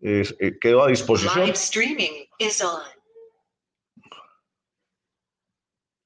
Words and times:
eh, 0.00 0.22
eh, 0.38 0.58
quedo 0.60 0.82
a 0.84 0.88
disposición. 0.88 1.40
Live 1.44 1.54
streaming 1.54 2.26
is 2.38 2.62
on. 2.62 2.80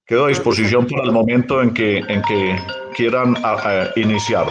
Quedo 0.07 0.25
a 0.25 0.29
disposición 0.29 0.87
para 0.89 1.05
el 1.05 1.13
momento 1.13 1.63
en 1.63 1.73
que, 1.73 1.99
en 1.99 2.21
que 2.23 2.57
quieran 2.97 3.37
a- 3.45 3.84
a 3.84 3.92
iniciar. 3.99 4.47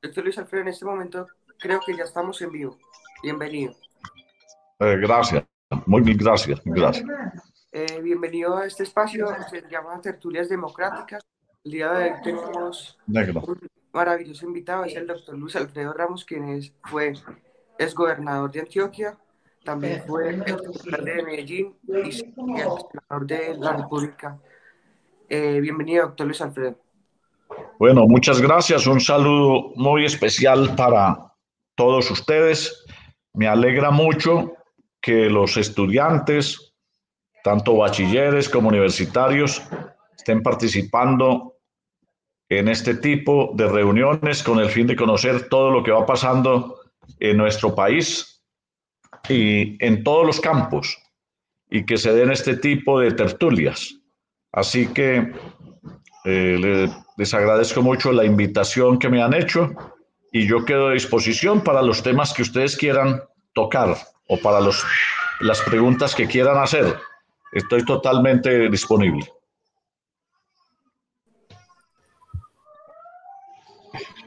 Doctor 0.00 0.24
Luis 0.24 0.38
Alfredo, 0.38 0.62
en 0.62 0.68
este 0.68 0.84
momento 0.84 1.26
creo 1.58 1.80
que 1.84 1.96
ya 1.96 2.04
estamos 2.04 2.40
en 2.42 2.52
vivo. 2.52 2.78
Bienvenido. 3.22 3.74
Eh, 4.78 4.96
gracias, 5.00 5.44
muy 5.86 6.02
bien, 6.02 6.18
gracias, 6.18 6.60
gracias. 6.64 7.04
Eh, 7.72 8.00
bienvenido 8.00 8.56
a 8.56 8.66
este 8.66 8.84
espacio, 8.84 9.26
se 9.50 9.62
llama 9.68 10.00
Tertulias 10.00 10.48
Democráticas. 10.48 11.22
El 11.64 11.72
día 11.72 11.90
de 11.92 12.04
hoy 12.12 12.22
tenemos 12.22 12.96
Negro. 13.06 13.40
un 13.48 13.58
maravilloso 13.92 14.46
invitado, 14.46 14.84
es 14.84 14.94
el 14.94 15.06
doctor 15.06 15.36
Luis 15.36 15.56
Alfredo 15.56 15.92
Ramos, 15.94 16.24
quien 16.24 16.48
es, 16.50 16.72
fue 16.84 17.14
ex 17.78 17.94
gobernador 17.94 18.50
de 18.50 18.60
Antioquia, 18.60 19.16
también 19.64 20.02
fue 20.06 20.34
ex 20.34 20.52
alcalde 20.84 21.14
de 21.14 21.22
Medellín 21.22 21.74
y 22.04 22.12
senador 22.12 23.26
de 23.26 23.56
la 23.58 23.76
República. 23.76 24.38
Eh, 25.28 25.60
bienvenido, 25.60 26.06
doctor 26.06 26.26
Luis 26.26 26.40
Alfredo. 26.40 26.76
Bueno, 27.78 28.06
muchas 28.06 28.40
gracias. 28.40 28.86
Un 28.86 29.00
saludo 29.00 29.72
muy 29.76 30.04
especial 30.04 30.74
para 30.76 31.32
todos 31.74 32.10
ustedes. 32.10 32.84
Me 33.32 33.48
alegra 33.48 33.90
mucho 33.90 34.54
que 35.00 35.28
los 35.28 35.56
estudiantes, 35.56 36.74
tanto 37.42 37.76
bachilleres 37.76 38.48
como 38.48 38.68
universitarios, 38.68 39.62
estén 40.16 40.42
participando 40.42 41.54
en 42.48 42.68
este 42.68 42.94
tipo 42.94 43.52
de 43.54 43.68
reuniones 43.68 44.42
con 44.42 44.58
el 44.58 44.68
fin 44.68 44.86
de 44.86 44.96
conocer 44.96 45.48
todo 45.48 45.70
lo 45.70 45.82
que 45.82 45.90
va 45.90 46.06
pasando 46.06 46.83
en 47.20 47.36
nuestro 47.36 47.74
país 47.74 48.42
y 49.28 49.76
en 49.84 50.02
todos 50.04 50.26
los 50.26 50.40
campos 50.40 50.98
y 51.70 51.84
que 51.86 51.96
se 51.96 52.12
den 52.12 52.30
este 52.30 52.56
tipo 52.56 53.00
de 53.00 53.12
tertulias. 53.12 53.94
Así 54.52 54.86
que 54.88 55.32
eh, 56.24 56.56
le- 56.60 56.90
les 57.16 57.34
agradezco 57.34 57.82
mucho 57.82 58.12
la 58.12 58.24
invitación 58.24 58.98
que 58.98 59.08
me 59.08 59.22
han 59.22 59.34
hecho 59.34 59.72
y 60.32 60.46
yo 60.46 60.64
quedo 60.64 60.88
a 60.88 60.92
disposición 60.92 61.62
para 61.62 61.82
los 61.82 62.02
temas 62.02 62.32
que 62.32 62.42
ustedes 62.42 62.76
quieran 62.76 63.22
tocar 63.54 63.96
o 64.28 64.36
para 64.38 64.60
los, 64.60 64.84
las 65.40 65.60
preguntas 65.62 66.14
que 66.14 66.26
quieran 66.26 66.58
hacer. 66.58 66.96
Estoy 67.52 67.84
totalmente 67.84 68.68
disponible. 68.68 69.26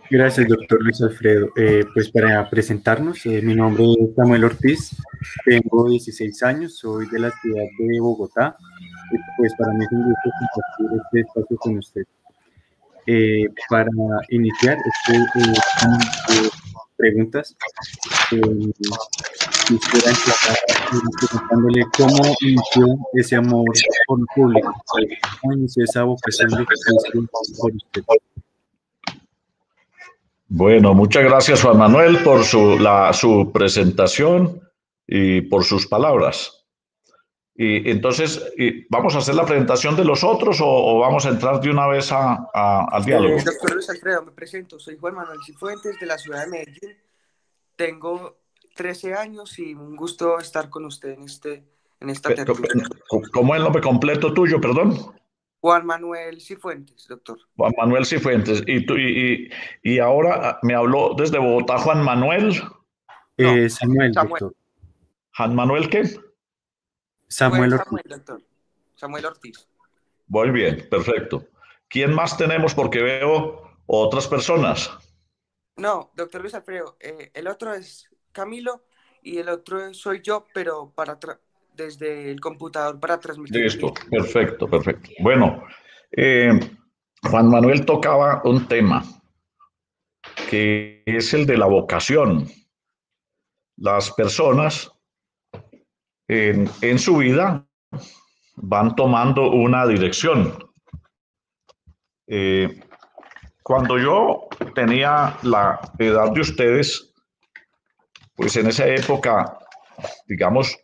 Gracias, 0.10 0.48
doctor 0.48 0.82
Luis 0.82 1.02
Alfredo. 1.02 1.50
Eh, 1.58 1.84
pues 1.94 2.10
para 2.12 2.50
presentarnos, 2.50 3.26
eh, 3.26 3.42
mi 3.42 3.54
nombre 3.56 3.84
es 3.84 4.16
Samuel 4.16 4.46
Ortiz, 4.46 4.96
tengo 5.46 5.90
16 5.90 6.44
años, 6.44 6.78
soy 6.78 7.08
de 7.10 7.20
la 7.20 7.32
ciudad 7.42 7.64
de 7.78 8.00
Bogotá 8.00 8.56
y 9.12 9.18
pues 9.38 9.54
para 9.58 9.74
mí 9.74 9.84
es 9.84 9.92
un 9.92 10.04
gusto 10.04 10.30
compartir 10.40 11.02
este 11.04 11.20
espacio 11.22 11.58
con 11.58 11.78
usted. 11.78 12.04
Eh, 13.06 13.46
para 13.70 13.90
iniciar, 14.30 14.78
eh, 14.78 16.50
preguntas. 16.98 17.56
Quisiera 18.30 20.10
empezar 20.10 20.58
preguntándole 20.90 21.86
cómo 21.98 22.36
inició 22.42 22.98
ese 23.14 23.36
amor 23.36 23.66
por 24.08 24.20
lo 24.20 24.26
público, 24.36 24.74
cómo 25.42 25.54
inició 25.54 25.84
esa 25.84 26.04
vocación 26.04 26.50
de 26.50 26.66
por 26.66 27.72
usted. 27.74 28.04
Bueno, 30.50 30.94
muchas 30.94 31.24
gracias 31.24 31.62
Juan 31.62 31.78
Manuel 31.78 32.24
por 32.24 32.44
su, 32.44 32.80
la, 32.80 33.12
su 33.14 33.52
presentación 33.54 34.62
y 35.06 35.42
por 35.42 35.64
sus 35.64 35.88
palabras. 35.88 36.54
Y 37.60 37.90
entonces, 37.90 38.54
y 38.56 38.86
¿vamos 38.88 39.16
a 39.16 39.18
hacer 39.18 39.34
la 39.34 39.46
presentación 39.46 39.96
de 39.96 40.06
los 40.06 40.24
otros 40.24 40.62
o, 40.62 40.68
o 40.68 41.00
vamos 41.00 41.26
a 41.26 41.30
entrar 41.30 41.60
de 41.60 41.72
una 41.72 41.88
vez 41.88 42.12
a- 42.12 42.48
a- 42.54 42.86
al 42.92 43.04
diálogo? 43.04 43.36
Eh, 43.38 43.44
doctor 43.44 43.74
Luis 43.74 43.90
Alfredo, 43.90 44.22
me 44.24 44.32
presento, 44.32 44.80
soy 44.80 44.96
Juan 44.98 45.16
Manuel 45.16 45.40
Cifuentes 45.46 46.00
de 46.00 46.06
la 46.06 46.18
ciudad 46.20 46.46
de 46.46 46.52
Medellín. 46.52 46.96
Tengo 47.76 48.38
13 48.76 49.16
años 49.16 49.58
y 49.58 49.74
un 49.74 49.96
gusto 49.96 50.38
estar 50.40 50.70
con 50.70 50.86
usted 50.86 51.10
en, 51.14 51.24
este, 51.24 51.64
en 52.00 52.10
esta 52.12 52.30
tertulia. 52.36 52.70
¿Cómo 53.34 53.54
es 53.56 53.58
el 53.58 53.64
nombre 53.64 53.82
completo 53.82 54.32
tuyo, 54.34 54.62
perdón? 54.62 54.96
Juan 55.60 55.86
Manuel 55.86 56.40
Cifuentes, 56.42 57.08
doctor. 57.08 57.40
Juan 57.56 57.74
Manuel 57.78 58.06
Cifuentes. 58.06 58.64
Y, 58.68 58.86
tú, 58.86 58.96
y, 58.96 59.50
y, 59.84 59.94
y 59.96 60.00
ahora 60.00 60.50
ah, 60.50 60.60
me 60.62 60.76
habló 60.76 61.14
desde 61.18 61.40
Bogotá 61.40 61.78
Juan 61.80 62.04
Manuel. 62.04 62.62
Eh, 63.38 63.70
Samuel, 63.70 64.14
Samuel. 64.14 64.40
doctor. 64.40 64.56
¿Juan 65.36 65.56
Manuel 65.56 65.90
qué? 65.90 66.04
Samuel 67.28 67.74
Ortiz. 67.74 67.86
Samuel, 67.86 68.04
doctor. 68.08 68.42
Samuel 68.96 69.26
Ortiz. 69.26 69.68
Muy 70.28 70.52
bien, 70.52 70.88
perfecto. 70.90 71.48
¿Quién 71.88 72.14
más 72.14 72.38
tenemos? 72.38 72.74
Porque 72.74 73.02
veo 73.02 73.62
otras 73.86 74.28
personas. 74.28 74.92
No, 75.76 76.12
doctor 76.16 76.42
Luis 76.42 76.54
Alfredo, 76.56 76.98
eh, 77.00 77.32
el 77.34 77.48
otro 77.48 77.74
es 77.74 78.10
Camilo 78.32 78.86
y 79.22 79.38
el 79.38 79.50
otro 79.50 79.94
soy 79.94 80.22
yo, 80.22 80.46
pero 80.54 80.92
para 80.96 81.20
tra- 81.20 81.40
desde 81.78 82.32
el 82.32 82.42
computador 82.42 83.00
para 83.00 83.20
transmitir. 83.20 83.62
Listo, 83.62 83.94
perfecto, 84.12 84.68
perfecto. 84.68 85.10
Bueno, 85.22 85.64
eh, 86.12 86.60
Juan 87.24 87.50
Manuel 87.50 87.86
tocaba 87.86 88.42
un 88.44 88.68
tema 88.68 89.04
que 90.50 91.04
es 91.06 91.34
el 91.34 91.46
de 91.46 91.58
la 91.58 91.68
vocación. 91.68 92.48
Las 93.78 94.12
personas 94.12 94.92
en, 96.28 96.70
en 96.82 97.00
su 97.00 97.18
vida 97.18 97.66
van 98.56 98.96
tomando 98.96 99.52
una 99.52 99.86
dirección. 99.86 100.58
Eh, 102.28 102.82
cuando 103.64 103.98
yo 103.98 104.48
tenía 104.76 105.38
la 105.44 105.80
edad 106.00 106.32
de 106.32 106.42
ustedes, 106.42 107.14
pues 108.36 108.56
en 108.56 108.68
esa 108.68 108.88
época, 108.88 109.58
digamos, 110.28 110.78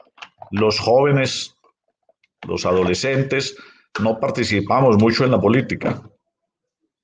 los 0.53 0.79
jóvenes, 0.79 1.57
los 2.47 2.65
adolescentes, 2.65 3.57
no 3.99 4.19
participamos 4.19 4.97
mucho 4.97 5.25
en 5.25 5.31
la 5.31 5.41
política. 5.41 6.03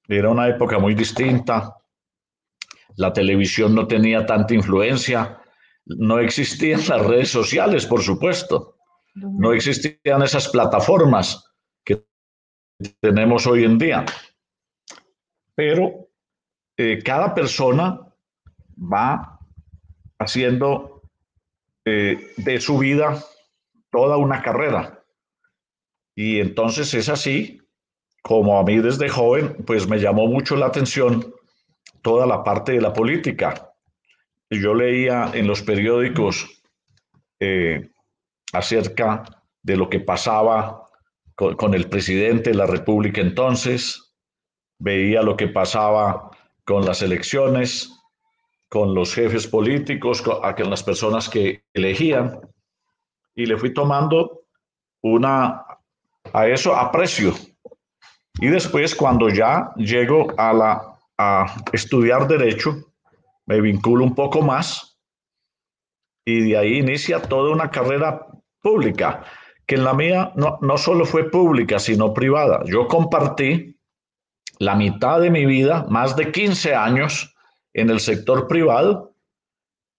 Era 0.08 0.30
una 0.30 0.48
época 0.48 0.78
muy 0.78 0.94
distinta. 0.94 1.76
La 2.96 3.12
televisión 3.12 3.74
no 3.74 3.88
tenía 3.88 4.24
tanta 4.26 4.54
influencia. 4.54 5.42
No 5.86 6.20
existían 6.20 6.82
las 6.88 7.04
redes 7.04 7.30
sociales, 7.30 7.88
por 7.88 8.04
supuesto. 8.04 8.78
No 9.16 9.52
existían 9.52 10.22
esas 10.22 10.48
plataformas 10.50 11.52
que 11.84 12.06
tenemos 13.02 13.48
hoy 13.48 13.64
en 13.64 13.80
día. 13.80 14.06
Pero 15.56 16.08
eh, 16.78 17.02
cada 17.04 17.34
persona 17.34 18.00
va 18.78 19.40
haciendo 20.20 21.02
eh, 21.84 22.32
de 22.38 22.62
su 22.62 22.78
vida 22.78 23.20
toda 23.92 24.18
una 24.18 24.42
carrera. 24.42 25.04
Y 26.16 26.40
entonces 26.40 26.94
es 26.94 27.10
así 27.10 27.62
como 28.22 28.60
a 28.60 28.64
mí 28.64 28.78
desde 28.78 29.10
joven, 29.10 29.56
pues 29.66 29.88
me 29.88 30.00
llamó 30.00 30.28
mucho 30.28 30.56
la 30.56 30.68
atención 30.68 31.34
toda 32.02 32.26
la 32.26 32.44
parte 32.44 32.74
de 32.74 32.82
la 32.82 32.94
política. 32.94 33.74
Yo 34.50 34.74
leía 34.74 35.32
en 35.34 35.48
los 35.48 35.62
periódicos 35.62 36.62
eh, 37.40 37.90
acerca 38.52 39.24
de 39.64 39.78
lo 39.78 39.90
que 39.90 40.00
pasaba 40.00 40.90
con, 41.36 41.74
el 41.74 41.88
presidente 41.88 42.50
de 42.50 42.58
la 42.58 42.66
República 42.66 43.22
entonces, 43.22 44.14
veía 44.78 45.22
lo 45.22 45.38
que 45.38 45.48
pasaba 45.48 46.32
con 46.66 46.86
las 46.86 47.02
elecciones, 47.02 47.98
con 48.68 48.94
los 48.94 49.14
jefes 49.14 49.48
políticos, 49.48 50.22
con, 50.22 50.42
con 50.42 50.70
las 50.70 50.84
personas 50.84 51.30
que 51.30 51.64
elegían, 51.74 52.42
y 53.40 53.46
le 53.46 53.58
fui 53.58 53.74
tomando 53.74 54.42
una 55.02 55.64
a 56.34 56.48
eso 56.48 56.76
aprecio. 56.76 57.34
Y 58.42 58.48
después, 58.48 58.94
cuando 58.94 59.30
ya 59.30 59.72
llego 59.78 60.28
a, 60.38 60.52
la, 60.52 61.00
a 61.18 61.46
estudiar 61.72 62.28
derecho, 62.28 62.76
me 63.46 63.62
vinculo 63.62 64.04
un 64.04 64.14
poco 64.14 64.42
más 64.42 65.00
y 66.26 66.50
de 66.50 66.58
ahí 66.58 66.80
inicia 66.80 67.22
toda 67.22 67.52
una 67.52 67.72
carrera 67.72 68.28
pública, 68.62 69.24
que 69.66 69.76
en 69.76 69.86
la 69.86 69.94
mía 69.94 70.34
no, 70.36 70.60
no 70.62 70.78
solo 70.78 71.06
fue 71.06 71.32
pública, 71.32 71.80
sino 71.80 72.14
privada. 72.14 72.62
Yo 72.66 72.88
compartí 72.88 73.80
la 74.60 74.76
mitad 74.76 75.22
de 75.22 75.32
mi 75.32 75.46
vida, 75.46 75.86
más 75.90 76.16
de 76.18 76.32
15 76.32 76.76
años, 76.76 77.34
en 77.74 77.90
el 77.90 78.02
sector 78.02 78.48
privado 78.48 79.16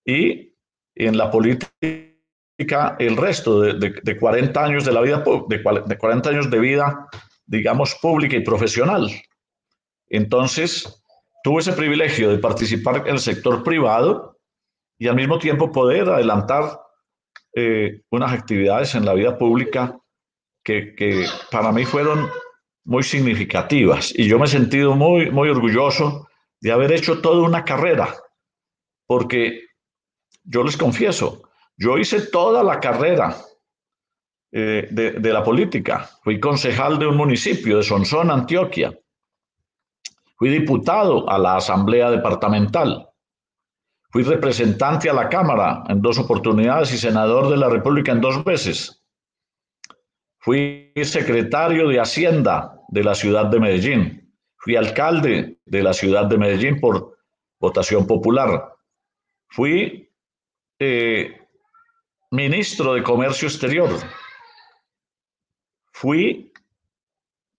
y 0.05 0.53
en 0.95 1.17
la 1.17 1.31
política 1.31 2.10
el 2.99 3.17
resto 3.17 3.61
de, 3.61 3.75
de, 3.75 4.01
de, 4.03 4.19
40 4.19 4.65
años 4.65 4.85
de 4.85 4.93
la 4.93 5.01
vida, 5.01 5.25
de, 5.49 5.83
de 5.87 5.99
40 5.99 6.31
años 6.31 6.51
de 6.51 6.59
vida, 6.59 7.09
digamos, 7.47 7.95
pública 7.97 8.37
y 8.37 8.41
profesional. 8.41 9.11
Entonces, 10.09 11.03
tuve 11.43 11.61
ese 11.61 11.73
privilegio 11.73 12.31
de 12.31 12.39
participar 12.39 13.07
en 13.07 13.15
el 13.15 13.19
sector 13.19 13.63
privado 13.63 14.39
y 14.99 15.09
al 15.09 15.17
mismo 15.17 15.39
tiempo 15.39 15.73
poder 15.73 16.09
adelantar 16.09 16.81
eh, 17.55 18.03
unas 18.11 18.33
actividades 18.33 18.95
en 18.95 19.05
la 19.05 19.15
vida 19.15 19.39
pública 19.39 19.99
que, 20.63 20.95
que, 20.95 21.27
para 21.51 21.73
mí 21.73 21.85
fueron 21.85 22.29
muy 22.85 23.03
significativas 23.03 24.13
y 24.17 24.29
yo 24.29 24.39
me 24.39 24.45
he 24.45 24.49
sentido 24.49 24.95
muy, 24.95 25.31
muy 25.31 25.49
orgulloso 25.49 26.29
de 26.61 26.73
haber 26.73 26.93
hecho 26.93 27.21
toda 27.21 27.47
una 27.47 27.65
carrera, 27.65 28.15
porque 29.07 29.65
yo 30.45 30.63
les 30.63 30.77
confieso, 30.77 31.50
yo 31.81 31.97
hice 31.97 32.27
toda 32.27 32.63
la 32.63 32.79
carrera 32.79 33.35
eh, 34.53 34.87
de, 34.91 35.33
la 35.33 35.43
política. 35.43 36.11
Fui 36.23 36.39
concejal 36.39 36.99
de 36.99 37.07
un 37.07 37.17
municipio 37.17 37.79
de 37.79 37.83
Sonsón, 37.83 38.31
Antioquia. 38.31 38.93
Fui 40.37 40.51
diputado 40.51 41.29
a 41.29 41.39
la 41.39 41.57
Asamblea 41.57 42.11
Departamental. 42.11 43.09
Fui 44.11 44.23
representante 44.25 45.09
a 45.09 45.15
la 45.15 45.31
Cámara 45.31 45.85
en 45.89 46.03
dos 46.03 46.19
oportunidades 46.19 46.93
y 46.93 46.99
senador 46.99 47.49
de 47.49 47.57
la 47.57 47.71
República 47.71 48.13
en 48.13 48.21
dos 48.21 48.45
veces. 48.45 49.03
Fui 50.39 50.93
secretario 51.03 51.89
de 51.89 51.99
Hacienda 51.99 52.79
de 52.89 53.05
la 53.05 53.15
ciudad 53.15 53.47
de 53.47 53.59
Medellín. 53.59 54.37
Fui 54.59 54.77
alcalde 54.77 55.59
de 55.65 55.83
la 55.83 55.95
ciudad 55.95 56.27
de 56.27 56.37
Medellín 56.37 56.79
por 56.79 57.17
votación 57.59 58.07
popular. 58.07 58.75
Fui 59.49 60.13
eh, 60.79 61.40
ministro 62.31 62.95
de 62.95 63.03
Comercio 63.03 63.49
Exterior. 63.49 63.91
Fui 65.93 66.53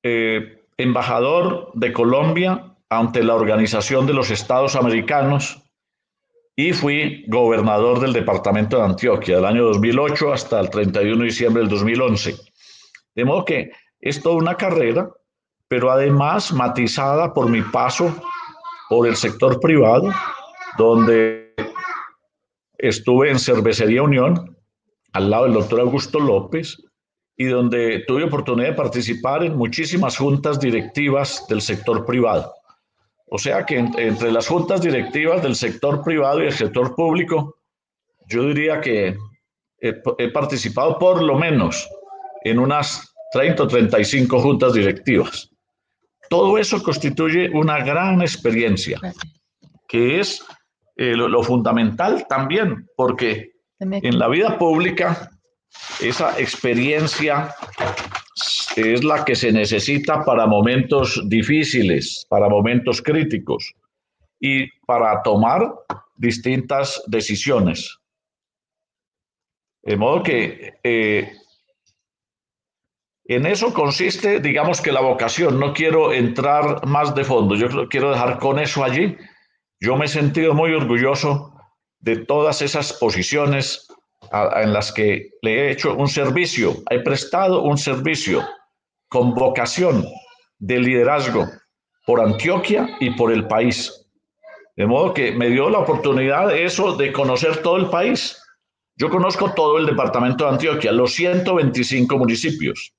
eh, 0.04 0.64
embajador 0.78 1.72
de 1.74 1.92
Colombia 1.92 2.76
ante 2.90 3.24
la 3.24 3.36
Organización 3.36 4.08
de 4.08 4.14
los 4.14 4.32
Estados 4.32 4.76
Americanos 4.76 5.62
y 6.56 6.74
fui 6.74 7.26
gobernador 7.28 8.00
del 8.00 8.14
departamento 8.14 8.78
de 8.78 8.84
Antioquia 8.84 9.36
del 9.38 9.46
año 9.46 9.64
2008 9.66 10.34
hasta 10.34 10.60
el 10.60 10.70
31 10.70 11.18
de 11.18 11.26
diciembre 11.26 11.62
del 11.62 11.70
2011. 11.70 12.36
De 13.16 13.26
modo 13.26 13.46
que 13.46 13.72
es 14.00 14.22
toda 14.22 14.36
una 14.36 14.56
carrera, 14.56 15.10
pero 15.68 15.92
además 15.92 16.52
matizada 16.54 17.34
por 17.34 17.50
mi 17.50 17.62
paso 17.62 18.14
por 18.90 19.08
el 19.08 19.16
sector 19.16 19.60
privado, 19.60 20.12
donde 20.78 21.54
estuve 22.78 23.30
en 23.32 23.40
Cervecería 23.40 24.04
Unión, 24.04 24.58
al 25.14 25.30
lado 25.30 25.44
del 25.46 25.54
doctor 25.54 25.80
Augusto 25.82 26.20
López, 26.20 26.78
y 27.38 27.46
donde 27.46 28.04
tuve 28.06 28.26
oportunidad 28.26 28.70
de 28.70 28.76
participar 28.76 29.44
en 29.44 29.58
muchísimas 29.58 30.18
juntas 30.18 30.60
directivas 30.60 31.46
del 31.50 31.62
sector 31.62 32.06
privado. 32.06 32.54
O 33.28 33.40
sea 33.40 33.66
que 33.66 33.78
entre 33.78 34.32
las 34.32 34.48
juntas 34.48 34.82
directivas 34.82 35.42
del 35.42 35.56
sector 35.56 36.04
privado 36.04 36.44
y 36.44 36.48
el 36.48 36.54
sector 36.54 36.94
público, 36.96 37.56
yo 38.28 38.48
diría 38.48 38.80
que 38.80 39.18
he, 39.80 40.30
participado 40.30 41.00
por 41.00 41.24
lo 41.24 41.36
menos 41.36 41.90
en 42.44 42.60
unas 42.60 43.12
30 43.34 43.64
o 43.64 43.68
35 43.68 44.40
juntas 44.40 44.74
directivas. 44.74 45.50
Todo 46.30 46.58
eso 46.58 46.84
constituye 46.84 47.50
una 47.50 47.84
gran 47.84 48.22
experiencia, 48.22 49.00
que 49.88 50.20
es 50.20 50.46
eh, 50.96 51.16
lo, 51.16 51.28
lo, 51.28 51.42
fundamental 51.42 52.28
también, 52.28 52.88
porque 52.96 53.52
en 53.82 54.20
la 54.20 54.28
vida 54.28 54.58
pública 54.58 55.32
esa 56.00 56.40
experiencia 56.40 57.56
es 58.76 59.04
la 59.04 59.26
que 59.26 59.36
se 59.36 59.52
necesita 59.52 60.24
para 60.24 60.46
momentos 60.46 61.22
difíciles, 61.28 62.26
para 62.30 62.48
momentos 62.48 63.02
críticos 63.02 63.74
y 64.40 64.68
para 64.86 65.22
tomar 65.24 65.74
distintas 66.16 67.02
decisiones. 67.08 67.98
De 69.84 69.98
modo 69.98 70.22
que 70.22 70.76
eh, 70.84 71.32
en 73.26 73.46
eso 73.46 73.74
consiste, 73.74 74.40
digamos 74.40 74.82
que 74.82 74.92
la 74.92 75.02
vocación. 75.02 75.60
No 75.60 75.74
quiero 75.74 76.14
entrar 76.14 76.86
más 76.86 77.16
de 77.16 77.24
fondo, 77.24 77.56
yo 77.56 77.88
quiero 77.90 78.12
dejar 78.12 78.38
con 78.38 78.60
eso 78.60 78.84
allí. 78.84 79.18
Yo 79.80 79.96
me 79.98 80.06
he 80.06 80.08
sentido 80.08 80.54
muy 80.54 80.74
orgulloso 80.74 81.51
de 82.02 82.18
todas 82.18 82.62
esas 82.62 82.94
posiciones 82.94 83.88
en 84.32 84.74
las 84.74 84.92
que 84.92 85.32
le 85.42 85.56
he 85.56 85.72
hecho 85.72 85.96
un 85.96 86.08
servicio, 86.08 86.76
he 86.90 87.00
prestado 87.00 87.64
un 87.64 87.78
servicio 87.78 88.48
con 89.10 89.34
vocación 89.34 90.06
de 90.60 90.80
liderazgo 90.80 91.48
por 92.06 92.22
Antioquia 92.22 92.98
y 93.00 93.12
por 93.12 93.32
el 93.32 93.48
país. 93.48 94.08
De 94.76 94.86
modo 94.86 95.14
que 95.14 95.32
me 95.32 95.50
dio 95.50 95.70
la 95.70 95.80
oportunidad 95.80 96.56
eso 96.56 96.96
de 96.96 97.12
conocer 97.12 97.62
todo 97.62 97.78
el 97.78 97.90
país. 97.90 98.42
Yo 98.96 99.10
conozco 99.10 99.54
todo 99.54 99.78
el 99.78 99.86
departamento 99.86 100.46
de 100.46 100.52
Antioquia, 100.52 100.92
los 100.92 101.14
125 101.14 102.18
municipios. 102.18 102.94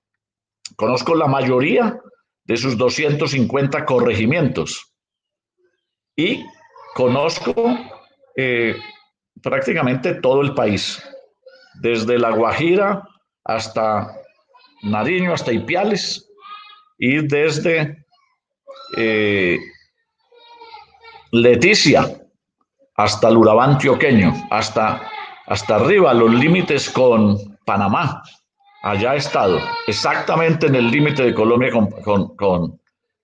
Conozco 0.77 1.15
la 1.15 1.27
mayoría 1.27 1.99
de 2.45 2.57
sus 2.57 2.77
250 2.77 3.85
corregimientos. 3.85 4.93
Y 6.17 6.45
conozco 6.95 7.55
eh, 8.37 8.77
prácticamente 9.43 10.15
todo 10.15 10.43
el 10.43 10.55
país, 10.55 11.03
desde 11.81 12.19
La 12.19 12.31
Guajira 12.31 13.03
hasta 13.45 14.15
Nariño 14.83 15.33
hasta 15.33 15.53
Ipiales 15.53 16.29
y 16.99 17.27
desde 17.27 18.05
eh, 18.97 19.59
Leticia 21.33 22.23
hasta 22.97 23.29
el 23.29 23.37
Urabá 23.39 23.65
antioqueño, 23.65 24.35
hasta, 24.51 25.11
hasta 25.47 25.77
arriba, 25.77 26.13
los 26.13 26.33
límites 26.33 26.91
con 26.91 27.39
Panamá. 27.65 28.23
Allá 28.83 29.15
estado, 29.15 29.61
exactamente 29.87 30.67
en 30.67 30.75
el 30.75 30.91
límite 30.91 31.23
de 31.23 31.35
Colombia 31.35 31.71
con, 31.71 31.91
con, 32.37 32.37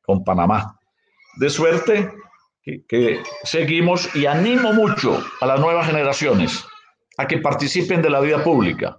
con, 0.05 0.25
Panamá. 0.25 0.79
De 1.37 1.51
suerte 1.51 2.13
que, 2.89 3.23
seguimos 3.45 4.15
y 4.15 4.27
animo 4.27 4.73
mucho 4.73 5.23
a 5.41 5.47
las 5.47 5.61
nuevas 5.61 5.87
generaciones 5.87 6.65
a 7.17 7.27
que 7.27 7.39
participen 7.39 8.01
de 8.01 8.11
la 8.11 8.21
vida 8.21 8.43
pública, 8.45 8.99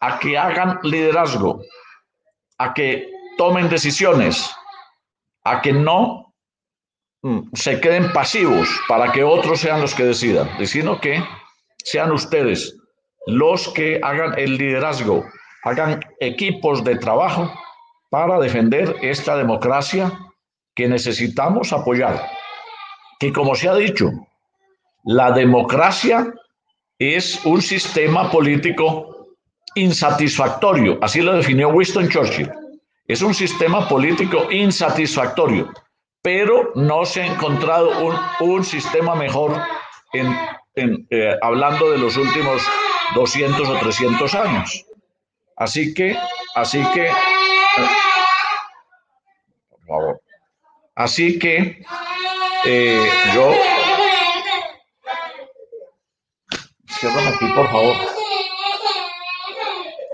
a 0.00 0.18
que 0.18 0.38
hagan 0.38 0.78
liderazgo, 0.82 1.62
a 2.58 2.72
que 2.72 3.10
tomen 3.36 3.68
decisiones, 3.68 4.50
a 5.44 5.60
que 5.60 5.72
no 5.72 6.34
mm, 7.22 7.50
se 7.52 7.80
queden 7.80 8.10
pasivos 8.12 8.68
para 8.88 9.12
que 9.12 9.22
otros 9.22 9.60
sean 9.60 9.82
los 9.82 9.94
que 9.94 10.04
decidan, 10.04 10.48
sino 10.66 11.00
que 11.00 11.22
sean 11.84 12.10
ustedes 12.12 12.76
los 13.26 13.68
que 13.68 14.00
hagan 14.02 14.38
el 14.38 14.56
liderazgo, 14.56 15.24
hagan 15.64 16.00
equipos 16.20 16.82
de 16.84 16.96
trabajo 16.96 17.52
para 18.08 18.38
defender 18.40 18.96
esta 19.02 19.36
democracia 19.36 20.10
que 20.74 20.88
necesitamos 20.88 21.72
apoyar. 21.72 22.39
Que 23.20 23.32
como 23.32 23.54
se 23.54 23.68
ha 23.68 23.74
dicho, 23.74 24.10
la 25.04 25.30
democracia 25.30 26.32
es 26.98 27.44
un 27.44 27.62
sistema 27.62 28.30
político 28.30 29.36
insatisfactorio, 29.74 30.98
así 31.02 31.20
lo 31.20 31.34
definió 31.34 31.68
Winston 31.68 32.08
Churchill. 32.08 32.50
Es 33.06 33.22
un 33.22 33.34
sistema 33.34 33.88
político 33.88 34.50
insatisfactorio, 34.50 35.70
pero 36.22 36.72
no 36.74 37.04
se 37.04 37.22
ha 37.22 37.26
encontrado 37.26 37.90
un, 38.40 38.64
sistema 38.64 39.14
mejor 39.14 39.60
en, 40.12 40.34
eh, 41.10 41.36
hablando 41.42 41.90
de 41.90 41.98
los 41.98 42.16
últimos 42.16 42.62
200 43.14 43.68
o 43.68 43.78
300 43.78 44.34
años. 44.34 44.86
Así 45.56 45.92
que, 45.92 46.16
así 46.54 46.82
que, 46.94 47.10
por 49.70 49.86
favor, 49.86 50.20
así 50.94 51.38
que 51.38 51.82
eh, 52.64 53.08
yo, 53.34 53.52
aquí, 57.08 57.46
por 57.54 57.70
favor. 57.70 57.96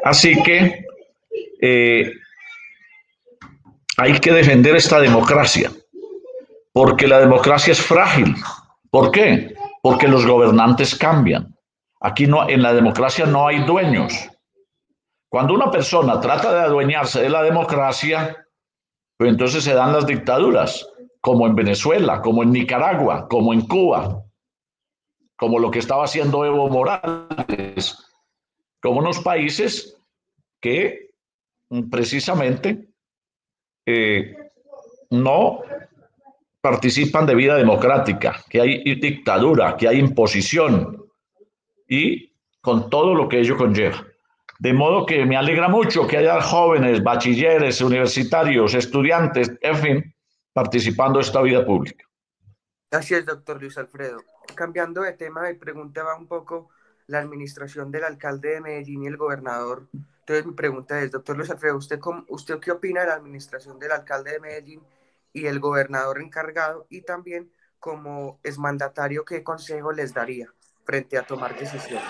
Así 0.04 0.40
que 0.42 0.84
eh, 1.60 2.12
hay 3.96 4.18
que 4.20 4.32
defender 4.32 4.76
esta 4.76 5.00
democracia, 5.00 5.72
porque 6.72 7.08
la 7.08 7.18
democracia 7.18 7.72
es 7.72 7.80
frágil. 7.80 8.34
¿Por 8.90 9.10
qué? 9.10 9.54
Porque 9.82 10.06
los 10.06 10.26
gobernantes 10.26 10.94
cambian. 10.94 11.56
Aquí 12.00 12.26
no, 12.26 12.48
en 12.48 12.62
la 12.62 12.72
democracia 12.72 13.26
no 13.26 13.48
hay 13.48 13.64
dueños. 13.64 14.12
Cuando 15.28 15.54
una 15.54 15.70
persona 15.70 16.20
trata 16.20 16.54
de 16.54 16.60
adueñarse 16.60 17.20
de 17.20 17.30
la 17.30 17.42
democracia, 17.42 18.46
pues 19.18 19.30
entonces 19.30 19.64
se 19.64 19.74
dan 19.74 19.92
las 19.92 20.06
dictaduras, 20.06 20.86
como 21.26 21.44
en 21.48 21.56
Venezuela, 21.56 22.22
como 22.22 22.44
en 22.44 22.52
Nicaragua, 22.52 23.26
como 23.28 23.52
en 23.52 23.62
Cuba, 23.62 24.22
como 25.34 25.58
lo 25.58 25.72
que 25.72 25.80
estaba 25.80 26.04
haciendo 26.04 26.44
Evo 26.44 26.68
Morales, 26.68 27.98
como 28.80 29.00
unos 29.00 29.18
países 29.18 30.00
que 30.60 31.10
precisamente 31.90 32.90
eh, 33.84 34.36
no 35.10 35.62
participan 36.60 37.26
de 37.26 37.34
vida 37.34 37.56
democrática, 37.56 38.40
que 38.48 38.60
hay 38.60 38.94
dictadura, 38.94 39.76
que 39.76 39.88
hay 39.88 39.98
imposición 39.98 41.06
y 41.88 42.30
con 42.60 42.88
todo 42.88 43.16
lo 43.16 43.28
que 43.28 43.40
ello 43.40 43.56
conlleva. 43.56 44.06
De 44.60 44.72
modo 44.72 45.04
que 45.04 45.26
me 45.26 45.36
alegra 45.36 45.66
mucho 45.66 46.06
que 46.06 46.18
haya 46.18 46.40
jóvenes, 46.40 47.02
bachilleres, 47.02 47.80
universitarios, 47.80 48.74
estudiantes, 48.74 49.50
en 49.60 49.76
fin, 49.76 50.15
participando 50.56 51.18
de 51.18 51.24
esta 51.26 51.42
vida 51.42 51.66
pública. 51.66 52.06
Así 52.90 53.12
es, 53.12 53.26
doctor 53.26 53.60
Luis 53.60 53.76
Alfredo. 53.76 54.22
Cambiando 54.54 55.02
de 55.02 55.12
tema, 55.12 55.42
me 55.42 55.54
preguntaba 55.54 56.16
un 56.16 56.26
poco 56.26 56.70
la 57.08 57.18
administración 57.18 57.90
del 57.90 58.04
alcalde 58.04 58.54
de 58.54 58.60
Medellín 58.62 59.02
y 59.02 59.06
el 59.06 59.18
gobernador. 59.18 59.86
Entonces 60.20 60.46
mi 60.46 60.54
pregunta 60.54 60.98
es, 61.02 61.10
doctor 61.10 61.36
Luis 61.36 61.50
Alfredo, 61.50 61.76
¿usted, 61.76 62.00
¿usted 62.28 62.58
qué 62.58 62.70
opina 62.70 63.02
de 63.02 63.08
la 63.08 63.16
administración 63.16 63.78
del 63.78 63.92
alcalde 63.92 64.32
de 64.32 64.40
Medellín 64.40 64.80
y 65.34 65.44
el 65.44 65.60
gobernador 65.60 66.22
encargado? 66.22 66.86
Y 66.88 67.02
también 67.02 67.52
como 67.78 68.40
exmandatario, 68.42 69.26
¿qué 69.26 69.44
consejo 69.44 69.92
les 69.92 70.14
daría 70.14 70.50
frente 70.86 71.18
a 71.18 71.22
tomar 71.22 71.54
decisiones? 71.58 72.08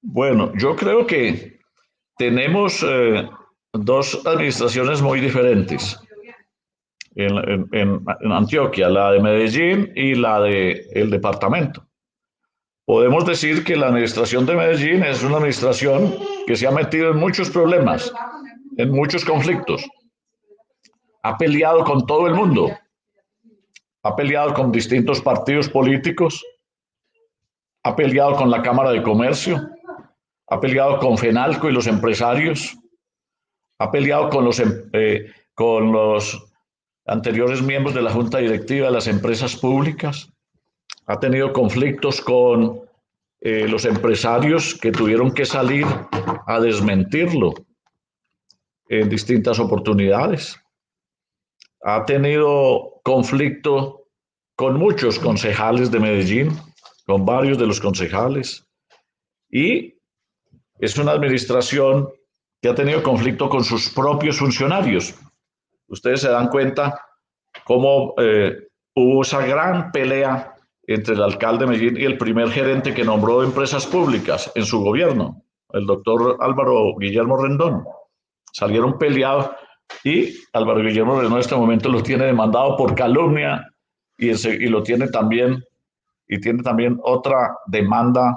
Bueno, 0.00 0.50
yo 0.56 0.74
creo 0.76 1.06
que 1.06 1.60
tenemos 2.16 2.82
eh, 2.88 3.28
dos 3.74 4.22
administraciones 4.24 5.02
muy 5.02 5.20
diferentes 5.20 6.00
en, 7.16 7.68
en, 7.72 8.32
Antioquia, 8.32 8.88
la 8.88 9.12
de 9.12 9.20
Medellín 9.20 9.92
y 9.94 10.14
la 10.14 10.40
del 10.40 10.82
el 10.92 11.10
departamento. 11.10 11.86
Podemos 12.86 13.24
decir 13.24 13.64
que 13.64 13.76
la 13.76 13.86
administración 13.86 14.44
de 14.44 14.56
Medellín 14.56 15.02
es 15.04 15.22
una 15.22 15.36
administración 15.36 16.14
que 16.46 16.56
se 16.56 16.66
ha 16.66 16.70
metido 16.70 17.12
en 17.12 17.16
muchos 17.16 17.48
problemas, 17.50 18.12
en 18.76 18.90
muchos 18.90 19.24
conflictos. 19.24 19.88
Ha 21.22 21.38
peleado 21.38 21.84
con 21.84 22.06
todo 22.06 22.26
el 22.26 22.34
mundo. 22.34 22.70
Ha 24.02 24.14
peleado 24.14 24.52
con 24.52 24.70
distintos 24.70 25.22
partidos 25.22 25.70
políticos. 25.70 26.44
Ha 27.84 27.96
peleado 27.96 28.36
con 28.36 28.50
la 28.50 28.60
Cámara 28.60 28.90
de 28.90 29.02
Comercio. 29.02 29.66
Ha 30.48 30.60
peleado 30.60 30.98
con 30.98 31.16
FENALCO 31.16 31.70
y 31.70 31.72
los 31.72 31.86
empresarios. 31.86 32.76
Ha 33.78 33.90
peleado 33.90 34.28
con 34.28 34.44
los, 34.44 34.60
em, 34.60 34.90
eh, 34.92 35.32
con 35.54 35.90
los 35.90 36.53
anteriores 37.06 37.62
miembros 37.62 37.94
de 37.94 38.02
la 38.02 38.10
Junta 38.10 38.38
Directiva 38.38 38.86
de 38.86 38.92
las 38.92 39.06
empresas 39.06 39.56
públicas 39.56 40.28
ha 41.06 41.20
tenido 41.20 41.52
conflictos 41.52 42.20
con 42.20 42.80
eh, 43.40 43.68
los 43.68 43.84
empresarios 43.84 44.74
que 44.74 44.90
tuvieron 44.90 45.32
que 45.32 45.44
salir 45.44 45.86
a 46.46 46.60
desmentirlo 46.60 47.52
en 48.88 49.08
distintas 49.08 49.58
oportunidades. 49.58 50.58
Ha 51.82 52.06
tenido 52.06 53.00
conflicto 53.02 54.06
con 54.56 54.78
muchos 54.78 55.18
concejales 55.18 55.90
de 55.90 56.00
Medellín, 56.00 56.56
con 57.06 57.26
varios 57.26 57.58
de 57.58 57.66
los 57.66 57.80
concejales, 57.80 58.66
y 59.50 59.94
es 60.78 60.96
una 60.96 61.12
administración 61.12 62.08
que 62.62 62.68
ha 62.70 62.74
tenido 62.74 63.02
conflicto 63.02 63.48
con 63.50 63.62
sus 63.62 63.90
propios 63.90 64.38
funcionarios. 64.38 65.14
Ustedes 65.88 66.20
se 66.22 66.30
dan 66.30 66.48
cuenta 66.48 67.00
cómo 67.64 68.14
eh, 68.18 68.68
hubo 68.94 69.22
esa 69.22 69.44
gran 69.46 69.92
pelea 69.92 70.54
entre 70.86 71.14
el 71.14 71.22
alcalde 71.22 71.64
de 71.64 71.70
Medellín 71.70 71.96
y 71.96 72.04
el 72.04 72.18
primer 72.18 72.50
gerente 72.50 72.92
que 72.92 73.04
nombró 73.04 73.42
empresas 73.42 73.86
públicas 73.86 74.50
en 74.54 74.64
su 74.64 74.82
gobierno, 74.82 75.42
el 75.70 75.86
doctor 75.86 76.36
Álvaro 76.40 76.94
Guillermo 76.98 77.42
Rendón. 77.42 77.84
Salieron 78.52 78.98
peleados 78.98 79.50
y 80.02 80.34
Álvaro 80.52 80.80
Guillermo 80.80 81.14
Rendón 81.14 81.34
en 81.34 81.40
este 81.40 81.56
momento 81.56 81.88
lo 81.88 82.02
tiene 82.02 82.26
demandado 82.26 82.76
por 82.76 82.94
calumnia 82.94 83.66
y, 84.16 84.68
lo 84.68 84.82
tiene 84.82 85.08
también, 85.08 85.64
y 86.28 86.40
tiene 86.40 86.62
también 86.62 86.98
otra 87.02 87.56
demanda 87.66 88.36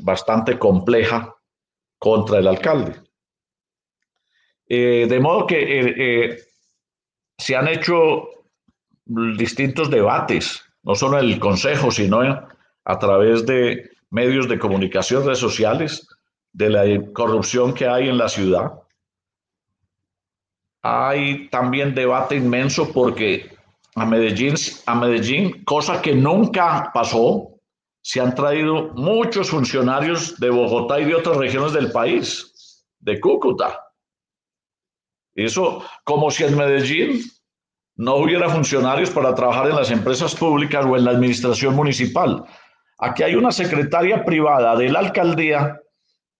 bastante 0.00 0.58
compleja 0.58 1.34
contra 1.98 2.38
el 2.38 2.48
alcalde. 2.48 2.94
Eh, 4.66 5.06
de 5.08 5.20
modo 5.20 5.46
que 5.46 5.80
eh, 5.80 6.38
se 7.40 7.56
han 7.56 7.66
hecho 7.68 8.28
distintos 9.06 9.90
debates 9.90 10.62
no 10.82 10.94
solo 10.94 11.18
en 11.18 11.26
el 11.26 11.38
Consejo, 11.38 11.90
sino 11.90 12.20
a 12.84 12.98
través 12.98 13.44
de 13.46 13.90
medios 14.10 14.48
de 14.48 14.58
comunicación, 14.58 15.24
redes 15.24 15.38
sociales, 15.38 16.06
de 16.52 16.70
la 16.70 17.12
corrupción 17.12 17.74
que 17.74 17.86
hay 17.86 18.08
en 18.08 18.18
la 18.18 18.28
ciudad. 18.28 18.72
Hay 20.82 21.48
también 21.48 21.94
debate 21.94 22.36
inmenso 22.36 22.92
porque 22.92 23.50
a 23.94 24.06
Medellín, 24.06 24.54
a 24.86 24.94
Medellín, 24.94 25.64
cosa 25.64 26.00
que 26.00 26.14
nunca 26.14 26.90
pasó, 26.94 27.48
se 28.02 28.20
han 28.20 28.34
traído 28.34 28.88
muchos 28.94 29.50
funcionarios 29.50 30.40
de 30.40 30.48
Bogotá 30.48 30.98
y 31.00 31.04
de 31.04 31.14
otras 31.14 31.36
regiones 31.36 31.74
del 31.74 31.92
país, 31.92 32.86
de 33.00 33.20
Cúcuta. 33.20 33.89
Eso, 35.44 35.82
como 36.04 36.30
si 36.30 36.44
en 36.44 36.56
Medellín 36.56 37.22
no 37.96 38.16
hubiera 38.16 38.48
funcionarios 38.48 39.10
para 39.10 39.34
trabajar 39.34 39.68
en 39.68 39.76
las 39.76 39.90
empresas 39.90 40.34
públicas 40.34 40.84
o 40.84 40.96
en 40.96 41.04
la 41.04 41.12
administración 41.12 41.74
municipal. 41.74 42.44
Aquí 42.98 43.22
hay 43.22 43.34
una 43.34 43.50
secretaria 43.50 44.24
privada 44.24 44.76
de 44.76 44.90
la 44.90 44.98
alcaldía 44.98 45.80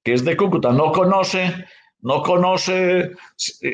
que 0.02 0.14
es 0.14 0.24
de 0.24 0.36
Cúcuta, 0.36 0.72
no 0.72 0.92
conoce, 0.92 1.52
no 2.00 2.22
conoce, 2.22 3.12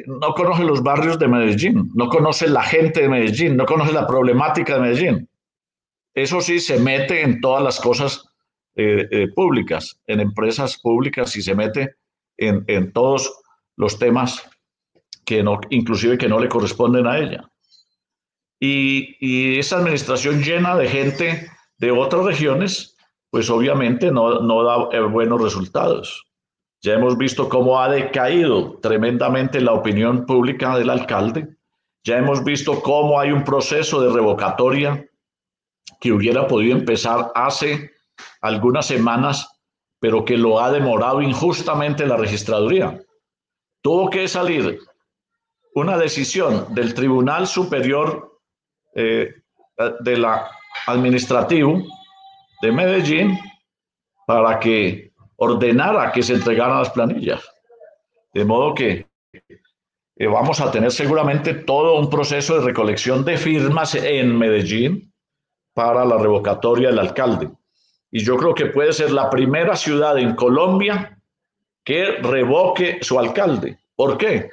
no 0.07 0.35
conoce 0.35 0.65
los 0.65 0.83
barrios 0.83 1.19
de 1.19 1.29
Medellín, 1.29 1.91
no 1.95 2.09
conoce 2.09 2.49
la 2.49 2.63
gente 2.63 3.03
de 3.03 3.09
Medellín, 3.09 3.57
no 3.57 3.67
conoce 3.67 3.93
la 3.93 4.07
problemática 4.07 4.75
de 4.75 4.81
Medellín. 4.81 5.29
Eso 6.15 6.41
sí, 6.41 6.59
se 6.59 6.79
mete 6.79 7.23
en 7.23 7.41
todas 7.41 7.63
las 7.63 7.81
cosas 7.81 8.25
eh, 8.75 9.07
eh, 9.11 9.29
públicas, 9.35 10.01
en 10.07 10.21
empresas 10.21 10.79
públicas 10.81 11.37
y 11.37 11.43
se 11.43 11.55
mete 11.55 11.97
en, 12.37 12.65
en 12.67 12.93
todos 12.93 13.33
los 13.77 13.99
temas 13.99 14.49
que 15.27 15.43
no, 15.43 15.61
inclusive 15.69 16.17
que 16.17 16.29
no 16.29 16.39
le 16.39 16.49
corresponden 16.49 17.07
a 17.07 17.19
ella 17.19 17.51
y, 18.61 19.59
esa 19.59 19.79
administración 19.79 20.43
llena 20.43 20.77
de 20.77 20.89
gente 20.89 21.51
de 21.79 21.91
otras 21.91 22.25
regiones, 22.25 22.97
pues 23.31 23.51
obviamente 23.51 24.11
no, 24.11 24.41
no 24.41 24.63
da 24.63 24.89
eh, 24.93 25.01
buenos 25.01 25.43
resultados. 25.43 26.25
Ya 26.83 26.95
hemos 26.95 27.19
visto 27.19 27.49
cómo 27.49 27.81
ha 27.81 27.89
decaído 27.89 28.79
tremendamente 28.81 29.61
la 29.61 29.73
opinión 29.73 30.27
pública 30.27 30.77
del 30.77 30.91
alcalde. 30.91 31.57
Ya 32.05 32.19
hemos 32.19 32.45
visto 32.45 32.81
cómo 32.83 33.19
hay 33.19 33.33
un 33.33 33.45
proceso 33.45 34.01
de 34.01 34.13
revocatoria 34.13 35.05
que 36.01 36.13
hubiera 36.13 36.47
podido 36.47 36.77
empezar 36.77 37.33
hace 37.35 37.91
algunas 38.41 38.87
semanas, 38.87 39.49
pero 39.99 40.25
que 40.25 40.37
lo 40.37 40.61
ha 40.61 40.71
demorado 40.71 41.21
injustamente 41.21 42.07
la 42.07 42.17
registraduría. 42.17 43.01
Tuvo 43.83 44.09
que 44.11 44.29
salir 44.29 44.79
una 45.77 45.99
decisión 45.99 46.75
del 46.75 46.95
Tribunal 46.95 47.47
Superior 47.47 48.41
eh, 48.95 49.35
de 50.01 50.17
la 50.17 50.51
administrativo 50.87 51.83
de 52.63 52.73
Medellín 52.73 53.39
para 54.27 54.59
que 54.59 55.13
ordenara 55.37 56.13
que 56.13 56.23
se 56.23 56.33
entregaran 56.33 56.79
las 56.79 56.91
planillas. 56.91 57.47
De 58.33 58.47
modo 58.47 58.75
que 58.75 59.07
eh, 60.17 60.27
vamos 60.27 60.61
a 60.61 60.71
tener 60.71 60.91
seguramente 60.91 61.53
todo 61.53 62.01
un 62.01 62.09
proceso 62.09 62.59
de 62.59 62.65
recolección 62.65 63.23
de 63.27 63.37
firmas 63.37 63.95
en 63.97 64.37
Medellín 64.37 65.13
para 65.75 66.07
la 66.07 66.17
revocatoria 66.17 66.89
del 66.89 67.01
alcalde. 67.01 67.51
Y 68.11 68.25
yo 68.25 68.39
creo 68.39 68.55
que 68.55 68.67
puede 68.67 68.95
ser 68.95 69.11
la 69.11 69.29
primera 69.29 69.77
ciudad 69.77 70.17
en 70.17 70.37
Colombia 70.37 71.21
que 71.85 72.13
revoque 72.23 72.99
su 73.03 73.19
alcalde. 73.19 73.79
¿Por 73.95 74.17
qué? 74.17 74.49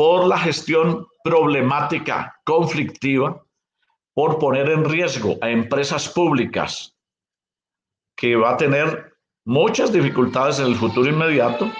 Por 0.00 0.28
la 0.28 0.38
gestión 0.38 1.06
problemática, 1.22 2.34
conflictiva 2.44 3.44
por 4.14 4.38
poner 4.38 4.70
en 4.70 4.86
riesgo 4.88 5.36
a 5.42 5.50
empresas 5.50 6.08
públicas 6.08 6.96
que 8.16 8.34
va 8.34 8.52
a 8.52 8.56
tener 8.56 9.12
muchas 9.44 9.92
dificultades 9.92 10.58
en 10.58 10.68
el 10.68 10.76
futuro 10.76 11.10
inmediato, 11.10 11.70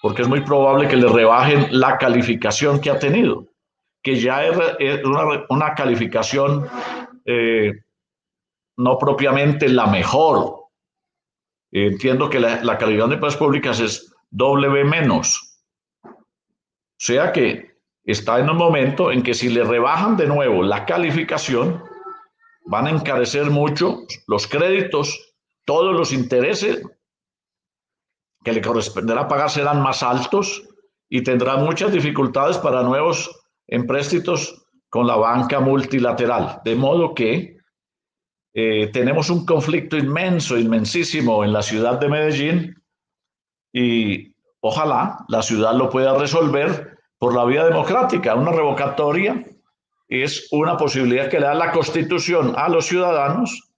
porque 0.00 0.22
es 0.22 0.28
muy 0.28 0.40
probable 0.40 0.88
que 0.88 0.96
le 0.96 1.06
rebajen 1.06 1.66
la 1.70 1.98
calificación 1.98 2.80
que 2.80 2.88
ha 2.88 2.98
tenido, 2.98 3.44
que 4.02 4.18
ya 4.18 4.42
es 4.42 5.04
una, 5.50 5.74
calificación 5.74 6.66
eh, 7.26 7.74
no 8.78 8.96
propiamente 8.96 9.68
la 9.68 9.86
mejor. 9.86 10.64
Entiendo 11.70 12.30
que 12.30 12.40
la, 12.40 12.64
la 12.64 12.78
calidad 12.78 13.08
de 13.08 13.16
empresas 13.16 13.38
públicas 13.38 13.80
es 13.80 14.14
W 14.30 14.82
menos. 14.84 15.49
Sea 17.00 17.32
que 17.32 17.78
está 18.04 18.38
en 18.40 18.50
un 18.50 18.58
momento 18.58 19.10
en 19.10 19.22
que 19.22 19.32
si 19.32 19.48
le 19.48 19.64
rebajan 19.64 20.18
de 20.18 20.26
nuevo 20.26 20.62
la 20.62 20.84
calificación, 20.84 21.82
van 22.66 22.86
a 22.86 22.90
encarecer 22.90 23.46
mucho 23.46 24.02
los 24.26 24.46
créditos, 24.46 25.34
todos 25.64 25.96
los 25.96 26.12
intereses 26.12 26.82
que 28.44 28.52
le 28.52 28.60
corresponderá 28.60 29.26
pagar 29.28 29.48
serán 29.48 29.82
más 29.82 30.02
altos 30.02 30.62
y 31.08 31.22
tendrá 31.22 31.56
muchas 31.56 31.90
dificultades 31.90 32.58
para 32.58 32.82
nuevos 32.82 33.30
empréstitos 33.66 34.66
con 34.90 35.06
la 35.06 35.16
banca 35.16 35.58
multilateral. 35.58 36.60
De 36.66 36.74
modo 36.74 37.14
que 37.14 37.56
eh, 38.52 38.88
tenemos 38.88 39.30
un 39.30 39.46
conflicto 39.46 39.96
inmenso, 39.96 40.58
inmensísimo 40.58 41.44
en 41.44 41.54
la 41.54 41.62
ciudad 41.62 41.98
de 41.98 42.08
Medellín 42.08 42.74
y 43.72 44.29
ojalá 44.60 45.24
la 45.28 45.42
ciudad 45.42 45.74
lo 45.74 45.90
pueda 45.90 46.16
resolver 46.18 46.98
por 47.18 47.34
la 47.34 47.44
vía 47.44 47.64
democrática. 47.64 48.34
Una 48.34 48.52
revocatoria 48.52 49.44
es 50.08 50.48
una 50.50 50.76
posibilidad 50.76 51.28
que 51.28 51.38
le 51.38 51.46
da 51.46 51.54
la 51.54 51.72
constitución 51.72 52.54
a 52.56 52.68
los 52.68 52.86
ciudadanos 52.86 53.70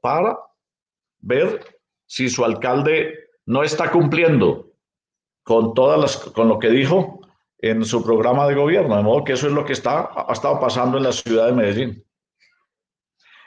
para 0.00 0.38
ver 1.20 1.64
si 2.06 2.28
su 2.28 2.44
alcalde 2.44 3.14
no 3.46 3.62
está 3.62 3.90
cumpliendo 3.90 4.72
con 5.42 5.74
todas 5.74 5.98
las, 6.00 6.16
con 6.16 6.48
lo 6.48 6.58
que 6.58 6.68
dijo 6.70 7.20
en 7.58 7.84
su 7.84 8.04
programa 8.04 8.46
de 8.46 8.54
gobierno, 8.54 8.96
de 8.96 9.02
modo 9.02 9.24
que 9.24 9.32
eso 9.32 9.46
es 9.46 9.52
lo 9.52 9.64
que 9.64 9.72
está, 9.72 10.10
ha 10.14 10.32
estado 10.32 10.60
pasando 10.60 10.98
en 10.98 11.04
la 11.04 11.12
ciudad 11.12 11.46
de 11.46 11.52
Medellín. 11.52 12.04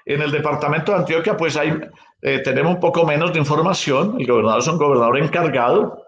En 0.06 0.22
el 0.22 0.32
departamento 0.32 0.92
de 0.92 1.00
Antioquia, 1.00 1.38
pues 1.38 1.56
hay, 1.56 1.80
eh, 2.22 2.40
tenemos 2.40 2.74
un 2.74 2.80
poco 2.80 3.06
menos 3.06 3.32
de 3.34 3.40
información. 3.40 4.20
El 4.20 4.28
gobernador 4.28 4.60
es 4.60 4.68
un 4.68 4.78
gobernador 4.78 5.18
encargado 5.20 6.01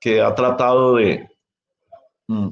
que 0.00 0.20
ha 0.20 0.34
tratado 0.34 0.96
de 0.96 1.28
mm, 2.28 2.48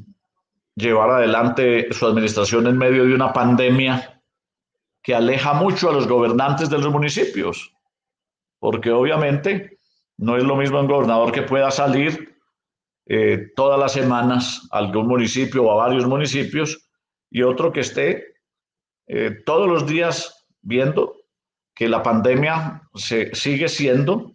llevar 0.75 1.11
adelante 1.11 1.93
su 1.93 2.07
administración 2.07 2.67
en 2.67 2.79
medio 2.79 3.05
de 3.05 3.15
una 3.15 3.33
pandemia 3.33 4.23
que 5.03 5.15
aleja 5.15 5.53
mucho 5.53 5.91
a 5.91 5.93
los 5.93 6.09
gobernantes 6.09 6.71
de 6.71 6.79
los 6.79 6.91
municipios, 6.91 7.73
porque 8.59 8.91
obviamente 8.91 9.79
no 10.17 10.37
es 10.37 10.45
lo 10.45 10.57
mismo 10.57 10.81
un 10.81 10.89
gobernador 10.89 11.31
que 11.33 11.43
pueda 11.43 11.71
salir 11.71 12.35
eh, 13.07 13.53
todas 13.55 13.79
las 13.79 13.93
semanas 13.93 14.67
a 14.71 14.79
algún 14.79 15.07
municipio 15.07 15.65
o 15.65 15.71
a 15.73 15.87
varios 15.87 16.07
municipios 16.07 16.89
y 17.31 17.43
otro 17.43 17.73
que 17.73 17.81
esté 17.81 18.35
eh, 19.07 19.43
todos 19.45 19.69
los 19.69 19.87
días 19.87 20.47
viendo 20.63 21.17
que 21.75 21.89
la 21.89 22.03
pandemia 22.03 22.89
se, 22.95 23.35
sigue 23.35 23.69
siendo 23.69 24.33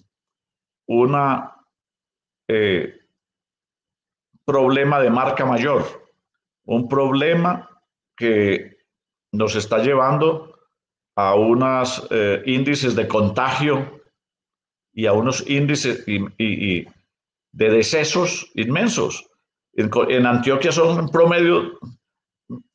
una 0.86 1.56
eh, 2.48 2.99
problema 4.50 5.00
de 5.00 5.12
marca 5.12 5.46
mayor, 5.46 5.84
un 6.66 6.88
problema 6.88 7.70
que 8.18 8.78
nos 9.32 9.56
está 9.56 9.78
llevando 9.78 10.56
a 11.16 11.36
unos 11.36 12.08
eh, 12.10 12.42
índices 12.48 12.96
de 12.96 13.08
contagio 13.08 14.02
y 14.92 15.06
a 15.06 15.14
unos 15.14 15.48
índices 15.48 16.04
y, 16.08 16.88
de 17.52 17.70
decesos 17.70 18.52
inmensos. 18.56 19.30
En, 19.74 20.26
Antioquia 20.26 20.72
son 20.72 21.00
en 21.00 21.10
promedio, 21.10 21.78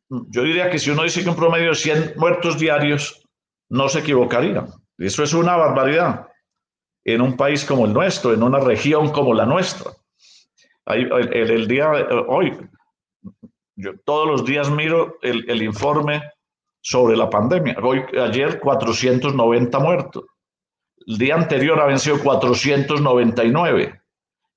yo 0.09 0.43
diría 0.43 0.71
que 0.71 0.79
si 0.79 0.91
uno 0.91 1.03
dice 1.03 1.25
que 1.25 1.31
en 1.31 1.37
promedio 1.37 1.75
100 1.75 2.15
muertos 2.17 2.57
diarios, 2.57 3.21
no 3.69 3.89
se 3.89 3.99
equivocaría. 3.99 4.67
Eso 4.99 5.25
es 5.25 5.35
una 5.35 5.57
barbaridad 5.57 6.29
en 7.05 7.21
un 7.21 7.37
país 7.37 7.65
como 7.65 7.85
el 7.85 7.93
nuestro, 7.93 8.33
en 8.33 8.45
una 8.45 8.61
región 8.61 9.11
como 9.11 9.35
la 9.35 9.45
nuestra. 9.45 9.91
El, 10.87 11.33
el, 11.33 11.67
día 11.67 11.91
hoy, 12.29 12.57
yo 13.77 13.93
todos 14.05 14.27
los 14.29 14.45
días 14.45 14.71
miro 14.71 15.17
el, 15.23 15.49
el, 15.49 15.63
informe 15.63 16.23
sobre 16.83 17.17
la 17.17 17.31
pandemia. 17.31 17.77
Hoy, 17.83 18.03
ayer 18.21 18.61
490 18.61 19.79
muertos. 19.79 20.25
El 21.07 21.19
día 21.19 21.35
anterior 21.37 21.81
habían 21.81 21.99
sido 21.99 22.19
499. 22.23 24.01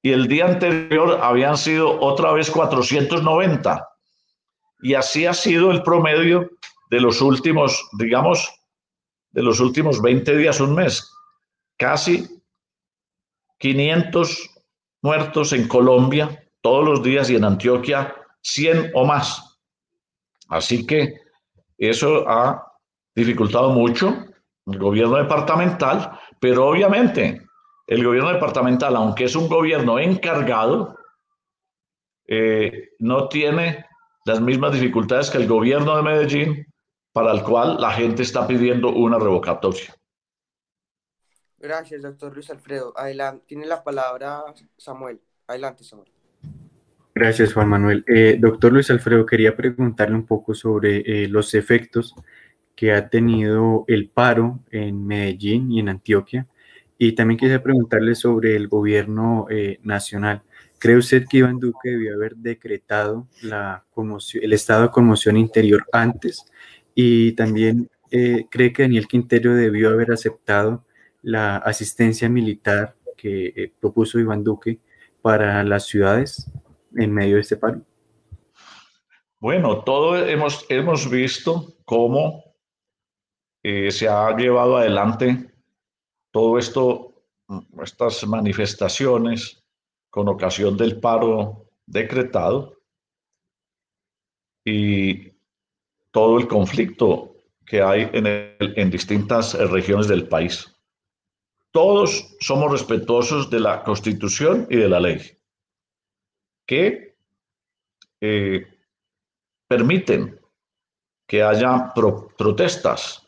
Y 0.01 0.11
el 0.11 0.27
día 0.27 0.45
anterior 0.45 1.19
habían 1.21 1.57
sido 1.57 1.99
otra 2.01 2.31
vez 2.33 2.51
490. 2.51 3.87
Y 4.81 4.93
así 4.93 5.25
ha 5.25 5.33
sido 5.33 5.71
el 5.71 5.81
promedio 5.81 6.49
de 6.89 7.01
los 7.01 7.21
últimos, 7.21 7.89
digamos, 7.97 8.51
de 9.31 9.43
los 9.43 9.59
últimos 9.59 10.01
20 10.01 10.35
días, 10.37 10.59
un 10.59 10.75
mes. 10.75 11.11
Casi 11.77 12.27
500 13.59 14.56
muertos 15.01 15.53
en 15.53 15.67
Colombia 15.67 16.43
todos 16.61 16.85
los 16.85 17.03
días 17.03 17.29
y 17.29 17.35
en 17.35 17.43
Antioquia 17.43 18.13
100 18.41 18.91
o 18.93 19.05
más. 19.05 19.59
Así 20.49 20.85
que 20.85 21.21
eso 21.77 22.27
ha 22.27 22.63
dificultado 23.15 23.71
mucho 23.71 24.25
el 24.65 24.79
gobierno 24.79 25.17
departamental, 25.17 26.19
pero 26.39 26.67
obviamente 26.67 27.41
el 27.87 28.03
gobierno 28.03 28.33
departamental, 28.33 28.95
aunque 28.95 29.25
es 29.25 29.35
un 29.35 29.47
gobierno 29.47 29.97
encargado, 29.99 30.97
eh, 32.27 32.89
no 32.99 33.29
tiene 33.29 33.85
las 34.25 34.41
mismas 34.41 34.73
dificultades 34.73 35.29
que 35.29 35.37
el 35.37 35.47
gobierno 35.47 35.95
de 35.95 36.03
Medellín, 36.03 36.65
para 37.13 37.31
el 37.31 37.41
cual 37.43 37.77
la 37.79 37.91
gente 37.91 38.23
está 38.23 38.45
pidiendo 38.45 38.89
una 38.89 39.17
revocatoria. 39.17 39.96
Gracias, 41.59 42.01
doctor 42.01 42.33
Luis 42.33 42.49
Alfredo. 42.49 42.93
Adelante, 42.95 43.43
tiene 43.47 43.65
la 43.65 43.83
palabra 43.83 44.43
Samuel. 44.77 45.19
Adelante, 45.47 45.83
Samuel. 45.83 46.09
Gracias, 47.15 47.53
Juan 47.53 47.67
Manuel. 47.67 48.03
Eh, 48.07 48.37
doctor 48.39 48.71
Luis 48.71 48.91
Alfredo, 48.91 49.25
quería 49.25 49.55
preguntarle 49.55 50.15
un 50.15 50.27
poco 50.27 50.53
sobre 50.53 50.97
eh, 50.97 51.27
los 51.27 51.55
efectos 51.55 52.13
que 52.75 52.93
ha 52.93 53.09
tenido 53.09 53.85
el 53.87 54.09
paro 54.09 54.59
en 54.69 55.03
Medellín 55.07 55.71
y 55.71 55.79
en 55.79 55.89
Antioquia. 55.89 56.45
Y 56.99 57.13
también 57.13 57.39
quisiera 57.39 57.63
preguntarle 57.63 58.13
sobre 58.13 58.55
el 58.55 58.67
gobierno 58.67 59.47
eh, 59.49 59.79
nacional. 59.81 60.43
¿Cree 60.77 60.97
usted 60.97 61.25
que 61.27 61.37
Iván 61.37 61.59
Duque 61.59 61.89
debió 61.89 62.13
haber 62.13 62.35
decretado 62.35 63.27
la 63.41 63.83
el 64.39 64.53
estado 64.53 64.83
de 64.83 64.91
conmoción 64.91 65.37
interior 65.37 65.85
antes? 65.91 66.45
Y 66.93 67.31
también 67.31 67.89
cree 68.09 68.71
que 68.71 68.83
Daniel 68.83 69.07
Quintero 69.07 69.55
debió 69.55 69.89
haber 69.89 70.11
aceptado 70.11 70.85
la 71.27 71.57
asistencia 71.57 72.29
militar 72.29 72.95
que 73.17 73.73
propuso 73.81 74.17
Iván 74.17 74.45
Duque 74.45 74.79
para 75.21 75.61
las 75.65 75.85
ciudades 75.85 76.49
en 76.95 77.13
medio 77.13 77.35
de 77.35 77.41
este 77.41 77.57
paro? 77.57 77.81
Bueno, 79.37 79.83
todo 79.83 80.15
hemos, 80.25 80.65
hemos 80.69 81.09
visto 81.09 81.75
cómo 81.83 82.55
eh, 83.61 83.91
se 83.91 84.07
ha 84.07 84.37
llevado 84.37 84.77
adelante 84.77 85.53
todo 86.31 86.57
esto, 86.57 87.25
estas 87.83 88.25
manifestaciones 88.25 89.61
con 90.09 90.29
ocasión 90.29 90.77
del 90.77 91.01
paro 91.01 91.69
decretado 91.85 92.77
y 94.63 95.33
todo 96.11 96.37
el 96.37 96.47
conflicto 96.47 97.35
que 97.65 97.81
hay 97.81 98.09
en, 98.13 98.25
en 98.59 98.89
distintas 98.89 99.55
regiones 99.69 100.07
del 100.07 100.29
país. 100.29 100.73
Todos 101.71 102.35
somos 102.39 102.71
respetuosos 102.71 103.49
de 103.49 103.59
la 103.59 103.83
Constitución 103.83 104.67
y 104.69 104.77
de 104.77 104.89
la 104.89 104.99
ley 104.99 105.37
que 106.67 107.17
eh, 108.21 108.67
permiten 109.67 110.39
que 111.27 111.43
haya 111.43 111.93
protestas, 111.93 113.27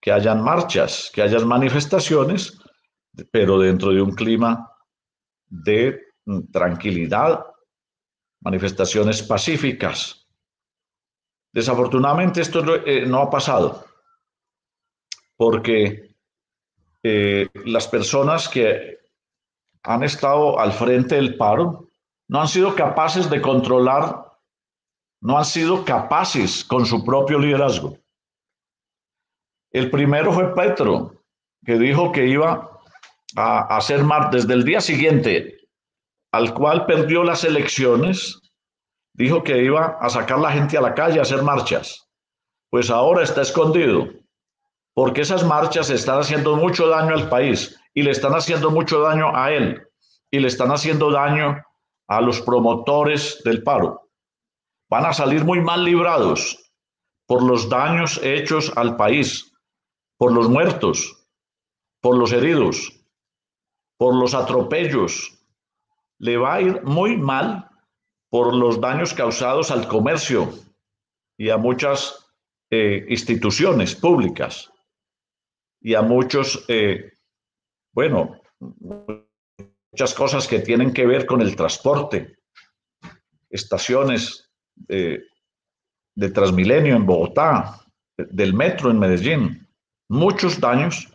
que 0.00 0.12
hayan 0.12 0.42
marchas, 0.42 1.10
que 1.12 1.22
hayan 1.22 1.46
manifestaciones, 1.46 2.60
pero 3.30 3.58
dentro 3.58 3.90
de 3.90 4.02
un 4.02 4.14
clima 4.14 4.70
de 5.48 6.00
mm, 6.24 6.50
tranquilidad, 6.52 7.44
manifestaciones 8.40 9.22
pacíficas. 9.22 10.26
Desafortunadamente 11.52 12.40
esto 12.40 12.62
no, 12.62 12.74
eh, 12.76 13.06
ha 13.12 13.30
pasado, 13.30 13.84
porque 15.36 16.09
eh, 17.02 17.48
las 17.64 17.88
personas 17.88 18.48
que 18.48 18.98
han 19.82 20.02
estado 20.02 20.58
al 20.58 20.72
frente 20.72 21.14
del 21.14 21.36
paro 21.36 21.88
no 22.28 22.40
han 22.40 22.48
sido 22.48 22.74
capaces 22.74 23.30
de 23.30 23.40
controlar, 23.40 24.26
no 25.22 25.38
han 25.38 25.44
sido 25.44 25.84
capaces 25.84 26.64
con 26.64 26.86
su 26.86 27.04
propio 27.04 27.38
liderazgo. 27.38 27.96
El 29.72 29.90
primero 29.90 30.32
fue 30.32 30.54
Petro, 30.54 31.14
que 31.64 31.78
dijo 31.78 32.12
que 32.12 32.26
iba 32.26 32.70
a 33.36 33.76
hacer 33.76 34.02
mar 34.02 34.30
desde 34.30 34.54
el 34.54 34.64
día 34.64 34.80
siguiente 34.80 35.60
al 36.32 36.54
cual 36.54 36.86
perdió 36.86 37.24
las 37.24 37.44
elecciones, 37.44 38.40
dijo 39.14 39.42
que 39.42 39.62
iba 39.62 39.98
a 40.00 40.08
sacar 40.08 40.38
la 40.38 40.52
gente 40.52 40.78
a 40.78 40.80
la 40.80 40.94
calle 40.94 41.18
a 41.18 41.22
hacer 41.22 41.42
marchas. 41.42 42.08
Pues 42.70 42.90
ahora 42.90 43.24
está 43.24 43.42
escondido, 43.42 44.08
porque 44.94 45.22
esas 45.22 45.44
marchas 45.44 45.90
están 45.90 46.20
haciendo 46.20 46.56
mucho 46.56 46.88
daño 46.88 47.14
al 47.14 47.28
país 47.28 47.78
y 47.94 48.02
le 48.02 48.10
están 48.10 48.32
haciendo 48.32 48.70
mucho 48.70 49.00
daño 49.00 49.34
a 49.34 49.52
él 49.52 49.86
y 50.30 50.38
le 50.40 50.48
están 50.48 50.70
haciendo 50.70 51.10
daño 51.10 51.62
a 52.08 52.20
los 52.20 52.40
promotores 52.40 53.40
del 53.44 53.62
paro. 53.62 54.08
Van 54.88 55.06
a 55.06 55.12
salir 55.12 55.44
muy 55.44 55.60
mal 55.60 55.84
librados 55.84 56.72
por 57.26 57.42
los 57.42 57.68
daños 57.68 58.20
hechos 58.22 58.72
al 58.76 58.96
país, 58.96 59.52
por 60.16 60.32
los 60.32 60.48
muertos, 60.48 61.28
por 62.00 62.16
los 62.16 62.32
heridos, 62.32 62.92
por 63.96 64.14
los 64.14 64.34
atropellos. 64.34 65.38
Le 66.18 66.36
va 66.36 66.54
a 66.54 66.60
ir 66.60 66.82
muy 66.82 67.16
mal 67.16 67.70
por 68.28 68.54
los 68.54 68.80
daños 68.80 69.14
causados 69.14 69.70
al 69.70 69.86
comercio 69.86 70.52
y 71.36 71.50
a 71.50 71.56
muchas 71.56 72.26
eh, 72.70 73.06
instituciones 73.08 73.94
públicas 73.94 74.70
y 75.80 75.94
a 75.94 76.02
muchos, 76.02 76.64
eh, 76.68 77.12
bueno, 77.92 78.40
muchas 78.58 80.14
cosas 80.14 80.46
que 80.46 80.60
tienen 80.60 80.92
que 80.92 81.06
ver 81.06 81.26
con 81.26 81.40
el 81.40 81.56
transporte, 81.56 82.36
estaciones 83.48 84.50
de 84.86 86.30
Transmilenio 86.30 86.96
en 86.96 87.06
Bogotá, 87.06 87.80
del 88.16 88.54
metro 88.54 88.90
en 88.90 88.98
Medellín, 88.98 89.68
muchos 90.08 90.60
daños 90.60 91.08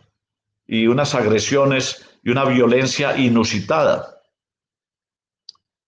y 0.66 0.86
unas 0.86 1.14
agresiones 1.14 2.04
y 2.22 2.30
una 2.30 2.44
violencia 2.44 3.16
inusitada. 3.16 4.20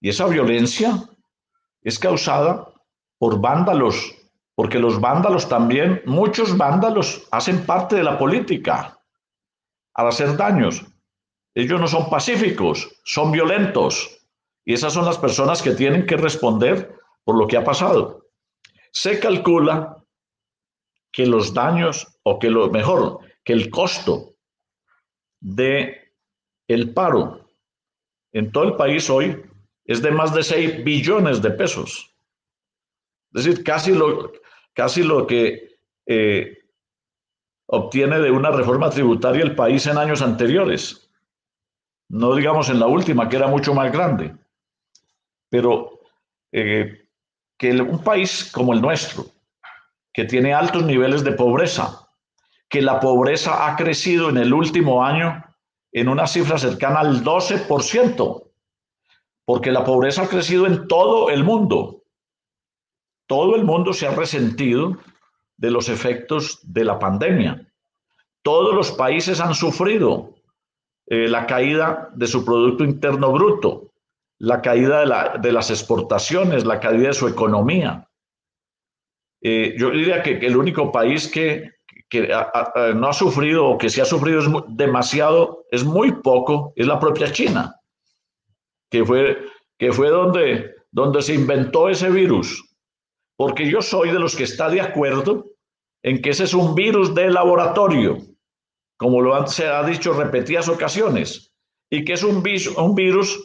Y 0.01 0.11
esa 0.11 0.27
violencia 0.27 1.03
es 1.83 1.99
causada 1.99 2.73
por 3.19 3.41
vándalos, 3.41 4.15
porque 4.59 4.81
los 4.81 5.01
vándalos 5.01 5.49
también, 5.49 6.03
muchos 6.05 6.57
vándalos 6.57 7.29
hacen 7.31 7.65
parte 7.65 7.95
de 7.95 8.03
la 8.03 8.19
política 8.19 8.99
al 9.95 10.09
hacer 10.09 10.37
daños. 10.37 10.85
Ellos 11.55 11.81
no 11.81 11.87
son 11.87 12.11
pacíficos, 12.11 13.01
son 13.05 13.31
violentos. 13.31 14.21
Y 14.65 14.75
esas 14.75 14.93
son 14.93 15.05
las 15.05 15.17
personas 15.17 15.63
que 15.63 15.75
tienen 15.75 16.07
que 16.07 16.17
responder 16.17 16.93
por 17.23 17.39
lo 17.39 17.47
que 17.47 17.57
ha 17.57 17.63
pasado. 17.63 18.27
Se 18.91 19.21
calcula 19.21 20.05
que 21.13 21.25
los 21.25 21.55
daños, 21.55 22.19
o 22.25 22.41
que 22.41 22.51
lo 22.51 22.69
mejor, 22.69 23.21
que 23.45 23.53
el 23.53 23.71
costo 23.71 24.35
de 25.39 26.15
el 26.67 26.93
paro 26.95 27.49
en 28.33 28.51
todo 28.51 28.65
el 28.65 28.75
país 28.75 29.09
hoy 29.09 29.41
es 29.85 30.03
de 30.03 30.11
más 30.11 30.35
de 30.35 30.43
6 30.43 30.83
billones 30.83 31.43
de 31.43 31.53
pesos. 31.53 32.13
Es 33.35 33.45
decir, 33.45 33.63
casi 33.63 33.93
lo, 33.93 34.33
casi 34.79 35.03
lo 35.03 35.27
que 35.27 35.81
eh, 36.07 36.57
obtiene 37.67 38.21
de 38.21 38.31
una 38.31 38.53
reforma 38.53 38.91
tributaria 38.91 39.43
el 39.43 39.57
país 39.57 39.85
en 39.89 39.99
años 39.99 40.23
anteriores. 40.23 41.11
No 42.09 42.37
digamos 42.37 42.71
en 42.71 42.79
la 42.79 42.87
última, 42.87 43.29
que 43.29 43.35
era 43.35 43.49
mucho 43.49 43.75
más 43.75 43.91
grande. 43.91 44.37
Pero 45.51 45.99
eh, 46.53 47.09
que 47.59 47.73
un 47.73 48.05
país 48.05 48.53
como 48.55 48.73
el 48.73 48.81
nuestro, 48.81 49.27
que 50.13 50.27
tiene 50.27 50.55
altos 50.55 50.85
niveles 50.85 51.25
de 51.25 51.33
pobreza, 51.33 52.09
que 52.69 52.81
la 52.81 53.01
pobreza 53.01 53.67
ha 53.67 53.75
crecido 53.75 54.31
en 54.31 54.37
el 54.37 54.55
último 54.55 55.05
año 55.05 55.45
en 55.91 56.09
una 56.09 56.29
cifra 56.29 56.57
cercana 56.57 57.01
al 57.01 57.25
12%, 57.25 58.45
porque 59.45 59.73
la 59.73 59.83
pobreza 59.83 60.23
ha 60.23 60.29
crecido 60.29 60.69
en 60.69 60.87
todo 60.87 61.31
el 61.31 61.43
mundo. 61.43 61.98
Todo 63.29 63.57
el 63.57 63.65
mundo 63.65 63.93
se 63.93 64.07
ha 64.07 64.15
resentido 64.15 64.97
de 65.59 65.71
los 65.71 65.91
efectos 65.91 66.61
de 66.63 66.85
la 66.85 66.99
pandemia. 66.99 67.71
Todos 68.43 68.75
los 68.75 68.91
países 68.93 69.39
han 69.39 69.55
sufrido 69.55 70.35
eh, 71.07 71.29
la 71.29 71.47
caída 71.47 72.09
de 72.15 72.27
su 72.27 72.43
Producto 72.43 72.85
Interno 72.85 73.31
Bruto, 73.31 73.93
la 74.39 74.63
caída 74.63 75.01
de, 75.39 75.53
las 75.53 75.71
exportaciones, 75.71 76.65
la 76.65 76.81
caída 76.81 77.09
de 77.09 77.13
su 77.13 77.29
economía. 77.29 78.09
Eh, 79.43 79.75
yo 79.79 79.91
diría 79.91 80.23
que, 80.23 80.39
el 80.39 80.57
único 80.57 80.91
país 80.91 81.29
que, 81.29 81.77
no 82.95 83.09
ha 83.09 83.13
sufrido 83.13 83.67
o 83.67 83.77
que 83.77 83.91
sí 83.91 84.01
ha 84.01 84.07
sufrido 84.07 84.65
demasiado, 84.69 85.67
es 85.71 85.85
muy 85.85 86.13
poco, 86.13 86.73
es 86.77 86.87
la 86.87 86.99
propia 86.99 87.31
China, 87.31 87.77
que 88.91 89.05
fue, 89.05 89.37
donde 90.91 91.23
se 91.23 91.35
inventó 91.35 91.91
ese 91.91 92.09
virus. 92.09 92.68
Porque 93.39 93.71
yo 93.71 93.81
soy 93.81 94.11
de 94.11 94.19
los 94.19 94.35
que 94.35 94.43
está 94.43 94.69
de 94.69 94.81
acuerdo 94.81 95.47
en 96.03 96.21
que 96.21 96.31
ese 96.31 96.43
es 96.43 96.55
un 96.55 96.75
virus 96.75 97.15
de 97.15 97.31
laboratorio, 97.31 98.19
como 98.97 99.21
lo 99.21 99.47
se 99.47 99.69
ha 99.69 99.85
dicho 99.85 100.13
repetidas 100.13 100.69
ocasiones, 100.69 101.55
y 101.89 102.05
que 102.05 102.15
es 102.15 102.25
un, 102.25 102.43
un 102.77 102.95
virus 102.97 103.39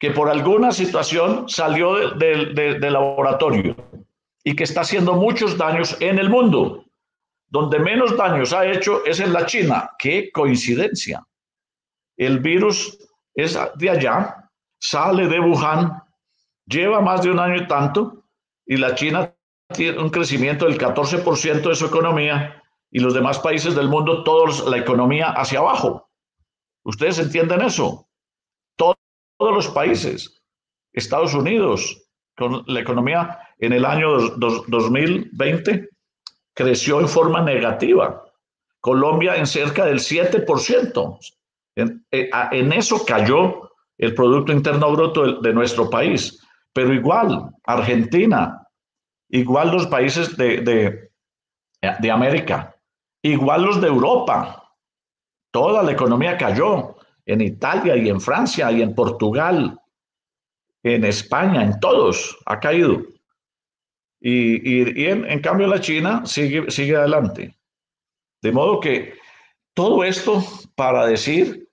que 0.00 0.10
por 0.10 0.28
alguna 0.28 0.72
situación 0.72 1.48
salió 1.48 2.16
del 2.16 2.80
laboratorio 2.92 3.76
y 4.42 4.56
que 4.56 4.64
está 4.64 4.80
haciendo 4.80 5.14
muchos 5.14 5.56
daños 5.56 5.96
en 6.00 6.18
el 6.18 6.28
mundo. 6.28 6.84
Donde 7.48 7.78
menos 7.78 8.16
daños 8.16 8.52
ha 8.52 8.66
hecho 8.66 9.04
es 9.06 9.20
en 9.20 9.32
la 9.32 9.46
China. 9.46 9.90
¡Qué 9.96 10.32
coincidencia! 10.32 11.24
El 12.16 12.40
virus 12.40 12.98
es 13.32 13.56
de 13.76 13.90
allá, 13.90 14.50
sale 14.80 15.28
de 15.28 15.38
Wuhan, 15.38 16.02
lleva 16.66 17.00
más 17.00 17.22
de 17.22 17.30
un 17.30 17.38
año 17.38 17.62
y 17.62 17.68
tanto, 17.68 18.24
y 18.66 18.76
la 18.76 18.94
China 18.96 19.35
un 19.98 20.10
crecimiento 20.10 20.66
del 20.66 20.78
14% 20.78 21.68
de 21.68 21.74
su 21.74 21.86
economía 21.86 22.62
y 22.90 23.00
los 23.00 23.14
demás 23.14 23.38
países 23.38 23.74
del 23.74 23.88
mundo, 23.88 24.22
todos 24.22 24.66
la 24.68 24.78
economía 24.78 25.30
hacia 25.30 25.58
abajo. 25.58 26.08
¿Ustedes 26.84 27.18
entienden 27.18 27.62
eso? 27.62 28.08
Todos, 28.76 28.96
todos 29.38 29.54
los 29.54 29.68
países, 29.68 30.42
Estados 30.92 31.34
Unidos, 31.34 32.08
con 32.36 32.62
la 32.66 32.80
economía 32.80 33.38
en 33.58 33.72
el 33.72 33.84
año 33.84 34.18
2020 34.36 35.88
creció 36.54 37.00
en 37.00 37.08
forma 37.08 37.42
negativa. 37.42 38.22
Colombia 38.80 39.36
en 39.36 39.46
cerca 39.46 39.84
del 39.84 39.98
7%. 39.98 41.18
En, 41.76 42.06
eh, 42.10 42.30
en 42.52 42.72
eso 42.72 43.04
cayó 43.04 43.70
el 43.98 44.14
Producto 44.14 44.52
Interno 44.52 44.92
Bruto 44.92 45.40
de, 45.40 45.52
nuestro 45.52 45.88
país. 45.90 46.40
Pero 46.72 46.92
igual, 46.92 47.50
Argentina, 47.64 48.65
igual 49.36 49.70
los 49.70 49.86
países 49.86 50.36
de, 50.36 50.60
de, 50.62 51.10
de 52.00 52.10
América, 52.10 52.74
igual 53.22 53.62
los 53.62 53.80
de 53.80 53.88
Europa. 53.88 54.74
Toda 55.50 55.82
la 55.82 55.92
economía 55.92 56.36
cayó 56.36 56.96
en 57.24 57.40
Italia 57.40 57.96
y 57.96 58.08
en 58.08 58.20
Francia 58.20 58.70
y 58.72 58.82
en 58.82 58.94
Portugal, 58.94 59.78
en 60.82 61.04
España, 61.04 61.62
en 61.62 61.78
todos 61.80 62.38
ha 62.46 62.58
caído. 62.60 63.02
Y, 64.20 65.06
en, 65.06 65.40
cambio 65.40 65.66
la 65.66 65.80
China 65.80 66.22
sigue, 66.24 66.70
sigue 66.70 66.96
adelante. 66.96 67.56
De 68.42 68.52
modo 68.52 68.80
que 68.80 69.14
todo 69.74 70.02
esto 70.04 70.42
para 70.74 71.06
decir 71.06 71.68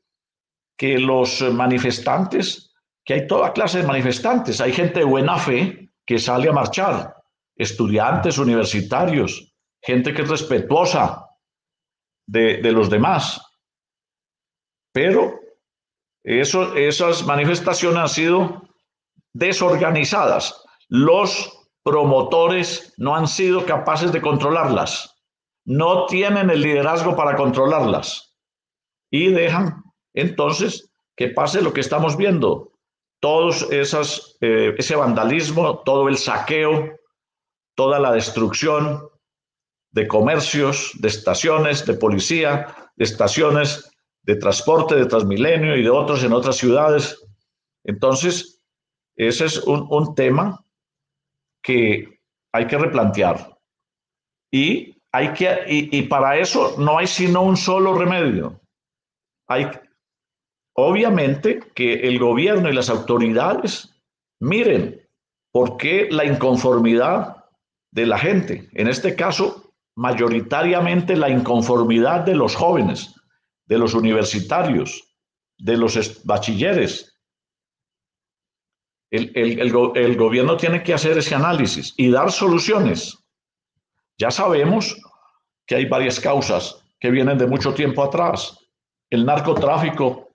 que 0.78 1.00
los 1.00 1.42
manifestantes, 1.54 2.74
que 3.06 3.14
hay 3.14 3.28
toda 3.28 3.54
clase 3.54 3.80
de 3.80 3.88
manifestantes, 3.88 4.60
hay 4.60 4.74
gente 4.74 5.00
de 5.00 5.06
buena 5.06 5.38
fe 5.38 5.90
que 6.06 6.20
sale 6.20 6.50
a 6.50 6.54
marchar, 6.54 7.23
estudiantes 7.56 8.38
universitarios, 8.38 9.54
gente 9.82 10.14
que 10.14 10.24
es 10.24 10.30
respetuosa 10.30 11.28
de, 12.28 12.58
de 12.62 12.72
los 12.72 12.90
demás. 12.90 13.42
Pero 14.94 15.40
eso, 16.24 16.76
esas 16.76 17.26
manifestaciones 17.26 17.98
han 17.98 18.10
sido 18.10 18.70
desorganizadas. 19.34 20.64
Los 20.88 21.64
promotores 21.84 22.94
no 22.98 23.16
han 23.16 23.28
sido 23.28 23.66
capaces 23.66 24.12
de 24.12 24.22
controlarlas, 24.22 25.16
no 25.66 26.06
tienen 26.06 26.50
el 26.50 26.62
liderazgo 26.62 27.16
para 27.16 27.36
controlarlas 27.36 28.38
y 29.12 29.30
dejan 29.32 29.84
entonces 30.14 30.92
que 31.16 31.30
pase 31.30 31.62
lo 31.62 31.74
que 31.74 31.82
estamos 31.82 32.16
viendo, 32.16 32.72
todos 33.20 33.70
esas, 33.72 34.38
eh, 34.42 34.74
ese 34.78 34.96
vandalismo, 34.96 35.80
todo 35.80 36.08
el 36.08 36.18
saqueo, 36.18 36.96
toda 37.76 38.00
la 38.00 38.12
destrucción 38.12 39.08
de 39.92 40.08
comercios, 40.08 40.92
de 41.00 41.08
estaciones, 41.08 41.86
de 41.86 41.94
policía, 41.94 42.76
de 42.96 43.06
estaciones 43.06 43.94
de 44.24 44.36
transporte, 44.36 44.96
de 44.96 45.06
Transmilenio 45.06 45.78
y 45.78 45.84
de 45.84 45.90
otros 45.90 46.24
en 46.24 46.34
otras 46.34 46.58
ciudades. 46.58 47.22
Entonces, 47.84 48.62
ese 49.16 49.46
es 49.46 49.58
un, 49.60 50.16
tema 50.16 50.66
que 51.62 52.20
hay 52.52 52.68
que 52.68 52.78
replantear. 52.78 53.58
Y, 54.52 55.02
hay 55.12 55.34
que, 55.34 55.66
y, 55.68 56.02
para 56.04 56.38
eso 56.38 56.76
no 56.78 56.98
hay 56.98 57.08
sino 57.08 57.44
un 57.44 57.58
solo 57.58 57.94
remedio. 57.96 58.60
Hay, 59.48 59.68
obviamente 60.76 61.60
que 61.76 62.08
el 62.08 62.18
gobierno 62.18 62.70
y 62.70 62.74
las 62.74 62.90
autoridades 62.90 63.94
miren 64.40 65.08
por 65.52 65.78
qué 65.78 66.08
la 66.10 66.26
inconformidad 66.26 67.43
de 67.94 68.08
la 68.08 68.18
gente, 68.18 68.68
en 68.74 68.88
este 68.88 69.16
caso, 69.16 69.72
mayoritariamente 69.96 71.16
la 71.16 71.30
inconformidad 71.30 72.22
de 72.22 72.34
los 72.34 72.56
jóvenes, 72.56 73.14
de 73.68 73.78
los 73.78 73.94
universitarios, 73.94 75.16
de 75.60 75.78
los 75.78 76.24
bachilleres, 76.26 77.20
el, 79.12 80.18
gobierno 80.18 80.58
tiene 80.58 80.82
que 80.82 80.96
hacer 80.96 81.20
ese 81.20 81.36
análisis 81.36 81.94
y 81.96 82.10
dar 82.10 82.32
soluciones. 82.32 83.16
Ya 84.18 84.32
sabemos 84.32 85.00
que 85.68 85.76
hay 85.76 85.86
varias 85.86 86.20
causas 86.20 86.84
que 87.00 87.12
vienen 87.12 87.38
de 87.38 87.46
mucho 87.46 87.76
tiempo 87.76 88.04
atrás. 88.04 88.58
El 89.12 89.24
narcotráfico, 89.24 90.32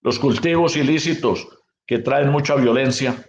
los 0.00 0.18
cultivos 0.18 0.76
ilícitos 0.76 1.46
que 1.86 1.98
traen 1.98 2.30
mucha 2.30 2.54
violencia 2.54 3.22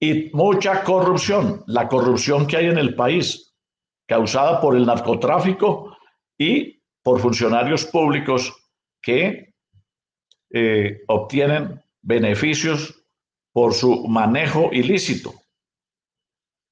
y 0.00 0.30
mucha 0.32 0.82
corrupción, 0.82 1.62
la 1.66 1.86
corrupción 1.86 2.46
que 2.46 2.56
hay 2.56 2.66
en 2.66 2.78
el 2.78 2.94
país. 2.94 3.46
causada 4.08 4.60
por 4.60 4.74
el 4.74 4.86
narcotráfico 4.86 5.96
y 6.36 6.82
por 7.00 7.20
funcionarios 7.20 7.84
públicos 7.84 8.52
que 9.00 9.54
eh, 10.52 11.02
obtienen 11.06 11.80
beneficios 12.02 13.04
por 13.52 13.72
su 13.72 14.08
manejo 14.08 14.70
ilícito. 14.72 15.32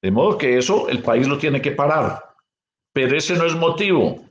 De 0.02 0.10
modo 0.10 0.36
que 0.36 0.58
eso 0.58 0.88
el 0.88 1.00
país 1.00 1.28
lo 1.28 1.38
tiene 1.38 1.62
que 1.62 1.70
parar. 1.70 2.24
Pero 2.92 3.16
ese 3.16 3.36
no 3.36 3.44
es 3.44 3.54
motivo 3.54 4.24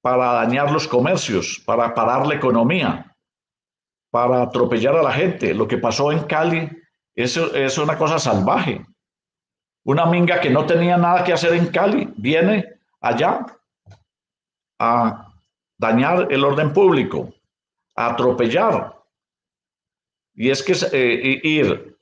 para 0.00 0.32
dañar 0.32 0.72
los 0.72 0.88
comercios, 0.88 1.62
para 1.66 1.92
parar 1.92 2.26
la 2.26 2.36
economía, 2.36 3.14
para 4.10 4.40
atropellar 4.40 4.96
a 4.96 5.02
la 5.02 5.12
gente. 5.12 5.52
Lo 5.52 5.68
que 5.68 5.76
pasó 5.76 6.10
en 6.10 6.20
Cali 6.20 6.79
es, 7.22 7.36
es 7.36 7.78
una 7.78 7.96
cosa 7.96 8.18
salvaje. 8.18 8.84
Una 9.84 10.06
minga 10.06 10.40
que 10.40 10.50
no 10.50 10.66
tenía 10.66 10.96
nada 10.96 11.24
que 11.24 11.32
hacer 11.32 11.54
en 11.54 11.68
Cali 11.68 12.08
viene 12.16 12.80
allá 13.00 13.46
a 14.78 15.32
dañar 15.78 16.28
el 16.30 16.44
orden 16.44 16.72
público, 16.72 17.32
a 17.96 18.10
atropellar. 18.10 18.94
Y 20.34 20.50
es 20.50 20.62
que 20.62 20.74
eh, 20.92 21.40
ir, 21.42 21.96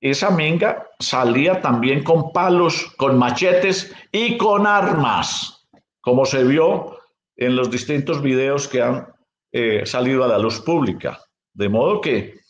esa 0.00 0.30
minga 0.30 0.88
salía 0.98 1.60
también 1.60 2.02
con 2.02 2.32
palos, 2.32 2.92
con 2.96 3.18
machetes 3.18 3.94
y 4.10 4.36
con 4.36 4.66
armas, 4.66 5.68
como 6.00 6.24
se 6.24 6.42
vio 6.44 6.98
en 7.36 7.56
los 7.56 7.70
distintos 7.70 8.22
videos 8.22 8.66
que 8.66 8.82
han 8.82 9.06
eh, 9.52 9.84
salido 9.86 10.24
a 10.24 10.28
la 10.28 10.38
luz 10.38 10.60
pública. 10.60 11.20
De 11.52 11.68
modo 11.68 12.00
que 12.00 12.41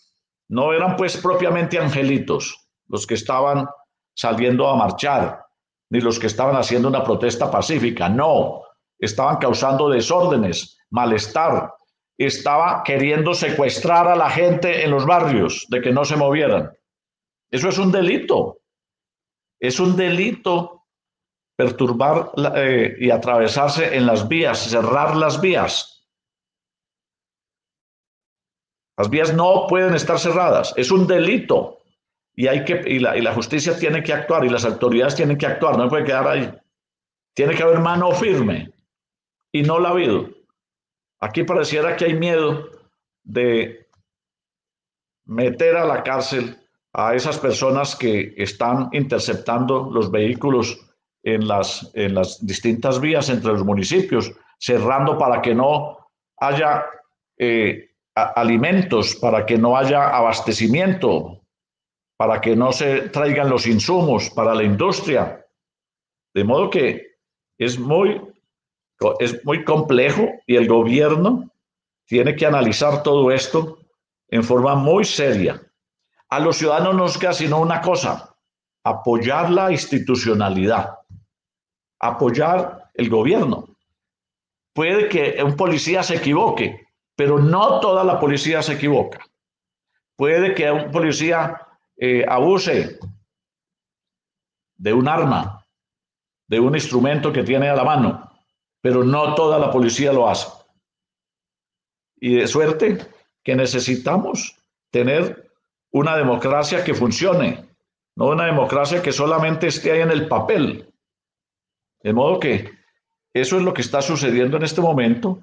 no 0.53 0.71
eran 0.75 0.97
pues 0.97 1.17
propiamente 1.17 1.79
angelitos 1.79 2.69
los 2.89 3.07
que 3.07 3.15
estaban 3.15 3.67
saliendo 4.15 4.69
a 4.69 4.77
marchar, 4.77 5.47
ni 5.89 5.99
los 6.03 6.19
que 6.19 6.27
estaban 6.27 6.57
haciendo 6.57 6.89
una 6.89 7.03
protesta 7.03 7.51
pacífica, 7.51 8.11
no, 8.11 8.61
estaban 8.99 9.39
causando 9.39 9.89
desórdenes, 9.89 10.79
malestar, 10.91 11.73
estaba 12.19 12.83
queriendo 12.85 13.33
secuestrar 13.33 14.07
a 14.09 14.15
la 14.15 14.29
gente 14.29 14.85
en 14.85 14.91
los 14.91 15.07
barrios 15.07 15.67
de 15.71 15.81
que 15.81 15.91
no 15.91 16.05
se 16.05 16.17
movieran. 16.17 16.71
Eso 17.51 17.71
es 17.71 17.79
un 17.79 17.91
delito. 17.91 18.59
Es 19.59 19.81
un 19.81 19.97
delito 19.97 20.85
perturbar 21.57 22.31
eh, 22.57 22.95
y 22.99 23.11
atravesarse 23.11 23.97
en 23.97 24.05
las 24.05 24.29
vías, 24.29 24.59
cerrar 24.59 25.17
las 25.17 25.41
vías. 25.41 26.02
Las 28.97 29.11
vías 29.11 29.35
no 29.35 29.67
pueden 29.69 29.95
estar 29.95 30.19
cerradas. 30.19 30.75
Es 30.77 30.91
un 30.91 31.07
delito 31.07 31.79
y, 32.35 32.47
hay 32.47 32.65
que, 32.65 32.83
y, 32.87 32.99
la, 32.99 33.17
y 33.17 33.23
la 33.23 33.35
justicia 33.35 33.79
tiene 33.79 34.03
que 34.03 34.13
actuar 34.13 34.45
y 34.45 34.51
las 34.51 34.65
autoridades 34.65 35.15
tienen 35.15 35.39
que 35.39 35.47
actuar, 35.47 35.77
no 35.77 35.89
puede 35.89 36.05
quedar 36.05 36.29
ahí. 36.29 36.53
Tiene 37.35 37.55
que 37.55 37.63
haber 37.63 37.81
mano 37.81 38.13
firme 38.13 38.73
y 39.51 39.63
no 39.63 39.79
la 39.79 39.89
ha 39.89 39.93
habido. 39.93 40.29
Aquí 41.21 41.45
pareciera 41.45 41.97
que 41.97 42.07
hay 42.07 42.15
miedo 42.15 42.69
de 43.23 43.87
meter 45.25 45.77
a 45.77 45.85
la 45.85 46.03
cárcel 46.03 46.59
a 46.93 47.15
esas 47.15 47.39
personas 47.39 47.97
que 47.97 48.35
están 48.37 48.89
interceptando 48.93 49.89
los 49.91 50.11
vehículos 50.11 50.79
en 51.23 51.47
las, 51.47 51.91
en 51.95 52.15
las 52.15 52.45
distintas 52.45 53.01
vías 53.01 53.29
entre 53.29 53.53
los 53.53 53.65
municipios, 53.65 54.33
cerrando 54.59 55.17
para 55.17 55.41
que 55.41 55.55
no 55.55 55.97
haya 56.39 56.85
eh, 57.39 57.92
alimentos, 58.15 59.17
para 59.17 59.47
que 59.47 59.57
no 59.59 59.77
haya 59.77 60.09
abastecimiento, 60.09 61.41
para 62.17 62.41
que 62.41 62.55
no 62.55 62.73
se 62.73 63.09
traigan 63.09 63.51
los 63.51 63.67
insumos 63.67 64.31
para 64.31 64.55
la 64.55 64.63
industria. 64.63 65.47
De 66.35 66.45
modo 66.45 66.71
que 66.71 67.17
es 67.59 67.79
muy, 67.79 68.21
es 69.19 69.45
muy 69.45 69.65
complejo 69.65 70.29
y 70.47 70.57
el 70.57 70.69
gobierno 70.69 71.51
tiene 72.07 72.37
que 72.37 72.47
analizar 72.47 73.03
todo 73.03 73.31
esto 73.31 73.79
en 74.29 74.45
forma 74.45 74.75
muy 74.75 75.05
seria. 75.05 75.61
A 76.29 76.39
los 76.41 76.57
ciudadanos 76.57 76.95
no 76.95 77.03
nos 77.03 77.19
queda 77.19 77.33
sino 77.33 77.61
una 77.61 77.81
cosa, 77.81 78.35
apoyar 78.85 79.51
la 79.51 79.71
institucionalidad, 79.71 80.99
apoyar 82.01 82.91
el 82.95 83.09
gobierno. 83.09 83.77
Puede 84.75 85.09
que 85.09 85.43
un 85.43 85.57
policía 85.57 86.03
se 86.03 86.17
equivoque, 86.17 86.87
pero 87.17 87.39
no 87.39 87.81
toda 87.81 88.05
la 88.05 88.19
policía 88.19 88.63
se 88.63 88.75
equivoca. 88.75 89.25
Puede 90.17 90.55
que 90.55 90.71
un 90.71 90.91
policía 90.91 91.61
eh, 91.97 92.25
abuse 92.29 92.99
de 94.77 94.93
un 94.93 95.09
arma, 95.09 95.65
de 96.49 96.61
un 96.61 96.75
instrumento 96.75 97.33
que 97.33 97.45
tiene 97.45 97.69
a 97.69 97.77
la 97.77 97.85
mano, 97.85 98.31
pero 98.81 99.05
no 99.05 99.35
toda 99.35 99.59
la 99.59 99.71
policía 99.71 100.13
lo 100.13 100.29
hace. 100.29 100.49
Y 102.17 102.35
de 102.37 102.47
suerte 102.47 102.99
que 103.43 103.57
necesitamos 103.57 104.57
tener 104.91 105.51
una 105.91 106.17
democracia 106.17 106.85
que 106.85 106.95
funcione, 106.95 107.65
no 108.17 108.27
una 108.27 108.47
democracia 108.47 109.03
que 109.03 109.13
solamente 109.13 109.69
esté 109.69 109.93
ahí 109.93 110.01
en 110.01 110.11
el 110.11 110.29
papel. 110.29 110.93
De 112.03 112.13
modo 112.13 112.41
que 112.41 112.71
eso 113.33 113.57
es 113.57 113.63
lo 113.63 113.73
que 113.73 113.83
está 113.83 114.03
sucediendo 114.03 114.57
en 114.57 114.65
este 114.65 114.81
momento 114.81 115.39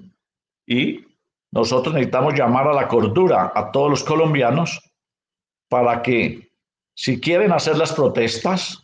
y 0.65 1.08
nosotros 1.51 1.93
necesitamos 1.93 2.33
llamar 2.33 2.67
a 2.67 2.73
la 2.73 2.87
cordura 2.87 3.51
a 3.55 3.71
todos 3.71 3.89
los 3.89 4.03
colombianos 4.03 4.81
para 5.67 6.01
que 6.01 6.51
si 6.95 7.19
quieren 7.19 7.51
hacer 7.51 7.77
las 7.77 7.93
protestas, 7.93 8.83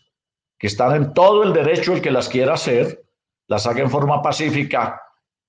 que 0.58 0.68
están 0.68 0.96
en 0.96 1.14
todo 1.14 1.44
el 1.44 1.54
derecho 1.54 1.94
el 1.94 2.02
que 2.02 2.12
las 2.12 2.30
quiera 2.30 2.54
hacer, 2.54 3.04
las 3.48 3.68
haga 3.68 3.82
en 3.82 3.92
forma 3.92 4.22
pacífica 4.22 5.02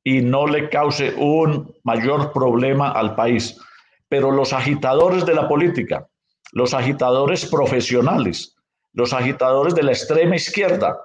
y 0.02 0.20
no 0.20 0.46
le 0.46 0.68
cause 0.68 1.14
un 1.16 1.74
mayor 1.84 2.32
problema 2.32 2.90
al 2.90 3.14
país. 3.14 3.58
Pero 4.08 4.30
los 4.30 4.52
agitadores 4.52 5.24
de 5.24 5.34
la 5.34 5.48
política, 5.48 6.08
los 6.52 6.74
agitadores 6.74 7.46
profesionales, 7.46 8.56
los 8.92 9.12
agitadores 9.12 9.74
de 9.74 9.82
la 9.82 9.92
extrema 9.92 10.36
izquierda, 10.36 10.98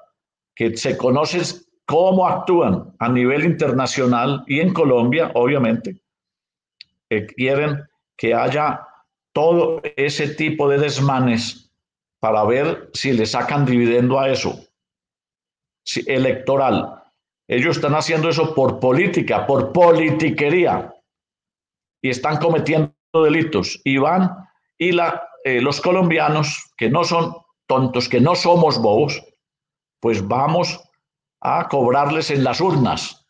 que 0.55 0.75
se 0.77 0.97
conocen 0.97 1.43
cómo 1.91 2.25
actúan 2.25 2.95
a 2.99 3.09
nivel 3.09 3.43
internacional 3.43 4.45
y 4.47 4.61
en 4.61 4.73
Colombia, 4.73 5.29
obviamente, 5.35 6.01
quieren 7.35 7.83
que 8.17 8.33
haya 8.33 8.87
todo 9.33 9.81
ese 9.97 10.29
tipo 10.35 10.69
de 10.69 10.77
desmanes 10.77 11.69
para 12.21 12.45
ver 12.45 12.89
si 12.93 13.11
le 13.11 13.25
sacan 13.25 13.65
dividendo 13.65 14.17
a 14.17 14.29
eso 14.29 14.57
electoral. 16.07 17.03
Ellos 17.49 17.75
están 17.75 17.95
haciendo 17.95 18.29
eso 18.29 18.55
por 18.55 18.79
política, 18.79 19.45
por 19.45 19.73
politiquería 19.73 20.93
y 22.01 22.09
están 22.09 22.37
cometiendo 22.37 22.93
delitos. 23.13 23.81
Y 23.83 23.97
van 23.97 24.31
y 24.77 24.97
eh, 25.43 25.59
los 25.59 25.81
colombianos, 25.81 26.71
que 26.77 26.89
no 26.89 27.03
son 27.03 27.35
tontos, 27.67 28.07
que 28.07 28.21
no 28.21 28.35
somos 28.35 28.81
bobos, 28.81 29.21
pues 29.99 30.25
vamos 30.25 30.79
a 31.41 31.67
cobrarles 31.67 32.31
en 32.31 32.43
las 32.43 32.61
urnas. 32.61 33.25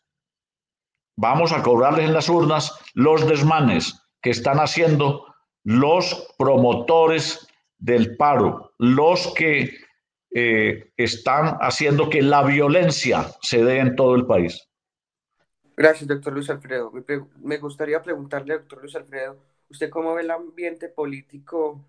Vamos 1.16 1.52
a 1.52 1.62
cobrarles 1.62 2.06
en 2.06 2.14
las 2.14 2.28
urnas 2.28 2.78
los 2.94 3.26
desmanes 3.26 4.00
que 4.20 4.30
están 4.30 4.58
haciendo 4.58 5.26
los 5.64 6.34
promotores 6.38 7.46
del 7.78 8.16
paro, 8.16 8.72
los 8.78 9.32
que 9.34 9.76
eh, 10.34 10.92
están 10.96 11.58
haciendo 11.60 12.08
que 12.08 12.22
la 12.22 12.42
violencia 12.42 13.26
se 13.42 13.64
dé 13.64 13.78
en 13.78 13.96
todo 13.96 14.14
el 14.14 14.26
país. 14.26 14.66
Gracias, 15.76 16.06
doctor 16.06 16.32
Luis 16.32 16.48
Alfredo. 16.50 16.92
Me, 17.40 17.58
gustaría 17.58 18.02
preguntarle, 18.02 18.54
doctor 18.54 18.80
Luis 18.80 18.94
Alfredo, 18.94 19.36
¿usted 19.68 19.90
cómo 19.90 20.14
ve 20.14 20.22
el 20.22 20.30
ambiente 20.30 20.88
político 20.88 21.80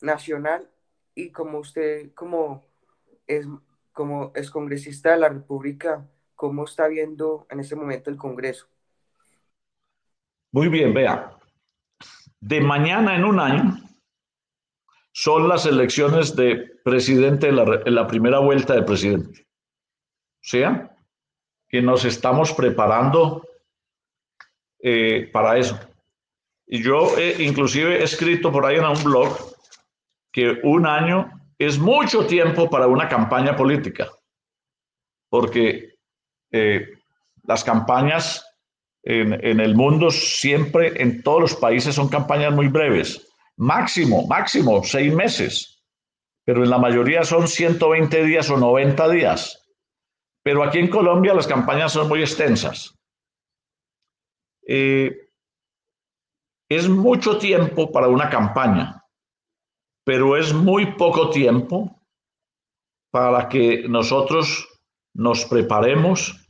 nacional 0.00 0.68
y 1.14 1.30
como 1.30 1.58
usted, 1.58 2.12
como 2.14 2.64
es, 3.26 3.46
como 3.98 4.30
es 4.36 4.48
congresista 4.48 5.10
de 5.10 5.18
la 5.18 5.28
República, 5.28 6.06
cómo 6.36 6.66
está 6.66 6.86
viendo 6.86 7.48
en 7.50 7.58
este 7.58 7.74
momento 7.74 8.10
el 8.10 8.16
Congreso? 8.16 8.68
Muy 10.52 10.68
bien, 10.68 10.94
vea 10.94 11.34
de 12.40 12.60
mañana 12.60 13.16
en 13.16 13.24
un 13.24 13.40
año 13.40 13.76
son 15.12 15.48
las 15.48 15.66
elecciones 15.66 16.36
de 16.36 16.78
presidente, 16.84 17.48
en 17.48 17.94
la, 17.94 18.06
primera 18.06 18.38
vuelta 18.38 18.74
de 18.74 18.82
presidente. 18.82 19.48
O 20.34 20.46
sea, 20.48 20.96
que 21.68 21.82
nos 21.82 22.04
estamos 22.04 22.52
preparando 22.52 23.42
eh, 24.78 25.28
para 25.32 25.58
eso. 25.58 25.76
Y 26.68 26.82
yo 26.82 27.10
inclusive 27.38 27.98
he 27.98 28.04
escrito 28.04 28.52
por 28.52 28.64
ahí 28.64 28.76
en 28.76 28.84
un 28.84 29.02
blog 29.02 29.36
que 30.30 30.60
un 30.62 30.86
año 30.86 31.37
es 31.58 31.78
mucho 31.78 32.26
tiempo 32.26 32.70
para 32.70 32.86
una 32.86 33.08
campaña 33.08 33.56
política, 33.56 34.08
porque 35.28 35.94
eh, 36.52 36.86
las 37.42 37.64
campañas 37.64 38.44
en, 39.02 39.60
el 39.60 39.74
mundo 39.74 40.10
siempre, 40.10 41.00
en 41.00 41.22
todos 41.22 41.40
los 41.40 41.56
países, 41.56 41.94
son 41.94 42.08
campañas 42.08 42.52
muy 42.52 42.68
breves. 42.68 43.26
Máximo, 43.56 44.26
máximo, 44.26 44.82
seis 44.84 45.12
meses. 45.14 45.82
Pero 46.44 46.62
en 46.62 46.70
la 46.70 46.78
mayoría 46.78 47.24
son 47.24 47.48
120 47.48 48.24
días 48.24 48.50
o 48.50 48.58
90 48.58 49.08
días. 49.08 49.64
Pero 50.42 50.62
aquí 50.62 50.78
en 50.78 50.88
Colombia 50.88 51.34
las 51.34 51.46
campañas 51.46 51.92
son 51.92 52.08
muy 52.08 52.20
extensas. 52.20 52.94
Eh, 54.66 55.10
es 56.68 56.88
mucho 56.88 57.38
tiempo 57.38 57.90
para 57.90 58.08
una 58.08 58.28
campaña, 58.28 59.02
pero 60.08 60.38
es 60.38 60.54
muy 60.54 60.94
poco 60.94 61.28
tiempo 61.28 62.00
para 63.12 63.46
que 63.46 63.86
nosotros 63.86 64.66
nos 65.14 65.44
preparemos 65.44 66.48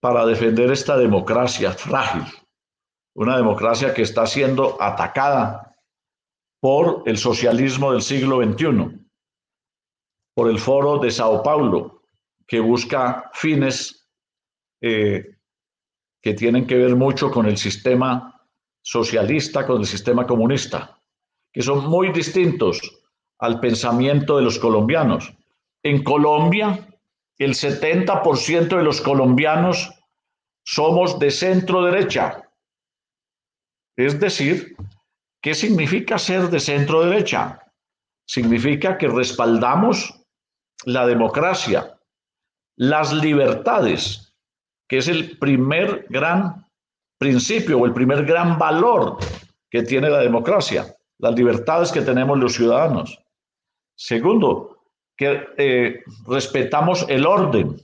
para 0.00 0.26
defender 0.26 0.68
esta 0.72 0.96
democracia 0.96 1.70
frágil, 1.70 2.24
una 3.14 3.36
democracia 3.36 3.94
que 3.94 4.02
está 4.02 4.26
siendo 4.26 4.82
atacada 4.82 5.76
por 6.60 7.04
el 7.06 7.18
socialismo 7.18 7.92
del 7.92 8.02
siglo 8.02 8.42
XXI, 8.42 9.06
por 10.34 10.50
el 10.50 10.58
foro 10.58 10.98
de 10.98 11.12
Sao 11.12 11.40
Paulo, 11.40 12.02
que 12.48 12.58
busca 12.58 13.30
fines 13.32 14.10
eh, 14.80 15.36
que 16.20 16.34
tienen 16.34 16.66
que 16.66 16.78
ver 16.78 16.96
mucho 16.96 17.30
con 17.30 17.46
el 17.46 17.58
sistema 17.58 18.44
socialista, 18.84 19.64
con 19.64 19.82
el 19.82 19.86
sistema 19.86 20.26
comunista, 20.26 20.98
que 21.52 21.62
son 21.62 21.88
muy 21.88 22.12
distintos 22.12 22.80
al 23.38 23.60
pensamiento 23.60 24.36
de 24.36 24.42
los 24.42 24.58
colombianos. 24.58 25.32
En 25.82 26.02
Colombia, 26.02 26.88
el 27.38 27.54
70% 27.54 28.76
de 28.76 28.82
los 28.82 29.00
colombianos 29.00 29.90
somos 30.64 31.18
de 31.18 31.30
centro 31.30 31.82
derecha. 31.82 32.48
Es 33.96 34.18
decir, 34.18 34.76
¿qué 35.42 35.54
significa 35.54 36.18
ser 36.18 36.48
de 36.50 36.60
centro 36.60 37.04
derecha? 37.04 37.60
Significa 38.26 38.96
que 38.96 39.08
respaldamos 39.08 40.14
la 40.84 41.06
democracia, 41.06 41.98
las 42.76 43.12
libertades, 43.12 44.34
que 44.88 44.98
es 44.98 45.08
el 45.08 45.38
primer 45.38 46.06
gran 46.08 46.66
principio 47.18 47.78
o 47.78 47.86
el 47.86 47.92
primer 47.92 48.24
gran 48.24 48.58
valor 48.58 49.18
que 49.70 49.82
tiene 49.82 50.10
la 50.10 50.20
democracia, 50.20 50.96
las 51.22 51.34
libertades 51.36 51.92
que 51.92 52.02
tenemos 52.02 52.36
los 52.38 52.54
ciudadanos. 52.54 53.18
Segundo, 53.94 54.82
que 55.16 55.46
eh, 55.56 56.02
respetamos 56.26 57.06
el 57.08 57.24
orden. 57.26 57.80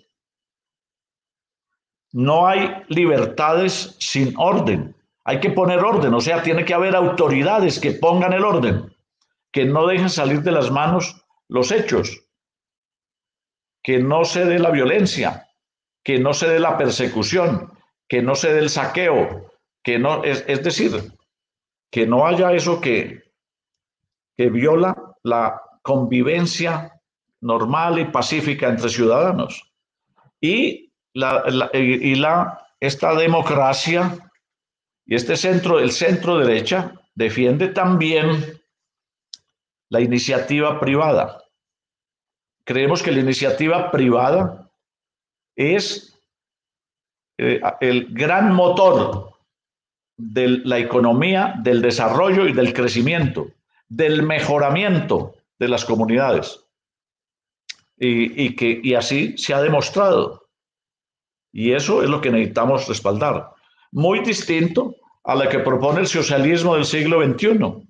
No 2.12 2.48
hay 2.48 2.82
libertades 2.88 3.96
sin 4.00 4.34
orden. 4.36 4.94
Hay 5.24 5.38
que 5.38 5.50
poner 5.50 5.78
orden, 5.78 6.12
o 6.14 6.20
sea, 6.20 6.42
tiene 6.42 6.64
que 6.64 6.74
haber 6.74 6.96
autoridades 6.96 7.78
que 7.78 7.92
pongan 7.92 8.32
el 8.32 8.44
orden, 8.44 8.92
que 9.52 9.66
no 9.66 9.86
dejen 9.86 10.10
salir 10.10 10.42
de 10.42 10.52
las 10.52 10.70
manos 10.70 11.22
los 11.48 11.70
hechos, 11.70 12.24
que 13.82 13.98
no 13.98 14.24
se 14.24 14.46
dé 14.46 14.58
la 14.58 14.70
violencia, 14.70 15.46
que 16.02 16.18
no 16.18 16.32
se 16.32 16.48
dé 16.48 16.58
la 16.58 16.76
persecución, 16.76 17.70
que 18.08 18.20
no 18.22 18.34
se 18.34 18.52
dé 18.52 18.60
el 18.60 18.70
saqueo, 18.70 19.52
que 19.84 19.98
no, 19.98 20.24
es, 20.24 20.44
es 20.48 20.64
decir, 20.64 21.12
que 21.90 22.06
no 22.06 22.26
haya 22.26 22.52
eso 22.52 22.80
que, 22.80 23.27
que 24.38 24.48
viola 24.50 24.96
la 25.24 25.60
convivencia 25.82 26.94
normal 27.40 27.98
y 27.98 28.04
pacífica 28.04 28.68
entre 28.68 28.88
ciudadanos. 28.88 29.68
Y, 30.40 30.92
la, 31.12 31.42
y 31.74 32.14
la, 32.14 32.66
esta 32.78 33.16
democracia 33.16 34.16
y 35.04 35.16
este 35.16 35.36
centro, 35.36 35.80
el 35.80 35.90
centro 35.90 36.38
derecha, 36.38 36.92
defiende 37.16 37.66
también 37.68 38.62
la 39.88 40.00
iniciativa 40.00 40.78
privada. 40.78 41.42
Creemos 42.64 43.02
que 43.02 43.10
la 43.10 43.20
iniciativa 43.20 43.90
privada 43.90 44.70
es 45.56 46.16
eh, 47.38 47.60
el 47.80 48.14
gran 48.14 48.54
motor 48.54 49.32
de 50.16 50.48
la 50.64 50.78
economía, 50.78 51.54
del 51.60 51.82
desarrollo 51.82 52.46
y 52.46 52.52
del 52.52 52.72
crecimiento, 52.72 53.48
del 53.88 54.22
mejoramiento 54.22 55.34
de 55.58 55.68
las 55.68 55.84
comunidades 55.84 56.60
y, 57.96 58.54
que, 58.54 58.80
y 58.82 58.94
así 58.94 59.36
se 59.36 59.54
ha 59.54 59.60
demostrado. 59.60 60.48
Y 61.52 61.72
eso 61.72 62.02
es 62.02 62.08
lo 62.08 62.20
que 62.20 62.30
necesitamos 62.30 62.86
respaldar. 62.86 63.50
Muy 63.90 64.20
distinto 64.20 64.94
a 65.24 65.34
la 65.34 65.48
que 65.48 65.58
propone 65.58 66.00
el 66.00 66.06
socialismo 66.06 66.74
del 66.74 66.84
siglo 66.84 67.24
XXI, 67.24 67.88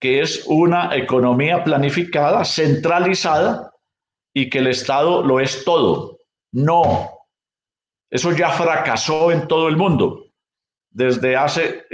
que 0.00 0.20
es 0.20 0.44
una 0.46 0.94
economía 0.94 1.64
planificada, 1.64 2.44
centralizada 2.44 3.72
y 4.34 4.50
que 4.50 4.58
el 4.58 4.66
Estado 4.66 5.22
lo 5.22 5.40
es 5.40 5.64
todo. 5.64 6.18
No, 6.52 7.10
eso 8.10 8.32
ya 8.32 8.50
fracasó 8.50 9.32
en 9.32 9.48
todo 9.48 9.68
el 9.68 9.76
mundo. 9.76 10.26
Desde 10.90 11.36
hace 11.36 11.84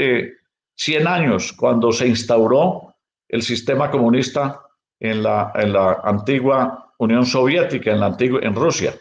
100 0.77 1.03
eh, 1.03 1.09
años, 1.09 1.53
cuando 1.53 1.93
se 1.93 2.09
instauró 2.09 2.92
el 3.33 3.43
sistema 3.43 3.91
comunista 3.91 4.63
en 5.01 5.23
la, 5.23 5.51
en 5.57 5.73
la 5.73 6.01
antigua 6.05 6.95
Unión 6.99 7.27
Soviética, 7.27 7.91
en, 7.91 8.01
la 8.01 8.07
antigua, 8.07 8.39
en 8.43 8.55
Rusia, 8.55 8.95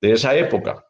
de 0.00 0.12
esa 0.12 0.34
época. 0.34 0.86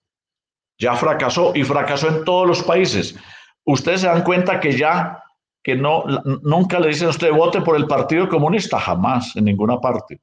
Ya 0.78 0.94
fracasó 0.94 1.52
y 1.54 1.64
fracasó 1.64 2.08
en 2.08 2.24
todos 2.24 2.46
los 2.46 2.62
países. 2.62 3.16
Ustedes 3.64 4.02
se 4.02 4.06
dan 4.06 4.22
cuenta 4.22 4.60
que 4.60 4.76
ya, 4.76 5.22
que 5.62 5.74
no, 5.74 6.04
nunca 6.42 6.78
le 6.78 6.88
dicen 6.88 7.08
a 7.08 7.10
usted 7.10 7.32
vote 7.32 7.62
por 7.62 7.76
el 7.76 7.86
Partido 7.86 8.28
Comunista, 8.28 8.78
jamás, 8.78 9.34
en 9.36 9.46
ninguna 9.46 9.80
parte. 9.80 10.20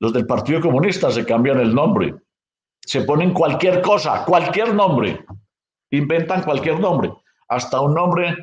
Los 0.00 0.12
del 0.12 0.26
Partido 0.26 0.60
Comunista 0.60 1.10
se 1.10 1.26
cambian 1.26 1.60
el 1.60 1.74
nombre, 1.74 2.14
se 2.80 3.02
ponen 3.02 3.34
cualquier 3.34 3.82
cosa, 3.82 4.24
cualquier 4.24 4.74
nombre, 4.74 5.24
inventan 5.90 6.42
cualquier 6.42 6.80
nombre, 6.80 7.12
hasta 7.48 7.80
un 7.80 7.94
nombre 7.94 8.36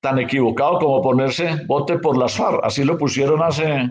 tan 0.00 0.18
equivocado 0.18 0.78
como 0.78 1.02
ponerse 1.02 1.64
vote 1.66 1.98
por 1.98 2.16
las 2.16 2.34
FARC. 2.34 2.64
Así 2.64 2.84
lo 2.84 2.98
pusieron 2.98 3.42
hace, 3.42 3.90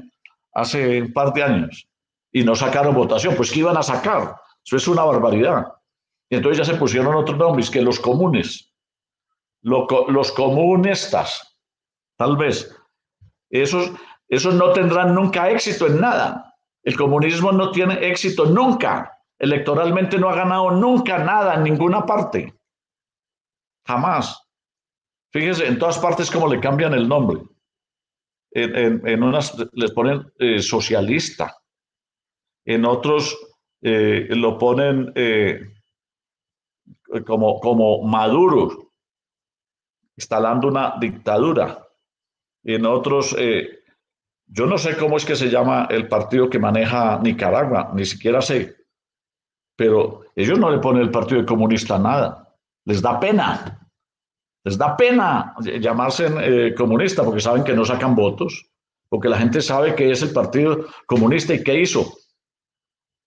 hace 0.53 1.01
un 1.03 1.13
par 1.13 1.33
de 1.33 1.43
años 1.43 1.87
y 2.31 2.43
no 2.43 2.55
sacaron 2.55 2.95
votación. 2.95 3.35
Pues 3.35 3.51
¿qué 3.51 3.59
iban 3.59 3.77
a 3.77 3.83
sacar? 3.83 4.35
Eso 4.65 4.77
es 4.77 4.87
una 4.87 5.03
barbaridad. 5.03 5.67
Y 6.29 6.35
entonces 6.35 6.59
ya 6.59 6.73
se 6.73 6.79
pusieron 6.79 7.15
otros 7.15 7.37
nombres, 7.37 7.69
que 7.71 7.81
los 7.81 7.99
comunes, 7.99 8.71
los 9.61 10.31
comunistas, 10.31 11.57
tal 12.17 12.37
vez. 12.37 12.75
Esos, 13.49 13.91
esos 14.27 14.53
no 14.53 14.71
tendrán 14.73 15.15
nunca 15.15 15.49
éxito 15.49 15.87
en 15.87 15.99
nada. 15.99 16.55
El 16.83 16.95
comunismo 16.95 17.51
no 17.51 17.71
tiene 17.71 17.95
éxito 18.07 18.45
nunca. 18.45 19.17
Electoralmente 19.39 20.19
no 20.19 20.29
ha 20.29 20.35
ganado 20.35 20.71
nunca 20.71 21.17
nada 21.17 21.55
en 21.55 21.63
ninguna 21.63 22.05
parte. 22.05 22.53
Jamás. 23.87 24.48
Fíjense, 25.31 25.67
en 25.67 25.77
todas 25.77 25.99
partes 25.99 26.31
como 26.31 26.47
le 26.47 26.59
cambian 26.59 26.93
el 26.93 27.07
nombre. 27.07 27.41
En, 28.51 29.23
unas 29.23 29.55
les 29.73 29.91
ponen 29.91 30.25
eh, 30.39 30.59
socialista, 30.59 31.55
en 32.65 32.83
otros 32.83 33.37
eh, 33.81 34.27
lo 34.31 34.57
ponen 34.57 35.11
eh, 35.15 35.71
como, 37.25 37.59
como 37.59 38.03
Maduro, 38.03 38.91
instalando 40.17 40.67
una 40.67 40.95
dictadura. 40.99 41.87
En 42.63 42.85
otros, 42.85 43.35
eh, 43.37 43.79
yo 44.47 44.65
no 44.65 44.77
sé 44.77 44.97
cómo 44.97 45.17
es 45.17 45.25
que 45.25 45.35
se 45.35 45.49
llama 45.49 45.87
el 45.89 46.07
partido 46.07 46.49
que 46.49 46.59
maneja 46.59 47.19
Nicaragua, 47.19 47.91
ni 47.93 48.05
siquiera 48.05 48.41
sé, 48.41 48.75
pero 49.75 50.25
ellos 50.35 50.59
no 50.59 50.69
le 50.69 50.79
ponen 50.79 51.03
el 51.03 51.11
Partido 51.11 51.45
Comunista 51.45 51.97
nada, 51.97 52.53
les 52.85 53.01
da 53.01 53.19
pena. 53.19 53.78
Les 54.63 54.77
da 54.77 54.95
pena 54.97 55.55
llamarse 55.79 56.73
comunista 56.75 57.23
porque 57.23 57.41
saben 57.41 57.63
que 57.63 57.73
no 57.73 57.85
sacan 57.85 58.15
votos, 58.15 58.69
porque 59.09 59.29
la 59.29 59.37
gente 59.37 59.61
sabe 59.61 59.95
que 59.95 60.11
es 60.11 60.21
el 60.21 60.31
Partido 60.31 60.85
Comunista 61.07 61.53
y 61.53 61.63
qué 61.63 61.79
hizo 61.79 62.13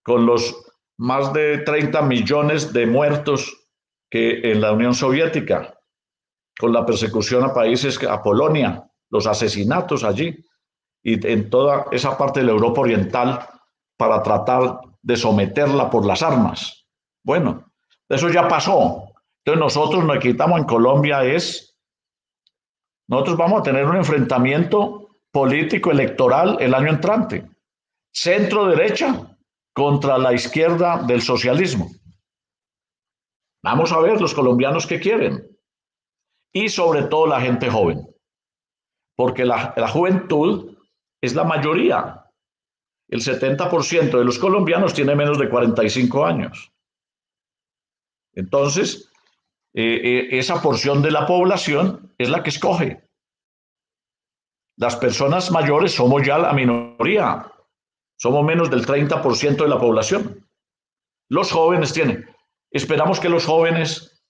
con 0.04 0.26
los 0.26 0.54
más 0.98 1.32
de 1.32 1.58
30 1.58 2.02
millones 2.02 2.72
de 2.72 2.86
muertos 2.86 3.66
que 4.10 4.52
en 4.52 4.60
la 4.60 4.72
Unión 4.72 4.94
Soviética, 4.94 5.74
con 6.58 6.72
la 6.72 6.84
persecución 6.84 7.44
a 7.44 7.54
países, 7.54 8.02
a 8.04 8.22
Polonia, 8.22 8.84
los 9.10 9.26
asesinatos 9.26 10.04
allí 10.04 10.44
y 11.02 11.26
en 11.26 11.50
toda 11.50 11.86
esa 11.92 12.16
parte 12.16 12.40
de 12.40 12.46
la 12.46 12.52
Europa 12.52 12.82
Oriental 12.82 13.48
para 13.96 14.22
tratar 14.22 14.80
de 15.00 15.16
someterla 15.16 15.90
por 15.90 16.06
las 16.06 16.22
armas. 16.22 16.86
Bueno, 17.24 17.72
eso 18.08 18.28
ya 18.28 18.46
pasó. 18.46 19.11
Entonces 19.44 19.60
nosotros 19.60 20.04
que 20.12 20.30
quitamos 20.30 20.60
en 20.60 20.66
Colombia 20.66 21.24
es, 21.24 21.76
nosotros 23.08 23.36
vamos 23.36 23.60
a 23.60 23.62
tener 23.64 23.84
un 23.86 23.96
enfrentamiento 23.96 25.08
político 25.32 25.90
electoral 25.90 26.58
el 26.60 26.74
año 26.74 26.90
entrante. 26.90 27.48
Centro 28.12 28.66
derecha 28.66 29.36
contra 29.74 30.18
la 30.18 30.32
izquierda 30.32 31.02
del 31.02 31.22
socialismo. 31.22 31.90
Vamos 33.64 33.92
a 33.92 34.00
ver 34.00 34.20
los 34.20 34.34
colombianos 34.34 34.86
que 34.86 35.00
quieren. 35.00 35.48
Y 36.52 36.68
sobre 36.68 37.04
todo 37.04 37.26
la 37.26 37.40
gente 37.40 37.70
joven. 37.70 38.06
Porque 39.16 39.44
la, 39.44 39.72
juventud 39.88 40.76
es 41.20 41.34
la 41.34 41.44
mayoría. 41.44 42.30
el 43.08 43.20
70% 43.20 44.18
de 44.18 44.24
los 44.24 44.38
colombianos 44.38 44.94
tiene 44.94 45.14
menos 45.14 45.38
de 45.38 45.48
45 45.48 46.24
años. 46.24 46.72
Entonces, 48.34 49.11
eh, 49.74 50.00
eh, 50.02 50.38
esa 50.38 50.60
porción 50.60 51.02
de 51.02 51.10
la 51.10 51.26
población 51.26 52.14
es 52.18 52.28
la 52.28 52.42
que 52.42 52.50
escoge. 52.50 53.02
Las 54.76 54.96
personas 54.96 55.50
mayores 55.50 55.92
somos 55.92 56.26
ya 56.26 56.38
la 56.38 56.52
minoría, 56.52 57.50
somos 58.16 58.44
menos 58.44 58.70
del 58.70 58.86
30% 58.86 59.56
de 59.56 59.68
la 59.68 59.78
población. 59.78 60.46
Los 61.28 61.50
jóvenes 61.50 61.92
tienen. 61.92 62.28
Esperamos 62.70 63.20
que 63.20 63.28
los 63.28 63.46
jóvenes 63.46 64.22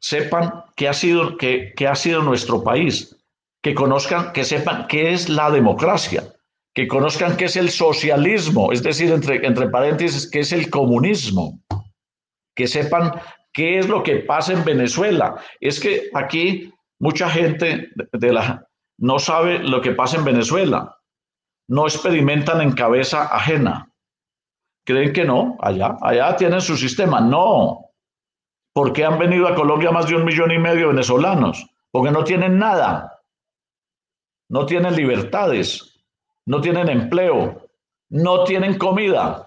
sepan 0.00 0.64
qué 0.76 0.88
ha 0.88 0.94
sido, 0.94 1.36
qué, 1.36 1.74
ha 1.88 1.94
sido 1.94 2.22
nuestro 2.22 2.62
país, 2.62 3.16
que 3.62 3.74
conozcan, 3.74 4.32
que 4.32 4.44
sepan 4.44 4.86
qué 4.88 5.12
es 5.12 5.28
la 5.28 5.50
democracia, 5.50 6.34
que 6.74 6.88
conozcan 6.88 7.36
qué 7.36 7.46
es 7.46 7.56
el 7.56 7.70
socialismo, 7.70 8.72
es 8.72 8.82
decir, 8.82 9.12
entre, 9.12 9.46
entre 9.46 9.68
paréntesis, 9.68 10.30
qué 10.30 10.40
es 10.40 10.52
el 10.52 10.70
comunismo, 10.70 11.60
que 12.54 12.66
sepan 12.66 13.12
qué 13.52 13.78
es 13.78 13.88
lo 13.88 14.02
que 14.02 14.16
pasa 14.16 14.52
en 14.52 14.64
Venezuela. 14.64 15.36
Es 15.60 15.80
que 15.80 16.10
aquí 16.14 16.72
mucha 16.98 17.28
gente 17.28 17.90
de 18.12 18.32
la, 18.32 18.66
no 18.98 19.18
sabe 19.18 19.58
lo 19.58 19.80
que 19.80 19.92
pasa 19.92 20.18
en 20.18 20.24
Venezuela, 20.24 20.96
no 21.68 21.86
experimentan 21.86 22.60
en 22.60 22.72
cabeza 22.72 23.24
ajena. 23.34 23.90
Creen 24.84 25.12
que 25.12 25.24
no, 25.24 25.56
allá, 25.60 25.96
allá 26.00 26.36
tienen 26.36 26.60
su 26.60 26.76
sistema. 26.76 27.20
No, 27.20 27.90
porque 28.72 29.04
han 29.04 29.18
venido 29.18 29.46
a 29.46 29.54
Colombia 29.54 29.90
más 29.90 30.06
de 30.06 30.16
un 30.16 30.24
millón 30.24 30.50
y 30.50 30.58
medio 30.58 30.80
de 30.80 30.92
venezolanos, 30.92 31.66
porque 31.90 32.10
no 32.10 32.24
tienen 32.24 32.58
nada, 32.58 33.20
no 34.48 34.66
tienen 34.66 34.96
libertades, 34.96 36.00
no 36.46 36.60
tienen 36.60 36.88
empleo, 36.88 37.68
no 38.08 38.44
tienen 38.44 38.78
comida, 38.78 39.46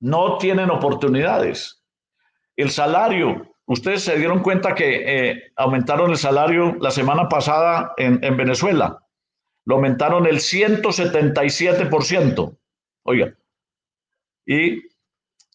no 0.00 0.38
tienen 0.38 0.70
oportunidades. 0.70 1.81
El 2.56 2.70
salario, 2.70 3.54
ustedes 3.66 4.02
se 4.02 4.18
dieron 4.18 4.40
cuenta 4.40 4.74
que 4.74 5.30
eh, 5.30 5.52
aumentaron 5.56 6.10
el 6.10 6.18
salario 6.18 6.76
la 6.80 6.90
semana 6.90 7.28
pasada 7.28 7.92
en, 7.96 8.36
Venezuela, 8.36 8.98
lo 9.64 9.76
aumentaron 9.76 10.26
el 10.26 10.36
177%. 10.36 12.58
Oiga, 13.04 13.34
y 14.46 14.74
eh, 14.74 14.82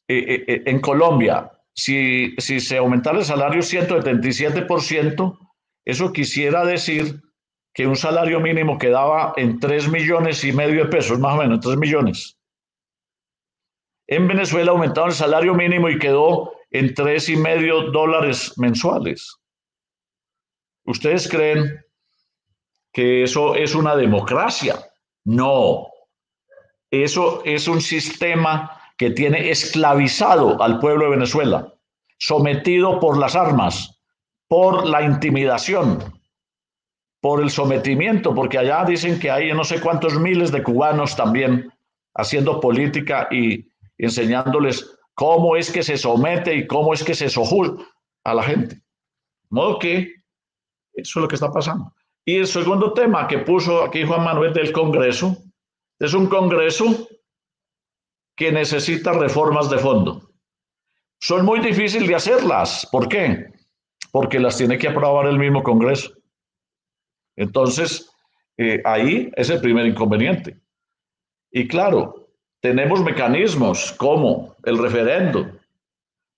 eh, 0.07 0.63
en 0.65 0.79
Colombia 0.79 1.51
si, 1.77 2.35
se 2.37 2.77
aumentara 2.77 3.19
el 3.19 3.25
salario 3.25 3.61
177%, 3.61 5.37
eso 5.85 6.11
quisiera 6.11 6.65
decir 6.65 7.21
que 7.73 7.85
un 7.85 7.95
salario 7.95 8.39
mínimo 8.39 8.79
quedaba 8.79 9.33
en 9.37 9.59
3 9.59 9.89
millones 9.89 10.43
y 10.43 10.51
medio 10.51 10.83
de 10.83 10.89
pesos, 10.89 11.19
más 11.19 11.35
o 11.35 11.37
menos, 11.37 11.59
3 11.61 11.77
millones. 11.77 12.37
En 14.07 14.27
Venezuela 14.27 14.71
aumentaron 14.71 15.09
el 15.09 15.15
salario 15.15 15.53
mínimo 15.53 15.89
y 15.89 15.99
quedó 15.99 16.53
en 16.71 16.93
3 16.93 17.29
y 17.29 17.35
medio 17.37 17.91
dólares 17.91 18.53
mensuales. 18.57 19.37
¿Ustedes 20.85 21.29
creen 21.29 21.81
que 22.93 23.23
eso 23.23 23.55
es 23.55 23.75
una 23.75 23.95
democracia? 23.95 24.75
No. 25.25 25.87
Eso 26.89 27.41
es 27.45 27.67
un 27.67 27.81
sistema 27.81 28.81
que 28.97 29.11
tiene 29.11 29.49
esclavizado 29.49 30.61
al 30.61 30.79
pueblo 30.79 31.05
de 31.05 31.11
Venezuela, 31.11 31.73
sometido 32.17 32.99
por 32.99 33.17
las 33.17 33.35
armas, 33.35 34.01
por 34.47 34.87
la 34.87 35.03
intimidación, 35.03 35.99
por 37.21 37.41
el 37.41 37.49
sometimiento, 37.49 38.33
porque 38.33 38.57
allá 38.57 38.85
dicen 38.85 39.19
que 39.19 39.29
hay 39.29 39.53
no 39.53 39.63
sé 39.63 39.81
cuántos 39.81 40.17
miles 40.19 40.51
de 40.51 40.63
cubanos 40.63 41.15
también 41.15 41.71
haciendo 42.15 42.59
política 42.59 43.27
y 43.29 43.69
enseñándoles 43.97 44.96
cómo 45.17 45.55
es 45.55 45.71
que 45.71 45.81
se 45.81 45.97
somete 45.97 46.55
y 46.55 46.67
cómo 46.67 46.93
es 46.93 47.03
que 47.03 47.15
se 47.15 47.27
sojuzga 47.27 47.83
a 48.23 48.35
la 48.35 48.43
gente. 48.43 48.79
Modo 49.49 49.79
que 49.79 50.13
eso 50.93 51.19
es 51.19 51.21
lo 51.23 51.27
que 51.27 51.33
está 51.33 51.51
pasando. 51.51 51.91
Y 52.23 52.35
el 52.35 52.45
segundo 52.45 52.93
tema 52.93 53.27
que 53.27 53.39
puso 53.39 53.83
aquí 53.83 54.03
Juan 54.03 54.23
Manuel 54.23 54.53
del 54.53 54.71
Congreso 54.71 55.35
es 55.97 56.13
un 56.13 56.27
Congreso 56.27 57.07
que 58.35 58.51
necesita 58.51 59.11
reformas 59.11 59.71
de 59.71 59.79
fondo. 59.79 60.29
Son 61.19 61.43
muy 61.43 61.61
difíciles 61.61 62.07
de 62.07 62.13
hacerlas. 62.13 62.87
¿Por 62.91 63.09
qué? 63.09 63.47
Porque 64.11 64.39
las 64.39 64.55
tiene 64.55 64.77
que 64.77 64.89
aprobar 64.89 65.25
el 65.25 65.39
mismo 65.39 65.63
Congreso. 65.63 66.11
Entonces, 67.35 68.11
eh, 68.57 68.83
ahí 68.85 69.31
es 69.35 69.49
el 69.49 69.61
primer 69.61 69.87
inconveniente. 69.87 70.59
Y 71.49 71.67
claro, 71.67 72.26
tenemos 72.61 73.03
mecanismos 73.03 73.91
como 73.93 74.55
el 74.63 74.77
referendo, 74.77 75.49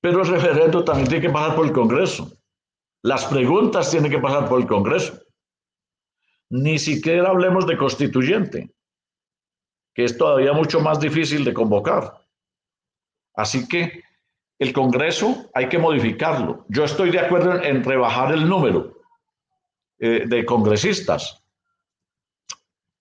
pero 0.02 0.22
el 0.22 0.30
referendo 0.30 0.84
también 0.84 1.08
tiene 1.08 1.28
que 1.28 1.34
pasar 1.34 1.56
por 1.56 1.66
el 1.66 1.74
Congreso. 1.74 2.32
Las 3.02 3.26
preguntas 3.26 3.92
tienen 3.92 4.12
que 4.12 4.20
pasar 4.20 4.48
por 4.50 4.60
el 4.60 4.68
Congreso. 4.68 5.20
Ni 6.50 6.80
siquiera 6.80 7.30
hablemos 7.30 7.66
de 7.68 7.78
constituyente 7.78 8.72
que 10.00 10.06
es 10.06 10.18
todavía 10.18 10.54
mucho 10.54 10.80
más 10.80 11.00
difícil 11.02 11.44
de 11.44 11.54
convocar. 11.54 12.22
Así 13.36 13.68
que 13.68 14.02
el 14.58 14.72
Congreso 14.72 15.50
hay 15.54 15.68
que 15.68 15.78
modificarlo. 15.78 16.66
Yo 16.70 16.86
estoy 16.86 17.10
de 17.10 17.20
acuerdo 17.20 17.62
en, 17.62 17.84
rebajar 17.84 18.32
el 18.34 18.48
número 18.48 18.98
eh, 19.98 20.24
de 20.26 20.46
congresistas. 20.46 21.44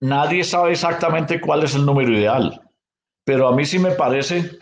Nadie 0.01 0.43
sabe 0.43 0.73
exactamente 0.73 1.41
cuál 1.41 1.63
es 1.63 1.77
el 1.77 1.87
número 1.87 2.13
ideal, 2.13 2.68
pero 3.29 3.47
a 3.47 3.55
mí 3.55 3.67
sí 3.67 3.79
me 3.79 3.91
parece 3.91 4.59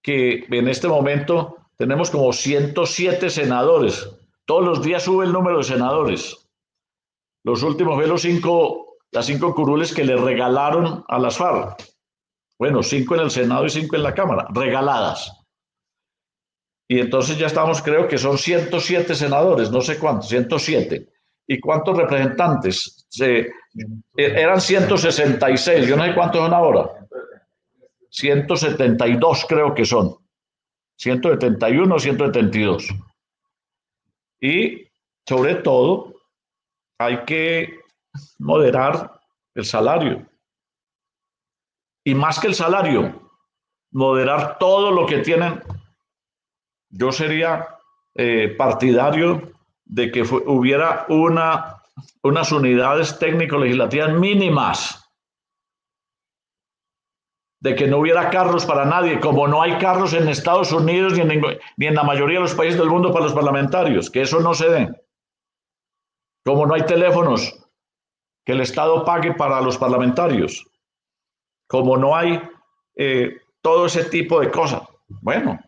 que 0.00 0.44
en 0.48 0.68
este 0.68 0.86
momento 0.86 1.56
tenemos 1.76 2.08
como 2.08 2.32
107 2.32 3.28
senadores. 3.28 4.08
Todos 4.44 4.64
los 4.64 4.82
días 4.84 5.02
sube 5.02 5.24
el 5.24 5.32
número 5.32 5.58
de 5.58 5.64
senadores. 5.64 6.48
Los 7.42 7.64
últimos 7.64 7.96
fue 7.96 8.06
los 8.06 8.22
cinco 8.22 8.98
las 9.10 9.26
cinco 9.26 9.56
curules 9.56 9.92
que 9.92 10.04
le 10.04 10.16
regalaron 10.16 11.04
a 11.08 11.18
las 11.18 11.36
FARC. 11.36 11.82
Bueno, 12.60 12.84
cinco 12.84 13.16
en 13.16 13.22
el 13.22 13.30
Senado 13.32 13.66
y 13.66 13.70
cinco 13.70 13.96
en 13.96 14.04
la 14.04 14.14
Cámara, 14.14 14.46
regaladas. 14.50 15.32
Y 16.86 17.00
entonces 17.00 17.38
ya 17.38 17.48
estamos, 17.48 17.82
creo 17.82 18.06
que 18.06 18.18
son 18.18 18.38
107 18.38 19.16
senadores, 19.16 19.72
no 19.72 19.80
sé 19.80 19.98
cuántos, 19.98 20.28
107. 20.28 21.08
¿Y 21.48 21.58
cuántos 21.58 21.96
representantes? 21.96 23.04
Se, 23.08 23.50
eran 24.16 24.60
166, 24.60 25.88
yo 25.88 25.96
no 25.96 26.04
sé 26.04 26.14
cuántos 26.14 26.40
son 26.40 26.54
ahora. 26.54 26.99
172 28.10 29.46
creo 29.48 29.74
que 29.74 29.84
son. 29.84 30.16
171, 30.96 31.98
172. 31.98 32.88
Y 34.40 34.86
sobre 35.26 35.56
todo, 35.56 36.14
hay 36.98 37.24
que 37.24 37.80
moderar 38.38 39.20
el 39.54 39.64
salario. 39.64 40.26
Y 42.04 42.14
más 42.14 42.38
que 42.38 42.48
el 42.48 42.54
salario, 42.54 43.30
moderar 43.92 44.58
todo 44.58 44.90
lo 44.90 45.06
que 45.06 45.18
tienen. 45.18 45.62
Yo 46.90 47.12
sería 47.12 47.78
eh, 48.14 48.54
partidario 48.58 49.52
de 49.84 50.10
que 50.10 50.22
hubiera 50.22 51.06
una, 51.08 51.76
unas 52.22 52.52
unidades 52.52 53.18
técnico-legislativas 53.18 54.12
mínimas, 54.14 54.99
de 57.60 57.74
que 57.74 57.86
no 57.86 57.98
hubiera 57.98 58.30
carros 58.30 58.64
para 58.64 58.84
nadie, 58.84 59.20
como 59.20 59.46
no 59.46 59.62
hay 59.62 59.76
carros 59.78 60.14
en 60.14 60.28
Estados 60.28 60.72
Unidos 60.72 61.12
ni 61.14 61.20
en, 61.20 61.42
ni 61.76 61.86
en 61.86 61.94
la 61.94 62.02
mayoría 62.02 62.38
de 62.38 62.44
los 62.44 62.54
países 62.54 62.78
del 62.78 62.88
mundo 62.88 63.12
para 63.12 63.24
los 63.24 63.34
parlamentarios, 63.34 64.10
que 64.10 64.22
eso 64.22 64.40
no 64.40 64.54
se 64.54 64.68
dé. 64.68 64.88
Como 66.44 66.66
no 66.66 66.74
hay 66.74 66.82
teléfonos 66.82 67.54
que 68.44 68.52
el 68.52 68.60
Estado 68.60 69.04
pague 69.04 69.34
para 69.34 69.60
los 69.60 69.76
parlamentarios. 69.76 70.66
Como 71.68 71.96
no 71.96 72.16
hay 72.16 72.40
eh, 72.96 73.36
todo 73.60 73.86
ese 73.86 74.04
tipo 74.04 74.40
de 74.40 74.50
cosas, 74.50 74.82
bueno, 75.20 75.60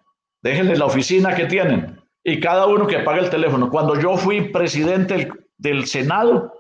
déjenle 0.43 0.77
la 0.77 0.87
oficina 0.87 1.35
que 1.35 1.45
tienen 1.45 2.03
y 2.25 2.41
cada 2.41 2.67
uno 2.67 2.87
que 2.87 3.01
pague 3.01 3.21
el 3.21 3.31
teléfono. 3.31 3.71
Cuando 3.71 3.99
yo 3.99 4.17
fui 4.17 4.49
presidente 4.49 5.31
del, 5.59 5.87
Senado, 5.87 6.53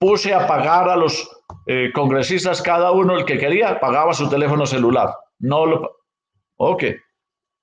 puse 0.00 0.32
a 0.32 0.46
pagar 0.46 0.88
a 0.88 0.96
los 0.96 1.30
eh, 1.66 1.92
congresistas, 1.92 2.62
cada 2.62 2.90
uno 2.90 3.18
el 3.18 3.24
que 3.26 3.38
quería, 3.38 3.78
pagaba 3.78 4.14
su 4.14 4.28
teléfono 4.28 4.66
celular. 4.66 5.14
No 5.38 5.66
lo. 5.66 5.96
Ok, 6.56 6.84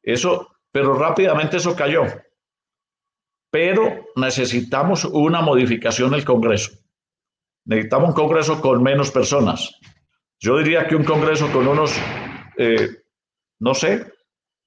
eso, 0.03 0.47
pero 0.71 0.93
rápidamente 0.93 1.57
eso 1.57 1.75
cayó. 1.75 2.03
Pero 3.51 4.05
necesitamos 4.15 5.03
una 5.05 5.41
modificación 5.41 6.11
del 6.11 6.23
Congreso. 6.23 6.71
Necesitamos 7.65 8.09
un 8.09 8.15
Congreso 8.15 8.61
con 8.61 8.83
menos 8.83 9.11
personas. 9.11 9.73
Yo 10.39 10.59
diría 10.59 10.87
que 10.87 10.95
un 10.95 11.03
Congreso 11.03 11.51
con 11.51 11.67
unos, 11.67 11.97
eh, 12.57 12.87
no 13.59 13.73
sé, 13.73 14.05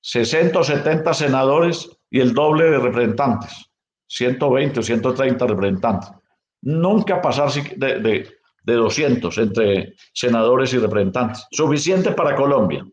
60 0.03 0.59
o 0.59 0.64
70 0.64 1.14
senadores 1.14 1.89
y 2.11 2.21
el 2.21 2.35
doble 2.35 2.64
de 2.64 2.79
representantes, 2.79 3.71
120 4.09 4.81
o 4.81 4.83
130 4.83 5.47
representantes. 5.47 6.20
Nunca 6.63 7.23
pasar 7.23 7.51
de, 7.77 8.29
de 8.63 8.73
200 8.75 9.39
entre 9.39 9.95
senadores 10.13 10.73
y 10.75 10.79
representantes. 10.79 11.47
Suficiente 11.51 12.13
para 12.13 12.37
Colombia. 12.37 12.85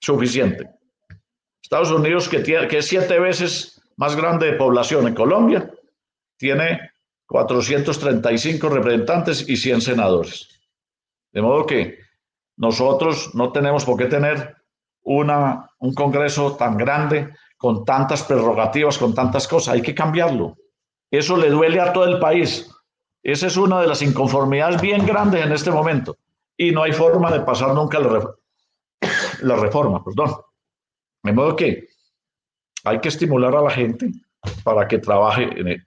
Suficiente. 0.00 0.70
Estados 1.62 1.90
Unidos, 1.90 2.28
que, 2.28 2.40
tiene, 2.40 2.68
que 2.68 2.78
es 2.78 2.86
siete 2.86 3.18
veces 3.18 3.80
más 3.96 4.14
grande 4.16 4.46
de 4.46 4.58
población 4.58 5.08
en 5.08 5.14
Colombia, 5.14 5.70
tiene 6.36 6.90
435 7.26 8.68
representantes 8.68 9.48
y 9.48 9.56
100 9.56 9.80
senadores. 9.80 10.60
De 11.32 11.40
modo 11.40 11.64
que 11.64 11.98
nosotros 12.56 13.34
no 13.34 13.50
tenemos 13.50 13.84
por 13.84 13.96
qué 13.96 14.06
tener 14.06 14.56
una, 15.02 15.70
un 15.78 15.94
Congreso 15.94 16.54
tan 16.56 16.76
grande, 16.76 17.34
con 17.56 17.84
tantas 17.84 18.22
prerrogativas, 18.24 18.98
con 18.98 19.14
tantas 19.14 19.48
cosas. 19.48 19.74
Hay 19.74 19.82
que 19.82 19.94
cambiarlo. 19.94 20.56
Eso 21.16 21.36
le 21.36 21.50
duele 21.50 21.80
a 21.80 21.92
todo 21.92 22.06
el 22.06 22.18
país. 22.18 22.70
Esa 23.22 23.46
es 23.46 23.56
una 23.56 23.80
de 23.80 23.86
las 23.86 24.02
inconformidades 24.02 24.80
bien 24.80 25.06
grandes 25.06 25.44
en 25.44 25.52
este 25.52 25.70
momento. 25.70 26.16
Y 26.56 26.70
no 26.70 26.82
hay 26.82 26.92
forma 26.92 27.30
de 27.30 27.40
pasar 27.40 27.74
nunca 27.74 27.98
la, 27.98 28.34
la 29.42 29.56
reforma. 29.56 30.04
Perdón. 30.04 30.34
De 31.22 31.32
modo 31.32 31.56
que 31.56 31.88
hay 32.84 33.00
que 33.00 33.08
estimular 33.08 33.54
a 33.54 33.62
la 33.62 33.70
gente 33.70 34.10
para 34.62 34.86
que 34.86 34.98
trabaje 34.98 35.44
en 35.58 35.84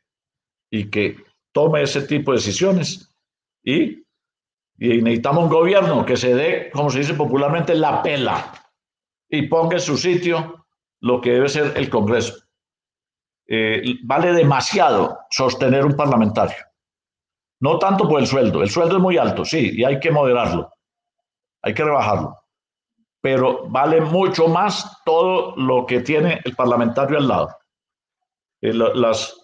y 0.69 0.89
que 0.89 1.15
tome 1.51 1.84
ese 1.84 2.01
tipo 2.01 2.32
de 2.32 2.38
decisiones. 2.38 3.13
Y, 3.63 4.03
y 4.80 5.01
necesitamos 5.01 5.45
un 5.45 5.49
gobierno 5.49 6.05
que 6.05 6.17
se 6.17 6.34
dé, 6.34 6.69
como 6.71 6.89
se 6.89 6.99
dice 6.99 7.13
popularmente, 7.13 7.75
la 7.75 8.01
pela 8.01 8.53
y 9.30 9.43
ponga 9.43 9.75
en 9.75 9.82
su 9.82 9.97
sitio 9.97 10.65
lo 11.01 11.21
que 11.21 11.32
debe 11.32 11.49
ser 11.49 11.73
el 11.75 11.89
Congreso. 11.89 12.47
Eh, 13.48 13.95
vale 14.04 14.34
demasiado 14.34 15.20
sostener 15.30 15.86
un 15.86 15.95
parlamentario. 15.95 16.58
No 17.60 17.80
tanto 17.80 18.08
por 18.08 18.20
el 18.20 18.28
sueldo. 18.28 18.62
El 18.62 18.70
sueldo 18.70 18.98
es 18.98 19.02
muy 19.02 19.18
alto, 19.18 19.45
sí, 19.45 19.72
y 19.74 19.84
hay 19.84 20.00
que 20.00 20.12
moderarlo. 20.12 20.72
Hay 21.62 21.74
que 21.74 21.84
rebajarlo 21.84 22.38
pero 23.28 23.68
vale 23.68 24.00
mucho 24.00 24.48
más 24.48 25.02
todo 25.04 25.54
lo 25.58 25.86
que 25.86 26.00
tiene 26.00 26.39
el 26.45 26.56
parlamentario 26.56 27.18
al 27.18 27.28
lado. 27.28 27.50
Eh, 28.62 28.74
las, 28.74 29.38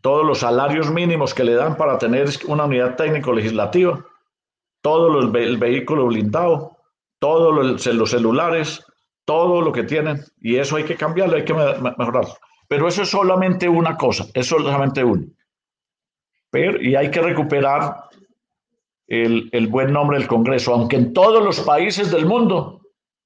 todos 0.00 0.24
los 0.24 0.38
salarios 0.38 0.88
mínimos 0.88 1.34
que 1.34 1.42
le 1.42 1.54
dan 1.54 1.76
para 1.76 1.98
tener 1.98 2.28
una 2.46 2.66
unidad 2.66 2.94
técnico-legislativa, 2.94 4.04
todo 4.80 5.20
el 5.20 5.56
vehículo 5.56 6.06
blindado, 6.06 6.76
todos 7.18 7.52
los, 7.52 7.86
los 7.86 8.10
celulares, 8.10 8.84
todo 9.24 9.60
lo 9.60 9.72
que 9.72 9.84
tienen, 9.84 10.24
y 10.40 10.56
eso 10.56 10.76
hay 10.76 10.84
que 10.84 10.96
cambiarlo, 10.96 11.36
hay 11.36 11.44
que 11.44 11.54
mejorarlo. 11.54 12.34
Pero 12.72 12.88
eso 12.88 13.02
es 13.02 13.10
solamente 13.10 13.68
una 13.68 13.98
cosa, 13.98 14.24
es 14.32 14.46
solamente 14.46 15.04
uno. 15.04 15.26
Pero, 16.50 16.80
y 16.80 16.96
hay 16.96 17.10
que 17.10 17.20
recuperar 17.20 18.04
el, 19.06 19.66
buen 19.68 19.92
nombre 19.92 20.16
del 20.16 20.26
Congreso, 20.26 20.72
aunque 20.72 20.96
en 20.96 21.12
todos 21.12 21.44
los 21.44 21.60
países 21.60 22.10
del 22.10 22.24
mundo 22.24 22.80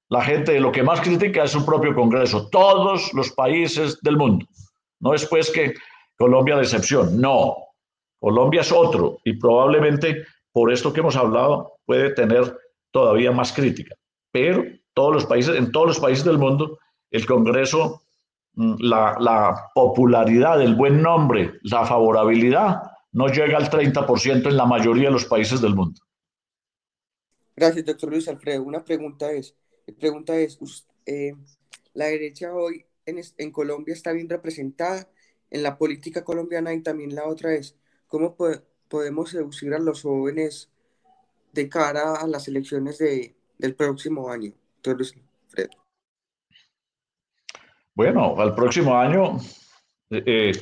la 0.08 0.22
gente 0.22 0.58
lo 0.58 0.72
que 0.72 0.82
más 0.82 1.00
critica 1.00 1.44
es 1.44 1.52
su 1.52 1.64
propio 1.64 1.94
Congreso, 1.94 2.48
todos 2.50 3.14
los 3.14 3.30
países 3.30 4.00
del 4.02 4.16
mundo. 4.16 4.44
No 4.98 5.14
es 5.14 5.24
pues 5.26 5.52
que 5.52 5.74
Colombia 6.18 6.56
de 6.56 6.62
excepción, 6.62 7.20
no. 7.20 7.54
Colombia 8.18 8.62
es 8.62 8.72
otro 8.72 9.20
y 9.22 9.34
probablemente 9.34 10.24
por 10.50 10.72
esto 10.72 10.92
que 10.92 10.98
hemos 10.98 11.14
hablado 11.14 11.74
puede 11.84 12.10
tener 12.14 12.52
todavía 12.90 13.30
más 13.30 13.52
crítica. 13.52 13.94
Pero 14.32 14.64
todos 14.92 15.14
los 15.14 15.24
países, 15.24 15.54
en 15.54 15.70
todos 15.70 15.86
los 15.86 16.00
países 16.00 16.24
del 16.24 16.38
mundo, 16.38 16.80
el 17.12 17.24
Congreso, 17.26 18.02
la, 18.56 19.16
la 19.20 19.70
popularidad, 19.74 20.60
el 20.62 20.74
buen 20.74 21.02
nombre, 21.02 21.54
la 21.62 21.84
favorabilidad 21.84 22.82
no 23.12 23.28
llega 23.28 23.56
al 23.56 23.70
30% 23.70 24.48
en 24.48 24.56
la 24.56 24.66
mayoría 24.66 25.04
de 25.04 25.12
los 25.12 25.24
países 25.24 25.60
del 25.60 25.74
mundo. 25.74 26.00
Gracias, 27.56 27.86
doctor 27.86 28.10
Luis 28.10 28.28
Alfredo. 28.28 28.62
Una 28.62 28.84
pregunta 28.84 29.32
es, 29.32 29.54
pregunta 29.98 30.36
es 30.36 30.58
eh, 31.06 31.34
¿la 31.94 32.06
derecha 32.06 32.52
hoy 32.52 32.84
en, 33.06 33.20
en, 33.38 33.50
Colombia 33.50 33.94
está 33.94 34.12
bien 34.12 34.28
representada 34.28 35.08
en 35.50 35.62
la 35.62 35.78
política 35.78 36.24
colombiana? 36.24 36.74
Y 36.74 36.82
también 36.82 37.14
la 37.14 37.26
otra 37.26 37.54
es, 37.54 37.74
¿cómo 38.06 38.36
podemos 38.88 39.30
seducir 39.30 39.72
a 39.72 39.78
los 39.78 40.02
jóvenes 40.02 40.70
de 41.54 41.70
cara 41.70 42.16
a 42.16 42.26
las 42.26 42.48
elecciones 42.48 42.98
de, 42.98 43.34
del 43.56 43.74
próximo 43.74 44.30
año? 44.30 44.52
Doctor 44.74 44.96
Luis 44.96 45.14
Alfredo. 45.46 45.85
Bueno, 47.96 48.38
al 48.38 48.54
próximo 48.54 48.96
año... 48.96 49.38
Eh, 50.10 50.52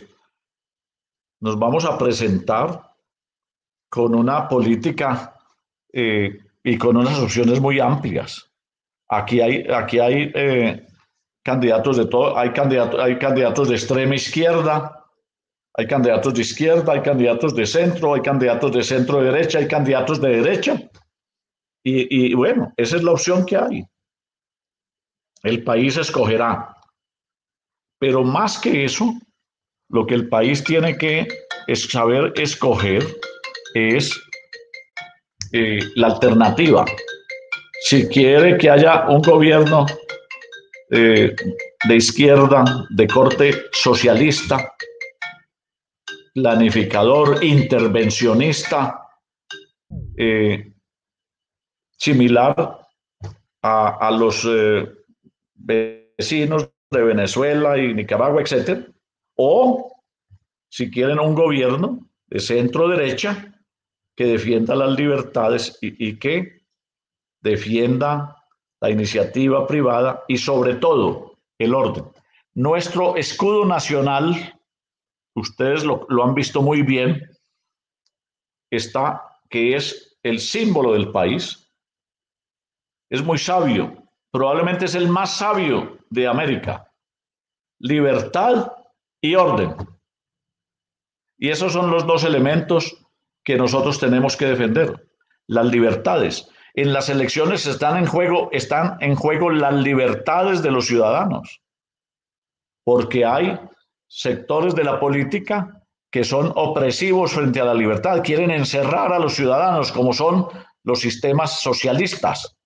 nos 1.40 1.58
vamos 1.58 1.84
a 1.84 1.98
presentar 1.98 2.94
con 3.90 4.14
una 4.14 4.48
política 4.48 5.36
eh, 5.92 6.38
y 6.62 6.78
con 6.78 6.96
unas 6.96 7.18
opciones 7.18 7.60
muy 7.60 7.80
amplias. 7.80 8.50
Aquí 9.10 9.42
hay, 9.42 9.66
aquí 9.70 9.98
hay 9.98 10.32
eh, 10.34 10.86
candidatos 11.42 11.98
de 11.98 12.06
todo, 12.06 12.38
hay 12.38 12.50
candidatos, 12.54 12.98
hay 12.98 13.18
candidatos 13.18 13.68
de 13.68 13.74
extrema 13.74 14.14
izquierda, 14.14 15.04
hay 15.74 15.86
candidatos 15.86 16.32
de 16.32 16.40
izquierda, 16.40 16.92
hay 16.94 17.02
candidatos 17.02 17.54
de 17.54 17.66
centro, 17.66 18.14
hay 18.14 18.22
candidatos 18.22 18.72
de 18.72 18.82
centro 18.82 19.22
derecha, 19.22 19.58
hay 19.58 19.68
candidatos 19.68 20.18
de 20.22 20.28
derecha. 20.40 20.80
Y 21.82 22.32
bueno, 22.32 22.72
esa 22.78 22.96
es 22.96 23.02
la 23.02 23.12
opción 23.12 23.44
que 23.44 23.58
hay. 23.58 23.84
El 25.42 25.62
país 25.62 25.98
escogerá. 25.98 26.73
Pero 28.04 28.22
más 28.22 28.58
que 28.58 28.84
eso, 28.84 29.14
lo 29.88 30.06
que 30.06 30.14
el 30.14 30.28
país 30.28 30.62
tiene 30.62 30.98
que 30.98 31.26
saber 31.74 32.34
escoger 32.36 33.02
es 33.72 34.12
eh, 35.52 35.78
la 35.94 36.08
alternativa. 36.08 36.84
Si 37.80 38.06
quiere 38.08 38.58
que 38.58 38.68
haya 38.68 39.08
un 39.08 39.22
gobierno 39.22 39.86
eh, 40.90 41.34
de 41.88 41.96
izquierda, 41.96 42.86
de 42.90 43.06
corte 43.06 43.54
socialista, 43.72 44.74
planificador, 46.34 47.42
intervencionista, 47.42 49.00
eh, 50.18 50.74
similar 51.96 52.86
a, 53.62 54.08
a 54.08 54.10
los 54.10 54.46
vecinos 55.54 56.73
de 56.90 57.02
Venezuela 57.02 57.78
y 57.78 57.94
Nicaragua, 57.94 58.42
etcétera, 58.42 58.86
o 59.36 59.92
si 60.68 60.90
quieren 60.90 61.18
un 61.20 61.34
gobierno 61.34 62.08
de 62.26 62.40
centro 62.40 62.88
derecha 62.88 63.54
que 64.16 64.26
defienda 64.26 64.74
las 64.74 64.96
libertades 64.96 65.78
y, 65.80 66.18
que 66.18 66.62
defienda 67.42 68.36
la 68.80 68.90
iniciativa 68.90 69.66
privada 69.66 70.24
y 70.28 70.36
sobre 70.38 70.74
todo 70.76 71.36
el 71.58 71.74
orden. 71.74 72.04
Nuestro 72.54 73.16
escudo 73.16 73.64
nacional, 73.64 74.58
ustedes 75.34 75.84
lo, 75.84 76.06
lo 76.08 76.24
han 76.24 76.34
visto 76.34 76.62
muy 76.62 76.82
bien, 76.82 77.22
está 78.70 79.22
que 79.50 79.76
es 79.76 80.16
el 80.22 80.38
símbolo 80.38 80.92
del 80.92 81.10
país. 81.10 81.68
Es 83.10 83.22
muy 83.22 83.38
sabio, 83.38 83.94
probablemente 84.30 84.86
es 84.86 84.94
el 84.94 85.08
más 85.08 85.36
sabio 85.36 85.98
de 86.14 86.28
América. 86.28 86.90
Libertad 87.80 88.72
y 89.20 89.34
orden. 89.34 89.74
Y 91.36 91.50
esos 91.50 91.72
son 91.72 91.90
los 91.90 92.06
dos 92.06 92.24
elementos 92.24 92.96
que 93.44 93.56
nosotros 93.56 93.98
tenemos 93.98 94.36
que 94.36 94.46
defender. 94.46 95.08
Las 95.48 95.66
libertades. 95.66 96.48
En 96.74 96.92
las 96.92 97.08
elecciones 97.08 97.66
están 97.66 97.96
en 97.98 98.06
juego, 98.06 98.48
están 98.52 98.96
en 99.00 99.16
juego 99.16 99.50
las 99.50 99.74
libertades 99.74 100.62
de 100.62 100.70
los 100.70 100.86
ciudadanos. 100.86 101.60
Porque 102.84 103.24
hay 103.24 103.58
sectores 104.08 104.74
de 104.74 104.84
la 104.84 105.00
política 105.00 105.82
que 106.10 106.22
son 106.22 106.52
opresivos 106.54 107.32
frente 107.32 107.60
a 107.60 107.64
la 107.64 107.74
libertad, 107.74 108.22
quieren 108.22 108.52
encerrar 108.52 109.12
a 109.12 109.18
los 109.18 109.34
ciudadanos 109.34 109.90
como 109.90 110.12
son 110.12 110.46
los 110.84 111.00
sistemas 111.00 111.60
socialistas, 111.60 112.56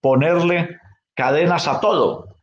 ponerle 0.00 0.78
cadenas 1.14 1.68
a 1.68 1.80
todo 1.80 2.35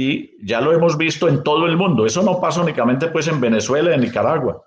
y 0.00 0.46
ya 0.46 0.60
lo 0.60 0.72
hemos 0.72 0.96
visto 0.96 1.26
en 1.26 1.42
todo 1.42 1.66
el 1.66 1.76
mundo. 1.76 2.06
Eso 2.06 2.22
no 2.22 2.40
pasa 2.40 2.62
únicamente 2.62 3.08
pues 3.08 3.26
en 3.26 3.40
Venezuela 3.40 3.92
en 3.92 4.02
Nicaragua, 4.02 4.64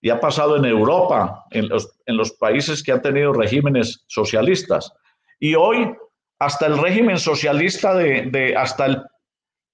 y 0.00 0.08
ha 0.08 0.20
pasado 0.20 0.54
en 0.54 0.64
Europa, 0.66 1.46
en 1.50 1.68
los, 1.68 1.98
en 2.06 2.16
los 2.16 2.30
países 2.34 2.80
que 2.84 2.92
han 2.92 3.02
tenido 3.02 3.32
regímenes 3.32 4.04
socialistas. 4.06 4.92
Y 5.40 5.56
hoy 5.56 5.92
hasta 6.38 6.66
el 6.66 6.78
régimen 6.78 7.18
socialista 7.18 7.92
de, 7.92 8.30
de 8.30 8.54
hasta 8.54 8.86
el 8.86 9.02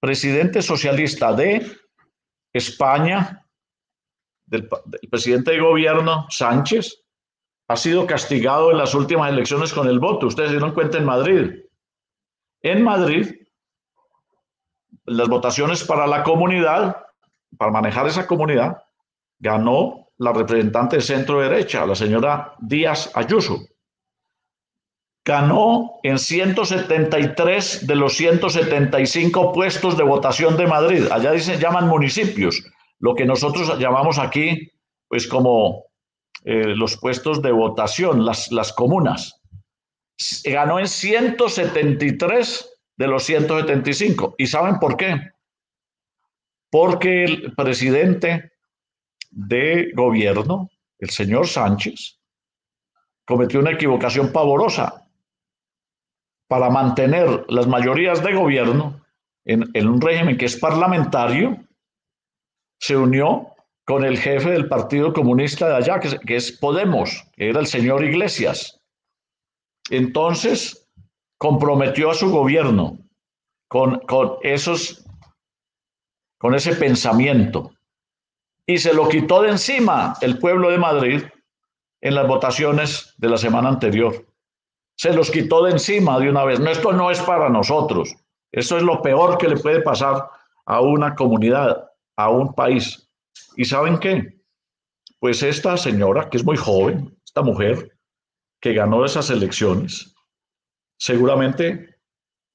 presidente 0.01 0.63
socialista 0.63 1.35
de 1.35 1.71
España, 2.55 3.47
del, 4.47 4.67
presidente 5.11 5.51
de 5.51 5.61
gobierno 5.61 6.25
Sánchez, 6.31 7.03
ha 7.69 7.77
sido 7.77 8.07
castigado 8.07 8.71
en 8.71 8.79
las 8.79 8.95
últimas 8.95 9.31
elecciones 9.31 9.71
con 9.75 9.87
el 9.87 9.99
voto. 9.99 10.29
Ustedes 10.29 10.49
se 10.49 10.55
dieron 10.55 10.73
cuenta 10.73 10.97
en 10.97 11.05
Madrid. 11.05 11.61
En 12.63 12.83
Madrid, 12.83 13.44
las 15.07 15.29
votaciones 15.29 15.85
para 15.85 16.07
la 16.07 16.23
comunidad, 16.23 16.97
para 17.57 17.71
manejar 17.71 18.07
esa 18.07 18.27
comunidad, 18.27 18.83
ganó 19.39 20.09
la 20.19 20.33
representante 20.33 20.97
de 20.97 21.03
centro 21.03 21.41
derecha, 21.41 21.87
la 21.87 21.95
señora 21.95 22.55
Díaz 22.61 23.11
Ayuso. 23.15 23.59
Ganó 25.25 26.01
en 26.03 26.19
173 26.19 27.87
de 27.87 27.95
los 27.97 28.15
175 28.15 29.53
puestos 29.53 29.97
de 29.97 30.05
votación 30.05 30.57
de 30.57 30.67
Madrid. 30.67 31.07
Allá 31.11 31.33
dicen, 31.33 31.59
llaman 31.59 31.89
municipios, 31.89 32.63
lo 32.99 33.15
que 33.15 33.25
nosotros 33.25 33.79
llamamos 33.79 34.19
aquí, 34.19 34.71
pues 35.09 35.27
como 35.27 35.85
eh, 36.45 36.75
los 36.77 36.99
puestos 36.99 37.41
de 37.41 37.53
votación, 37.53 38.25
las, 38.25 38.53
las 38.53 38.73
comunas. 38.73 39.41
Ganó 40.45 40.79
en 40.79 40.89
173 40.89 42.74
de 42.97 43.07
los 43.07 43.25
175. 43.25 44.35
¿Y 44.39 44.47
saben 44.47 44.79
por 44.79 44.97
qué? 44.97 45.33
Porque 46.71 47.25
el 47.25 47.55
presidente 47.55 48.53
de 49.31 49.93
gobierno, 49.95 50.71
el 50.99 51.11
señor 51.11 51.47
Sánchez, 51.47 52.19
cometió 53.25 53.61
una 53.61 53.73
equivocación 53.73 54.33
pavorosa 54.33 55.09
para 56.49 56.71
mantener 56.71 57.45
las 57.49 57.67
mayorías 57.67 58.23
de 58.23 58.35
gobierno 58.35 59.05
en, 59.45 59.89
un 59.89 60.01
régimen 60.01 60.37
que 60.39 60.47
es 60.47 60.57
parlamentario, 60.57 61.59
se 62.79 62.97
unió 62.97 63.49
con 63.85 64.05
el 64.05 64.19
jefe 64.19 64.51
del 64.51 64.69
Partido 64.69 65.13
Comunista 65.13 65.69
de 65.69 65.77
allá, 65.77 66.01
que 66.01 66.37
es, 66.37 66.53
Podemos, 66.53 67.25
que 67.35 67.51
era 67.51 67.61
el 67.61 67.67
señor 67.67 68.05
Iglesias. 68.05 68.81
Entonces, 69.91 70.84
comprometió 71.39 72.11
a 72.11 72.15
su 72.15 72.31
gobierno 72.31 72.99
con, 73.69 73.99
con, 74.01 74.37
esos, 74.43 75.05
con 76.39 76.55
ese 76.55 76.75
pensamiento 76.77 77.71
y 78.67 78.79
se 78.79 78.95
lo 78.95 79.09
quitó 79.09 79.43
de 79.43 79.51
encima 79.51 80.17
el 80.21 80.39
pueblo 80.39 80.71
de 80.71 80.79
Madrid 80.79 81.23
en 82.01 82.15
las 82.15 82.27
votaciones 82.27 83.15
de 83.19 83.29
la 83.29 83.37
semana 83.37 83.69
anterior. 83.69 84.27
Se 84.97 85.13
los 85.13 85.31
quitó 85.31 85.65
de 85.65 85.73
encima 85.73 86.19
de 86.19 86.31
una 86.31 86.45
vez. 86.45 86.61
No, 86.61 86.71
esto 86.71 86.93
no 86.93 87.11
es 87.11 87.21
para 87.21 87.49
nosotros. 87.49 88.15
Eso 88.53 88.77
es 88.77 88.83
lo 88.83 89.03
peor 89.03 89.37
que 89.39 89.49
le 89.49 89.57
puede 89.57 89.81
pasar 89.81 90.29
a 90.67 90.81
una 90.81 91.15
comunidad, 91.15 91.91
a 92.17 92.31
un 92.31 92.55
país. 92.55 93.11
¿Y 93.57 93.65
saben 93.65 93.99
qué? 93.99 94.41
Pues 95.19 95.43
esta 95.43 95.77
señora, 95.77 96.29
que 96.31 96.37
es 96.37 96.45
muy 96.45 96.57
joven, 96.57 97.19
esta 97.25 97.43
mujer 97.43 97.99
que 98.61 98.73
ganó 98.73 99.05
esas 99.05 99.31
elecciones, 99.31 100.14
seguramente 100.99 101.97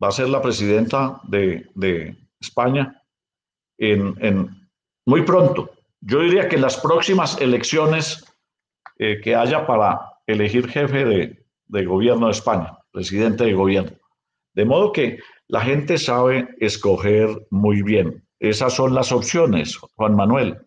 va 0.02 0.10
a 0.10 0.12
ser 0.12 0.30
la 0.30 0.42
presidenta 0.42 1.20
de, 1.24 2.16
España 2.40 3.04
en, 3.78 4.50
muy 5.06 5.24
pronto. 5.24 5.72
Yo 6.02 6.22
diría 6.22 6.48
que 6.48 6.56
en 6.56 6.62
las 6.62 6.78
próximas 6.78 7.40
elecciones 7.42 8.26
eh, 8.98 9.20
que 9.22 9.36
haya 9.36 9.68
para 9.68 10.00
elegir 10.26 10.70
jefe 10.70 11.04
de, 11.04 11.46
de 11.68 11.86
gobierno 11.86 12.28
de 12.28 12.32
España, 12.32 12.78
presidente 12.92 13.44
de 13.44 13.54
gobierno. 13.54 13.92
De 14.54 14.66
modo 14.66 14.92
que 14.92 15.20
la 15.48 15.62
gente 15.62 15.98
sabe 15.98 16.48
escoger 16.60 17.48
muy 17.50 17.82
bien. 17.82 18.26
Esas 18.40 18.74
son 18.74 18.94
las 18.94 19.12
opciones, 19.12 19.78
Juan 19.96 20.16
Manuel. 20.16 20.60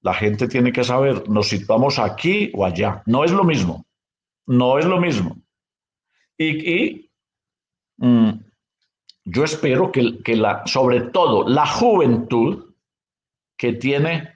La 0.00 0.14
gente 0.14 0.48
tiene 0.48 0.72
que 0.72 0.84
saber, 0.84 1.28
nos 1.28 1.48
situamos 1.48 1.98
aquí 1.98 2.50
o 2.54 2.64
allá. 2.64 3.02
No 3.06 3.24
es 3.24 3.30
lo 3.30 3.44
mismo. 3.44 3.86
No 4.46 4.78
es 4.78 4.84
lo 4.84 5.00
mismo. 5.00 5.41
Y, 6.50 7.10
mm, 7.98 8.30
yo 9.24 9.44
espero 9.44 9.92
que, 9.92 10.22
que, 10.22 10.36
la, 10.36 10.66
sobre 10.66 11.02
todo 11.02 11.48
la 11.48 11.66
juventud 11.66 12.74
que 13.56 13.74
tiene 13.74 14.32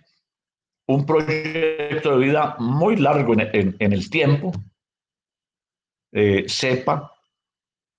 un 0.87 1.05
proyecto 1.05 2.13
de 2.13 2.25
vida 2.25 2.57
muy 2.59 2.97
largo 2.97 3.35
en, 3.35 3.77
el 3.79 4.11
tiempo, 4.11 4.53
eh, 6.13 6.45
sepa 6.49 7.13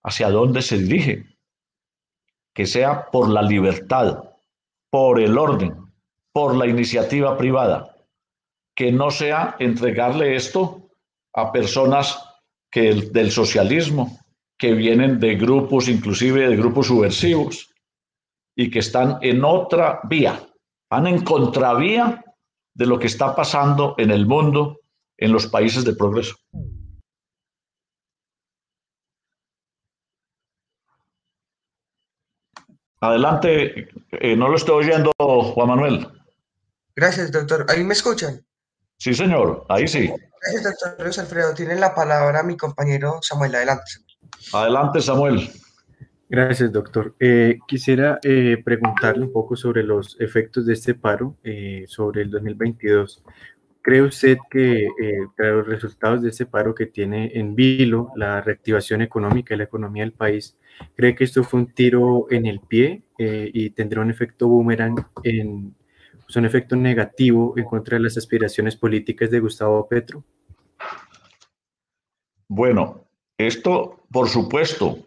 hacia 0.04 0.30
dónde 0.30 0.62
se 0.62 0.78
dirige, 0.78 1.26
que 2.54 2.66
sea 2.66 3.08
por 3.12 3.30
la 3.30 3.42
libertad, 3.42 4.24
por 4.90 5.20
el 5.20 5.38
orden, 5.38 5.76
por 6.32 6.56
la 6.56 6.66
iniciativa 6.66 7.38
privada, 7.38 7.98
que 8.74 8.92
no 8.92 9.12
sea 9.12 9.56
entregarle 9.60 10.36
esto 10.36 10.90
a 11.34 11.52
personas 11.52 12.27
del 12.82 13.32
socialismo, 13.32 14.20
que 14.58 14.74
vienen 14.74 15.20
de 15.20 15.36
grupos, 15.36 15.88
inclusive 15.88 16.50
de 16.50 16.56
grupos 16.56 16.88
subversivos, 16.88 17.74
y 18.56 18.72
que 18.72 18.80
están 18.80 19.20
en 19.22 19.44
otra 19.44 20.00
vía, 20.10 20.42
van 20.90 21.08
en 21.08 21.24
contravía 21.24 22.24
de 22.74 22.86
lo 22.86 22.98
que 22.98 23.08
está 23.08 23.36
pasando 23.36 23.96
en 23.98 24.12
el 24.12 24.26
mundo, 24.26 24.80
en 25.18 25.32
los 25.32 25.48
países 25.48 25.84
de 25.84 25.96
progreso. 25.96 26.36
Adelante, 33.00 33.90
eh, 34.12 34.36
no 34.36 34.50
lo 34.50 34.56
estoy 34.56 34.86
oyendo, 34.86 35.12
Juan 35.20 35.68
Manuel. 35.68 36.08
Gracias, 36.96 37.32
doctor. 37.32 37.66
¿Ahí 37.70 37.84
me 37.84 37.94
escuchan? 37.94 38.47
Sí, 38.98 39.14
señor, 39.14 39.66
ahí 39.70 39.88
sí. 39.88 40.12
Gracias, 40.42 40.64
doctor 40.64 41.04
Luis 41.04 41.20
Alfredo. 41.20 41.54
Tiene 41.54 41.76
la 41.76 41.94
palabra 41.94 42.44
mi 42.44 42.58
compañero 42.58 43.20
Samuel. 43.22 43.56
Adelante. 43.56 43.92
Adelante, 44.54 45.02
Samuel. 45.02 45.50
Gracias, 46.30 46.72
doctor. 46.72 47.16
Eh, 47.20 47.58
quisiera 47.68 48.20
eh, 48.22 48.62
preguntarle 48.64 49.26
un 49.26 49.32
poco 49.32 49.56
sobre 49.56 49.84
los 49.84 50.20
efectos 50.20 50.66
de 50.66 50.74
este 50.74 50.94
paro 50.94 51.38
eh, 51.44 51.86
sobre 51.88 52.24
el 52.24 52.32
2022. 52.32 53.24
¿Cree 53.82 54.02
usted 54.02 54.38
que 54.52 54.86
tras 55.38 55.54
los 55.54 55.66
resultados 55.66 56.22
de 56.22 56.28
este 56.28 56.46
paro 56.46 56.76
que 56.76 56.88
tiene 56.88 57.32
en 57.36 57.56
vilo 57.56 58.12
la 58.18 58.42
reactivación 58.42 59.02
económica 59.02 59.54
y 59.54 59.58
la 59.58 59.64
economía 59.64 60.04
del 60.04 60.12
país, 60.12 60.58
cree 60.98 61.16
que 61.16 61.24
esto 61.24 61.46
fue 61.46 61.62
un 61.62 61.74
tiro 61.74 62.28
en 62.30 62.48
el 62.48 62.60
pie 62.60 63.04
y 63.18 63.70
tendrá 63.70 64.02
un 64.02 64.12
efecto 64.12 64.50
boomerang, 64.50 65.06
en, 65.24 65.74
pues, 66.28 66.36
un 66.36 66.46
efecto 66.46 66.76
negativo 66.76 67.54
en 67.56 67.64
contra 67.64 67.98
de 67.98 68.04
las 68.04 68.18
aspiraciones 68.18 68.76
políticas 68.76 69.32
de 69.32 69.40
Gustavo 69.40 69.88
Petro? 69.88 70.26
Bueno, 72.50 73.08
esto, 73.38 74.06
por 74.12 74.28
supuesto, 74.28 74.98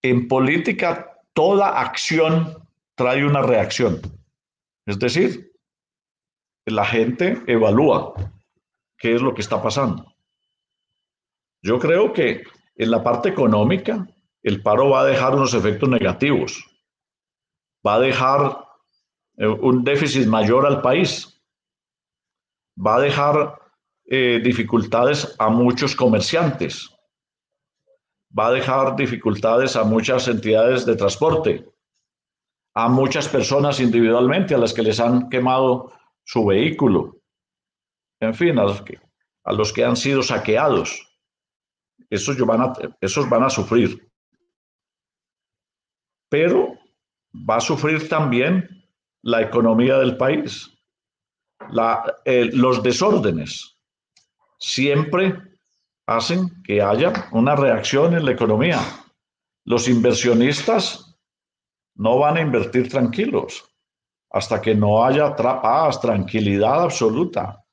en 0.00 0.26
política 0.26 1.20
toda 1.34 1.78
acción 1.78 2.66
trae 2.94 3.26
una 3.26 3.42
reacción. 3.42 4.00
Es 4.86 4.98
decir, 4.98 5.52
la 6.64 6.86
gente 6.86 7.42
evalúa 7.46 8.14
qué 8.96 9.14
es 9.14 9.20
lo 9.20 9.34
que 9.34 9.42
está 9.42 9.62
pasando. 9.62 10.14
Yo 11.62 11.78
creo 11.78 12.14
que 12.14 12.44
en 12.76 12.90
la 12.90 13.02
parte 13.02 13.28
económica 13.28 14.08
el 14.42 14.62
paro 14.62 14.88
va 14.88 15.02
a 15.02 15.04
dejar 15.04 15.34
unos 15.34 15.52
efectos 15.52 15.90
negativos. 15.90 16.64
Va 17.86 17.96
a 17.96 18.00
dejar 18.00 18.64
un 19.38 19.82
déficit 19.84 20.26
mayor 20.26 20.66
al 20.66 20.80
país. 20.80 21.42
Va 22.76 22.96
a 22.96 23.00
dejar 23.00 23.58
eh, 24.06 24.40
dificultades 24.42 25.34
a 25.38 25.48
muchos 25.48 25.94
comerciantes 25.96 26.94
va 28.36 28.48
a 28.48 28.52
dejar 28.52 28.96
dificultades 28.96 29.76
a 29.76 29.84
muchas 29.84 30.26
entidades 30.28 30.84
de 30.84 30.96
transporte, 30.96 31.72
a 32.74 32.88
muchas 32.88 33.28
personas 33.28 33.80
individualmente 33.80 34.54
a 34.54 34.58
las 34.58 34.74
que 34.74 34.82
les 34.82 34.98
han 34.98 35.28
quemado 35.28 35.92
su 36.24 36.44
vehículo, 36.44 37.20
en 38.20 38.34
fin, 38.34 38.58
a 38.58 38.64
los 38.64 38.82
que, 38.82 38.98
a 39.44 39.52
los 39.52 39.72
que 39.72 39.84
han 39.84 39.96
sido 39.96 40.22
saqueados. 40.22 41.08
Esos 42.10 42.36
van, 42.38 42.60
a, 42.60 42.72
esos 43.00 43.28
van 43.28 43.44
a 43.44 43.50
sufrir. 43.50 44.10
Pero 46.28 46.74
va 47.32 47.56
a 47.56 47.60
sufrir 47.60 48.08
también 48.08 48.83
la 49.24 49.40
economía 49.40 49.96
del 49.98 50.18
país, 50.18 50.70
la, 51.70 52.04
los 52.52 52.82
desórdenes. 52.82 53.78
Siempre 54.58 55.34
hacen 56.06 56.62
que 56.62 56.82
haya 56.82 57.28
una 57.32 57.56
reacción 57.56 58.14
en 58.14 58.26
la 58.26 58.32
economía. 58.32 58.80
Los 59.64 59.88
inversionistas 59.88 61.16
no 61.94 62.18
van 62.18 62.36
a 62.36 62.42
invertir 62.42 62.90
tranquilos 62.90 63.64
hasta 64.30 64.60
que 64.60 64.74
no 64.74 65.04
haya 65.04 65.34
paz, 65.34 66.00
tranquilidad 66.00 66.82
absoluta. 66.82 67.64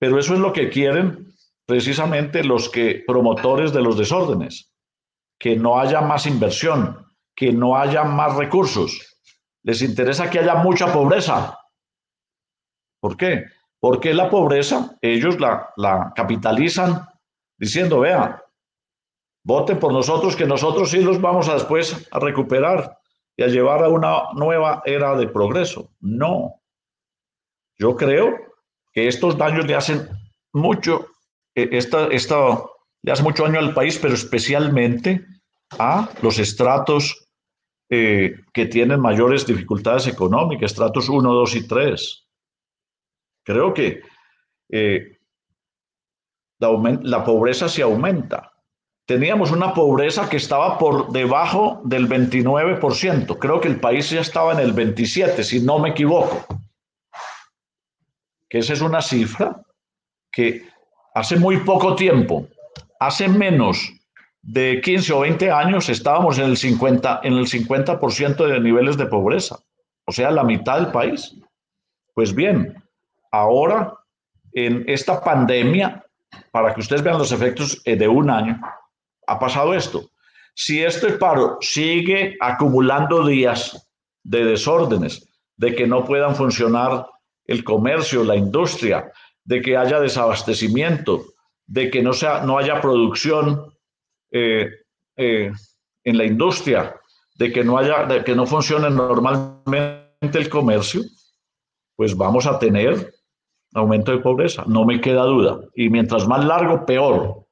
Pero 0.00 0.18
eso 0.18 0.34
es 0.34 0.40
lo 0.40 0.52
que 0.52 0.68
quieren 0.68 1.32
precisamente 1.64 2.42
los 2.42 2.70
que 2.70 3.04
promotores 3.06 3.72
de 3.72 3.82
los 3.82 3.96
desórdenes, 3.96 4.72
que 5.38 5.54
no 5.54 5.78
haya 5.78 6.00
más 6.00 6.26
inversión, 6.26 7.06
que 7.36 7.52
no 7.52 7.76
haya 7.76 8.02
más 8.02 8.34
recursos. 8.36 9.07
Les 9.68 9.82
interesa 9.82 10.30
que 10.30 10.38
haya 10.38 10.54
mucha 10.54 10.90
pobreza. 10.90 11.58
¿Por 13.02 13.18
qué? 13.18 13.44
Porque 13.78 14.14
la 14.14 14.30
pobreza 14.30 14.96
ellos 15.02 15.38
la, 15.38 15.68
la 15.76 16.10
capitalizan 16.16 17.06
diciendo, 17.58 18.00
vea, 18.00 18.42
voten 19.44 19.78
por 19.78 19.92
nosotros, 19.92 20.36
que 20.36 20.46
nosotros 20.46 20.90
sí 20.90 21.02
los 21.02 21.20
vamos 21.20 21.50
a 21.50 21.54
después 21.54 22.08
a 22.10 22.18
recuperar 22.18 22.96
y 23.36 23.42
a 23.42 23.48
llevar 23.48 23.84
a 23.84 23.90
una 23.90 24.32
nueva 24.32 24.80
era 24.86 25.14
de 25.16 25.28
progreso. 25.28 25.90
No. 26.00 26.62
Yo 27.76 27.94
creo 27.94 28.38
que 28.94 29.06
estos 29.06 29.36
daños 29.36 29.66
le 29.66 29.74
hacen 29.74 30.08
mucho, 30.54 31.08
eh, 31.54 31.68
esta, 31.72 32.06
esta, 32.06 32.62
le 33.02 33.12
hace 33.12 33.22
mucho 33.22 33.42
daño 33.42 33.58
al 33.58 33.74
país, 33.74 33.98
pero 33.98 34.14
especialmente 34.14 35.26
a 35.78 36.08
los 36.22 36.38
estratos 36.38 37.27
eh, 37.90 38.40
que 38.52 38.66
tienen 38.66 39.00
mayores 39.00 39.46
dificultades 39.46 40.06
económicas, 40.06 40.72
estratos 40.72 41.08
1, 41.08 41.32
2 41.32 41.56
y 41.56 41.66
3. 41.66 42.28
Creo 43.44 43.72
que 43.72 44.02
eh, 44.68 45.18
la, 46.58 46.98
la 47.02 47.24
pobreza 47.24 47.68
se 47.68 47.82
aumenta. 47.82 48.52
Teníamos 49.06 49.52
una 49.52 49.72
pobreza 49.72 50.28
que 50.28 50.36
estaba 50.36 50.76
por 50.76 51.12
debajo 51.12 51.80
del 51.84 52.06
29%. 52.08 53.38
Creo 53.38 53.60
que 53.60 53.68
el 53.68 53.80
país 53.80 54.10
ya 54.10 54.20
estaba 54.20 54.52
en 54.52 54.58
el 54.58 54.74
27%, 54.74 55.42
si 55.42 55.60
no 55.60 55.78
me 55.78 55.90
equivoco. 55.90 56.44
Que 58.50 58.58
esa 58.58 58.74
es 58.74 58.82
una 58.82 59.00
cifra 59.00 59.62
que 60.30 60.68
hace 61.14 61.36
muy 61.36 61.58
poco 61.64 61.96
tiempo, 61.96 62.48
hace 63.00 63.28
menos 63.28 63.97
de 64.42 64.80
15 64.80 65.12
o 65.12 65.20
20 65.20 65.50
años 65.50 65.88
estábamos 65.88 66.38
en 66.38 66.46
el 66.46 66.56
50, 66.56 67.20
en 67.22 67.34
el 67.34 67.46
50% 67.46 68.46
de 68.46 68.60
niveles 68.60 68.96
de 68.96 69.06
pobreza, 69.06 69.58
o 70.06 70.12
sea, 70.12 70.30
la 70.30 70.44
mitad 70.44 70.80
del 70.80 70.92
país. 70.92 71.34
Pues 72.14 72.34
bien, 72.34 72.82
ahora 73.30 73.94
en 74.52 74.84
esta 74.86 75.22
pandemia, 75.22 76.04
para 76.50 76.74
que 76.74 76.80
ustedes 76.80 77.02
vean 77.02 77.18
los 77.18 77.32
efectos 77.32 77.80
eh, 77.84 77.96
de 77.96 78.08
un 78.08 78.30
año, 78.30 78.60
ha 79.26 79.38
pasado 79.38 79.74
esto. 79.74 80.10
Si 80.54 80.82
este 80.82 81.12
paro 81.12 81.58
sigue 81.60 82.36
acumulando 82.40 83.26
días 83.26 83.86
de 84.24 84.44
desórdenes, 84.44 85.28
de 85.56 85.74
que 85.74 85.86
no 85.86 86.04
puedan 86.04 86.34
funcionar 86.34 87.06
el 87.44 87.64
comercio, 87.64 88.24
la 88.24 88.36
industria, 88.36 89.12
de 89.44 89.60
que 89.62 89.76
haya 89.76 90.00
desabastecimiento, 90.00 91.24
de 91.66 91.90
que 91.90 92.02
no, 92.02 92.12
sea, 92.12 92.40
no 92.40 92.58
haya 92.58 92.80
producción 92.80 93.72
eh, 94.30 94.70
eh, 95.16 95.52
en 96.04 96.18
la 96.18 96.24
industria, 96.24 96.94
de 97.36 97.52
que 97.52 97.62
no 97.64 97.78
haya, 97.78 98.04
de 98.04 98.24
que 98.24 98.34
no 98.34 98.46
funcione 98.46 98.90
normalmente 98.90 100.38
el 100.38 100.48
comercio, 100.48 101.02
pues 101.96 102.16
vamos 102.16 102.46
a 102.46 102.58
tener 102.58 103.12
aumento 103.74 104.12
de 104.12 104.18
pobreza, 104.18 104.64
no 104.66 104.84
me 104.84 105.00
queda 105.00 105.22
duda. 105.22 105.60
Y 105.74 105.88
mientras 105.88 106.26
más 106.26 106.44
largo, 106.44 106.84
peor. 106.86 107.46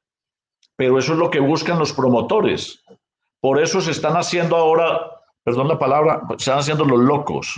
Pero 0.76 0.98
eso 0.98 1.12
es 1.12 1.18
lo 1.18 1.30
que 1.30 1.40
buscan 1.40 1.78
los 1.78 1.92
promotores. 1.92 2.82
Por 3.40 3.60
eso 3.60 3.80
se 3.80 3.92
están 3.92 4.16
haciendo 4.16 4.56
ahora, 4.56 5.00
perdón 5.44 5.68
la 5.68 5.78
palabra, 5.78 6.22
se 6.30 6.34
están 6.36 6.58
haciendo 6.58 6.84
los 6.84 7.00
locos. 7.00 7.54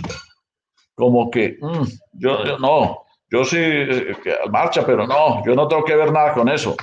Como 0.95 1.31
que, 1.31 1.57
mm, 1.59 1.83
yo, 2.13 2.57
no, 2.59 3.03
yo 3.29 3.43
sí, 3.43 3.57
eh, 3.59 4.15
marcha, 4.51 4.85
pero 4.85 5.07
no, 5.07 5.43
yo 5.45 5.55
no 5.55 5.67
tengo 5.67 5.83
que 5.83 5.95
ver 5.95 6.11
nada 6.11 6.33
con 6.33 6.49
eso. 6.49 6.75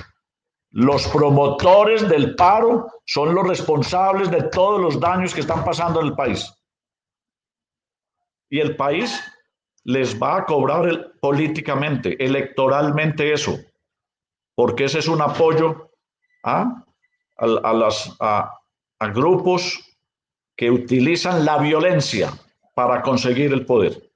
Los 0.71 1.07
promotores 1.07 2.07
del 2.07 2.35
paro 2.35 2.87
son 3.05 3.33
los 3.33 3.47
responsables 3.47 4.29
de 4.29 4.43
todos 4.43 4.81
los 4.81 4.99
daños 4.99 5.33
que 5.33 5.41
están 5.41 5.63
pasando 5.63 6.01
en 6.01 6.07
el 6.07 6.13
país. 6.13 6.53
Y 8.49 8.59
el 8.59 8.75
país 8.75 9.21
les 9.83 10.21
va 10.21 10.37
a 10.37 10.45
cobrar 10.45 11.13
políticamente, 11.21 12.21
electoralmente 12.23 13.31
eso, 13.31 13.57
porque 14.55 14.85
ese 14.85 14.99
es 14.99 15.07
un 15.07 15.21
apoyo 15.21 15.91
a, 16.43 16.83
a, 17.37 17.73
las, 17.73 18.15
a, 18.19 18.53
grupos 19.13 19.79
que 20.57 20.69
utilizan 20.69 21.45
la 21.45 21.57
violencia 21.59 22.31
para 22.75 23.01
conseguir 23.01 23.53
el 23.53 23.65
poder. 23.65 24.11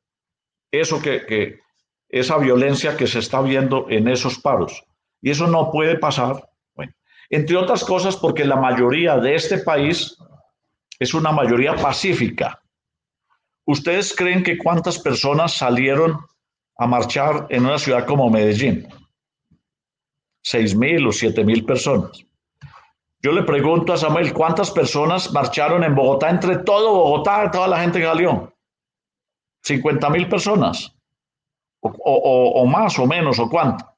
Eso 0.72 1.02
que, 1.02 1.26
que, 1.26 1.62
esa 2.10 2.38
violencia 2.38 2.98
que 2.98 3.08
se 3.08 3.20
está 3.20 3.42
viendo 3.42 3.86
en 3.90 4.10
esos 4.10 4.40
paros. 4.40 4.84
Y 5.22 5.30
eso 5.30 5.48
no 5.48 5.72
puede 5.72 5.98
pasar, 5.98 6.48
entre 7.30 7.56
otras 7.56 7.86
cosas 7.86 8.18
porque 8.18 8.44
la 8.44 8.58
mayoría 8.58 9.18
de 9.18 9.36
este 9.36 9.60
país 9.60 10.18
es 11.00 11.14
una 11.14 11.32
mayoría 11.32 11.76
pacífica. 11.76 12.62
¿Ustedes 13.66 14.14
creen 14.14 14.44
que 14.44 14.58
cuántas 14.58 15.00
personas 15.00 15.54
salieron 15.54 16.20
a 16.78 16.88
marchar 16.88 17.48
en 17.50 17.66
una 17.66 17.78
ciudad 17.78 18.06
como 18.06 18.30
Medellín? 18.30 18.86
Seis 20.44 20.76
mil 20.76 21.08
o 21.08 21.12
siete 21.12 21.46
mil 21.46 21.64
personas. 21.64 22.26
Yo 23.22 23.32
le 23.32 23.44
pregunto 23.44 23.94
a 23.94 23.98
Samuel, 23.98 24.34
¿cuántas 24.34 24.72
personas 24.72 25.32
marcharon 25.32 25.84
en 25.84 25.96
Bogotá 25.96 26.30
entre 26.30 26.58
todo 26.58 26.94
Bogotá, 26.94 27.50
toda 27.52 27.68
la 27.68 27.80
gente 27.80 28.00
que 28.00 28.06
salió? 28.06 28.52
50 29.64 30.10
mil 30.10 30.28
personas. 30.28 30.94
O, 31.82 32.66
más 32.66 32.98
o 33.00 33.06
menos, 33.06 33.40
o 33.40 33.50
cuánto. 33.50 33.91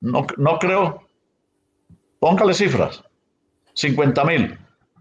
No, 0.00 0.26
no 0.36 0.58
creo. 0.58 1.06
Póngale 2.18 2.54
cifras. 2.54 3.02
50 3.74 4.24
mil. 4.24 4.58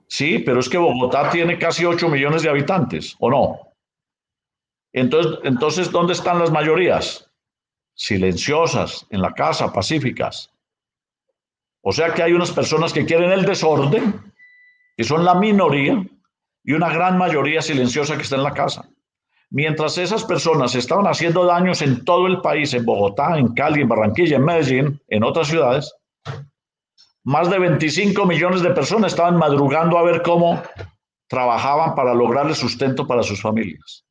Sí, 0.07 0.39
pero 0.39 0.59
es 0.59 0.69
que 0.69 0.77
Bogotá 0.77 1.29
tiene 1.29 1.57
casi 1.57 1.85
8 1.85 2.09
millones 2.09 2.43
de 2.43 2.49
habitantes, 2.49 3.15
¿o 3.19 3.29
no? 3.29 3.59
Entonces, 4.93 5.39
entonces, 5.43 5.91
¿dónde 5.91 6.13
están 6.13 6.39
las 6.39 6.51
mayorías? 6.51 7.29
Silenciosas, 7.95 9.05
en 9.09 9.21
la 9.21 9.33
casa, 9.33 9.73
pacíficas. 9.73 10.51
O 11.81 11.91
sea 11.91 12.13
que 12.13 12.23
hay 12.23 12.33
unas 12.33 12.51
personas 12.51 12.93
que 12.93 13.05
quieren 13.05 13.31
el 13.31 13.45
desorden, 13.45 14.33
que 14.97 15.03
son 15.03 15.25
la 15.25 15.35
minoría, 15.35 16.05
y 16.63 16.73
una 16.73 16.89
gran 16.89 17.17
mayoría 17.17 17.61
silenciosa 17.61 18.15
que 18.15 18.23
está 18.23 18.35
en 18.37 18.43
la 18.43 18.53
casa. 18.53 18.89
Mientras 19.55 19.97
esas 19.97 20.25
personas 20.25 20.75
estaban 20.75 21.07
haciendo 21.07 21.45
daños 21.45 21.81
en 21.81 22.03
todo 22.03 22.27
el 22.27 22.41
país, 22.41 22.73
en 22.73 22.83
Bogotá, 22.83 23.39
en 23.39 23.53
Cali, 23.53 23.79
en 23.79 23.87
Barranquilla, 23.87 24.35
en 24.35 24.43
Medellín, 24.43 25.01
en 25.07 25.23
otras 25.23 25.47
ciudades, 25.47 25.95
más 27.23 27.49
de 27.49 27.57
25 27.59 28.25
millones 28.25 28.61
de 28.61 28.71
personas 28.71 29.13
estaban 29.13 29.37
madrugando 29.37 29.97
a 29.97 30.03
ver 30.03 30.23
cómo 30.23 30.61
trabajaban 31.29 31.95
para 31.95 32.13
lograr 32.13 32.47
el 32.47 32.55
sustento 32.55 33.07
para 33.07 33.23
sus 33.23 33.41
familias. 33.41 34.05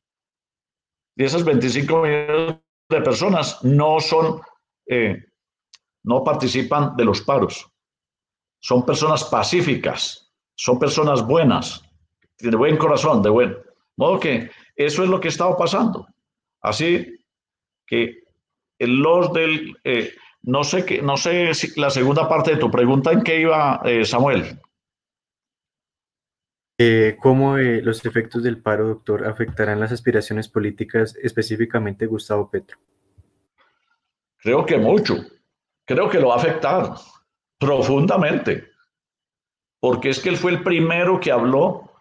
Y 1.15 1.25
esas 1.25 1.45
25 1.45 2.01
millones 2.01 2.55
de 2.89 3.01
personas 3.01 3.63
no 3.63 3.99
son, 3.99 4.41
eh, 4.87 5.25
no 6.05 6.23
participan 6.23 6.95
de 6.95 7.05
los 7.05 7.21
paros. 7.21 7.69
Son 8.61 8.83
personas 8.83 9.23
pacíficas, 9.25 10.33
son 10.55 10.79
personas 10.79 11.23
buenas, 11.23 11.83
de 12.39 12.57
buen 12.57 12.77
corazón, 12.77 13.21
de 13.21 13.29
buen. 13.29 13.55
Modo 13.95 14.19
que 14.19 14.49
eso 14.75 15.03
es 15.03 15.09
lo 15.09 15.19
que 15.19 15.29
estaba 15.29 15.57
pasando. 15.57 16.07
Así 16.61 17.19
que 17.85 18.23
los 18.79 19.31
del, 19.33 19.77
eh, 19.83 20.13
no 20.43 20.63
sé, 20.63 20.85
qué, 20.85 21.01
no 21.01 21.17
sé 21.17 21.53
si 21.53 21.79
la 21.79 21.89
segunda 21.89 22.27
parte 22.27 22.51
de 22.51 22.57
tu 22.57 22.69
pregunta 22.69 23.11
en 23.11 23.23
qué 23.23 23.39
iba, 23.39 23.81
eh, 23.85 24.05
Samuel. 24.05 24.59
Eh, 26.77 27.15
¿Cómo 27.21 27.57
eh, 27.57 27.81
los 27.81 28.05
efectos 28.05 28.43
del 28.43 28.61
paro, 28.61 28.87
doctor, 28.87 29.25
afectarán 29.25 29.79
las 29.79 29.93
aspiraciones 29.93 30.49
políticas, 30.49 31.15
específicamente 31.21 32.05
Gustavo 32.05 32.49
Petro? 32.49 32.77
Creo 34.37 34.65
que 34.65 34.77
mucho. 34.77 35.15
Creo 35.85 36.09
que 36.09 36.19
lo 36.19 36.27
va 36.27 36.35
a 36.35 36.39
afectar 36.39 36.93
profundamente. 37.57 38.71
Porque 39.79 40.09
es 40.09 40.19
que 40.19 40.29
él 40.29 40.37
fue 40.37 40.51
el 40.51 40.63
primero 40.63 41.19
que 41.19 41.31
habló 41.31 41.91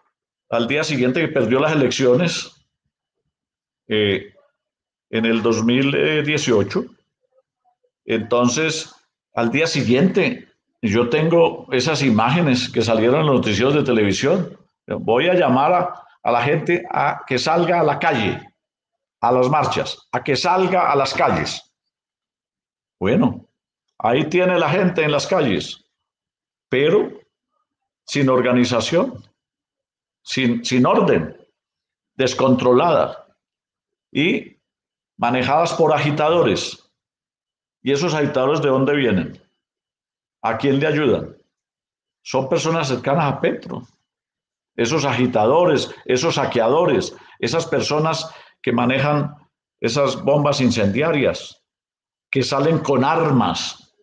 al 0.51 0.67
día 0.67 0.83
siguiente 0.83 1.21
que 1.21 1.29
perdió 1.29 1.61
las 1.61 1.73
elecciones 1.73 2.64
en 3.87 5.25
el 5.27 5.43
2018 5.43 6.85
entonces, 8.05 8.95
al 9.35 9.51
día 9.51 9.67
siguiente, 9.67 10.49
yo 10.83 11.09
tengo 11.09 11.67
esas 11.73 12.03
imágenes 12.03 12.71
que 12.71 12.83
salieron 12.83 13.21
en 13.21 13.27
los 13.27 13.37
noticieros 13.37 13.75
de 13.75 13.83
televisión. 13.83 14.59
Voy 14.87 15.29
a 15.29 15.35
llamar 15.35 15.73
a, 16.23 16.31
la 16.31 16.43
gente 16.43 16.85
a 16.91 17.23
que 17.27 17.39
salga 17.39 17.81
a 17.81 17.85
la 17.85 17.99
calle, 17.99 18.41
a 19.21 19.33
las 19.33 19.49
marchas, 19.49 20.09
a 20.13 20.23
que 20.23 20.37
salga 20.37 20.91
a 20.91 20.97
las 20.97 21.15
calles. 21.15 21.63
Bueno, 23.01 23.49
ahí 23.99 24.25
tiene 24.29 24.59
la 24.59 24.69
gente 24.69 25.03
en 25.03 25.13
las 25.13 25.27
calles, 25.27 25.85
pero 26.69 27.11
sin 28.07 28.29
organización, 28.29 29.23
sin, 30.23 30.65
sin 30.65 30.87
orden, 30.87 31.37
descontrolada 32.15 33.24
y 34.15 34.57
manejadas 35.19 35.75
por 35.75 35.93
agitadores 35.93 36.85
¿Y 37.85 37.93
esos 37.93 38.15
agitadores 38.15 38.63
de 38.63 38.71
dónde 38.71 38.97
vienen? 38.97 39.39
¿A 40.43 40.57
quién 40.57 40.81
le 40.81 40.87
ayudan? 40.87 41.37
Son 42.23 42.49
personas 42.49 42.89
cercanas 42.89 43.31
a 43.31 43.41
Petro. 43.43 43.87
Esos 44.75 45.05
agitadores, 45.05 45.95
esos 46.07 46.37
saqueadores, 46.37 47.15
esas 47.39 47.67
personas 47.67 48.35
que 48.63 48.73
manejan 48.73 49.37
esas 49.81 50.21
bombas 50.25 50.63
incendiarias, 50.63 51.63
que 52.31 52.43
salen 52.43 52.79
con 52.79 53.05
armas. 53.05 53.95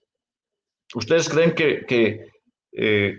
¿Ustedes 0.93 1.27
creen 1.27 1.55
que, 1.55 2.29
eh, 2.73 3.15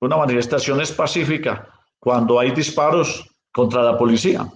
una 0.00 0.16
manifestación 0.16 0.80
es 0.80 0.92
pacífica 0.92 1.68
cuando 1.98 2.40
hay 2.40 2.52
disparos 2.52 3.28
contra 3.52 3.82
la 3.82 3.98
policía? 3.98 4.50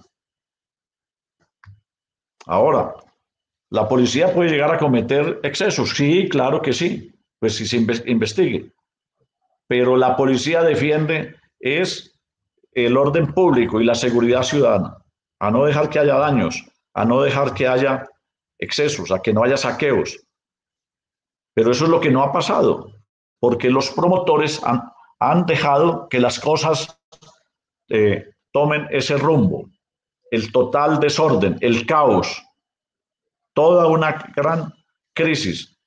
Ahora, 2.45 2.95
La 3.69 3.87
policía 3.87 4.31
puede 4.31 4.51
llegar 4.51 4.71
a 4.71 4.77
cometer 4.77 5.39
excesos, 5.41 5.95
sí, 5.95 6.29
claro 6.29 6.61
que 6.61 6.73
sí, 6.73 7.11
pues 7.39 7.55
si 7.55 7.65
se 7.65 7.77
investigue. 7.77 8.71
Pero 9.67 9.97
la 9.97 10.15
policía 10.15 10.61
defiende 10.61 11.35
es 11.59 12.13
el 12.73 12.97
orden 12.97 13.33
público 13.33 13.81
y 13.81 13.85
la 13.85 13.95
seguridad 13.95 14.43
ciudadana, 14.43 14.97
a 15.39 15.49
no 15.49 15.65
dejar 15.65 15.89
que 15.89 15.97
haya 15.97 16.19
daños, 16.19 16.63
a 16.93 17.03
no 17.03 17.21
dejar 17.21 17.55
que 17.55 17.67
haya 17.67 18.07
excesos, 18.59 19.11
a 19.11 19.23
que 19.23 19.33
no 19.33 19.43
haya 19.43 19.57
saqueos. 19.57 20.19
Pero 21.55 21.71
eso 21.71 21.85
es 21.85 21.89
lo 21.89 21.99
que 21.99 22.11
no 22.11 22.21
ha 22.21 22.31
pasado, 22.31 22.91
porque 23.39 23.71
los 23.71 23.89
promotores 23.89 24.61
han, 25.19 25.45
dejado 25.47 26.07
que 26.09 26.19
las 26.19 26.39
cosas 26.39 26.99
eh, 27.89 28.29
tomen 28.51 28.87
ese 28.91 29.17
rumbo, 29.17 29.69
el 30.33 30.51
total 30.51 30.99
desorden, 30.99 31.59
el 31.61 31.85
caos, 31.85 32.43
toda 33.53 33.85
una 33.85 34.13
gran 34.35 34.73
crisis. 35.13 35.77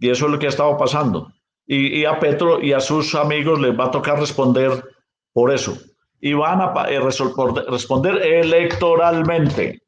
Y 0.00 0.10
eso 0.10 0.26
es 0.26 0.32
lo 0.32 0.38
que 0.40 0.46
ha 0.46 0.48
estado 0.48 0.76
pasando. 0.76 1.32
Y, 1.64 2.04
a 2.04 2.18
Petro 2.18 2.60
y 2.60 2.72
a 2.72 2.80
sus 2.80 3.14
amigos 3.14 3.60
les 3.60 3.78
va 3.78 3.84
a 3.84 3.90
tocar 3.92 4.18
responder 4.18 4.84
por 5.32 5.52
eso. 5.52 5.78
Y 6.20 6.32
van 6.32 6.60
a 6.60 6.90
eh, 6.90 6.98
responder 6.98 8.20
electoralmente. 8.20 9.80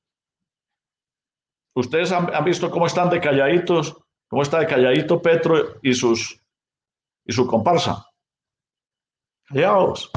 Ustedes 1.75 2.13
han, 2.13 2.45
visto 2.45 2.71
cómo 2.71 2.87
están 2.87 3.11
de 3.11 3.21
calladitos, 3.21 3.97
cómo 4.29 4.43
está 4.43 4.61
de 4.61 4.69
calladito 4.69 5.21
Petro 5.21 5.81
y, 5.83 5.93
sus, 5.93 6.41
y 7.25 7.33
su 7.33 7.49
comparsa. 7.49 8.07
Callados. 9.49 10.09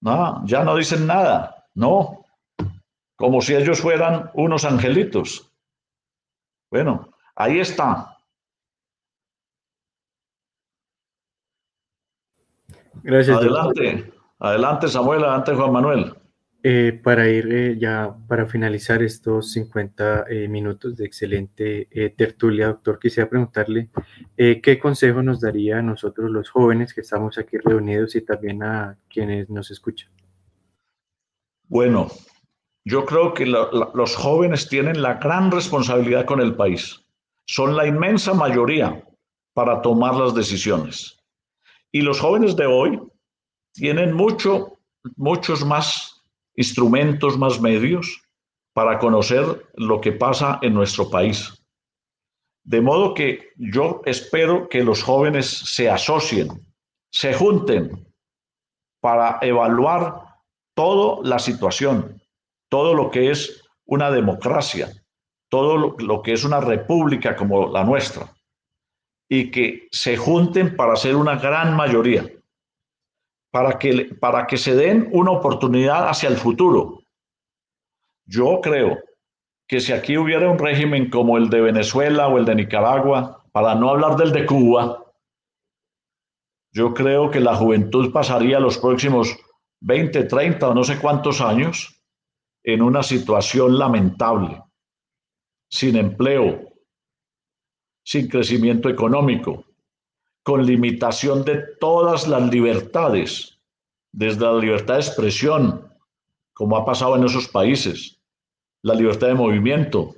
No, 0.00 0.46
ya 0.46 0.62
no 0.62 0.76
dicen 0.76 1.04
nada. 1.04 1.66
No. 1.74 2.21
Como 3.22 3.40
si 3.40 3.54
ellos 3.54 3.80
fueran 3.80 4.32
unos 4.34 4.64
angelitos. 4.64 5.48
Bueno, 6.68 7.12
ahí 7.36 7.60
está. 7.60 8.18
Gracias. 12.94 13.36
Adelante, 13.36 14.12
adelante 14.40 14.88
Samuel, 14.88 15.22
adelante 15.22 15.54
Juan 15.54 15.72
Manuel. 15.72 16.14
Eh, 16.64 17.00
para 17.00 17.28
ir 17.28 17.46
eh, 17.52 17.78
ya, 17.78 18.12
para 18.26 18.46
finalizar 18.46 19.04
estos 19.04 19.52
50 19.52 20.24
eh, 20.28 20.48
minutos 20.48 20.96
de 20.96 21.04
excelente 21.06 22.14
tertulia, 22.16 22.66
doctor, 22.66 22.98
quisiera 22.98 23.30
preguntarle 23.30 23.88
qué 24.36 24.78
consejo 24.82 25.22
nos 25.22 25.40
daría 25.40 25.78
a 25.78 25.82
nosotros 25.82 26.28
los 26.28 26.50
jóvenes 26.50 26.92
que 26.92 27.02
estamos 27.02 27.38
aquí 27.38 27.56
reunidos 27.58 28.16
y 28.16 28.22
también 28.22 28.64
a 28.64 28.98
quienes 29.08 29.48
nos 29.48 29.70
escuchan. 29.70 30.10
Bueno, 31.68 32.08
yo 32.84 33.04
creo 33.04 33.32
que 33.32 33.46
los 33.46 34.16
jóvenes 34.16 34.68
tienen 34.68 35.02
la 35.02 35.14
gran 35.14 35.50
responsabilidad 35.50 36.24
con 36.24 36.40
el 36.40 36.56
país. 36.56 37.00
Son 37.46 37.76
la 37.76 37.86
inmensa 37.86 38.34
mayoría 38.34 39.04
para 39.54 39.82
tomar 39.82 40.16
las 40.16 40.34
decisiones. 40.34 41.18
Y 41.92 42.00
los 42.00 42.20
jóvenes 42.20 42.56
de 42.56 42.66
hoy 42.66 43.00
tienen 43.72 44.12
mucho, 44.12 44.78
muchos 45.16 45.64
más 45.64 46.22
instrumentos, 46.56 47.38
más 47.38 47.60
medios 47.60 48.22
para 48.72 48.98
conocer 48.98 49.66
lo 49.74 50.00
que 50.00 50.12
pasa 50.12 50.58
en 50.62 50.74
nuestro 50.74 51.08
país. 51.10 51.62
De 52.64 52.80
modo 52.80 53.14
que 53.14 53.50
yo 53.56 54.00
espero 54.06 54.68
que 54.68 54.82
los 54.82 55.02
jóvenes 55.02 55.46
se 55.46 55.90
asocien, 55.90 56.48
se 57.10 57.34
junten 57.34 58.06
para 59.00 59.38
evaluar 59.42 60.14
toda 60.74 61.28
la 61.28 61.38
situación, 61.38 62.21
todo 62.72 62.94
lo 62.94 63.10
que 63.10 63.30
es 63.30 63.62
una 63.84 64.10
democracia, 64.10 64.90
todo 65.50 65.76
lo, 65.76 66.22
que 66.22 66.32
es 66.32 66.42
una 66.42 66.58
república 66.58 67.36
como 67.36 67.68
la 67.68 67.84
nuestra, 67.84 68.34
y 69.28 69.50
que 69.50 69.88
se 69.92 70.16
junten 70.16 70.74
para 70.74 70.96
ser 70.96 71.16
una 71.16 71.36
gran 71.36 71.76
mayoría 71.76 72.24
para 73.50 73.78
que, 73.78 74.14
para 74.18 74.46
que 74.46 74.56
se 74.56 74.74
den 74.74 75.10
una 75.12 75.32
oportunidad 75.32 76.08
hacia 76.08 76.30
el 76.30 76.38
futuro. 76.38 77.02
Yo 78.24 78.62
creo 78.62 78.98
que 79.68 79.78
si 79.78 79.92
aquí 79.92 80.16
hubiera 80.16 80.48
un 80.48 80.58
régimen 80.58 81.10
como 81.10 81.36
el 81.36 81.50
de 81.50 81.60
Venezuela 81.60 82.28
o 82.28 82.38
el 82.38 82.46
de 82.46 82.54
Nicaragua, 82.54 83.44
para 83.52 83.74
no 83.74 83.90
hablar 83.90 84.16
del 84.16 84.32
de 84.32 84.46
Cuba, 84.46 85.04
yo 86.72 86.94
creo 86.94 87.30
que 87.30 87.40
la 87.40 87.54
juventud 87.54 88.10
pasaría 88.14 88.58
los 88.60 88.78
próximos 88.78 89.36
20, 89.82 90.24
30 90.24 90.70
o 90.70 90.72
no 90.72 90.84
sé 90.84 90.98
cuántos 90.98 91.42
años 91.42 91.98
en 92.64 92.82
una 92.82 93.02
situación 93.02 93.78
lamentable, 93.78 94.62
sin 95.70 95.96
empleo, 95.96 96.72
sin 98.04 98.28
crecimiento 98.28 98.88
económico, 98.88 99.64
con 100.42 100.66
limitación 100.66 101.44
de 101.44 101.62
todas 101.80 102.26
las 102.28 102.50
libertades, 102.52 103.58
desde 104.12 104.44
la 104.44 104.58
libertad 104.58 104.94
de 104.94 105.00
expresión, 105.00 105.92
como 106.52 106.76
ha 106.76 106.84
pasado 106.84 107.16
en 107.16 107.24
esos 107.24 107.48
países, 107.48 108.20
la 108.82 108.94
libertad 108.94 109.28
de 109.28 109.34
movimiento, 109.34 110.14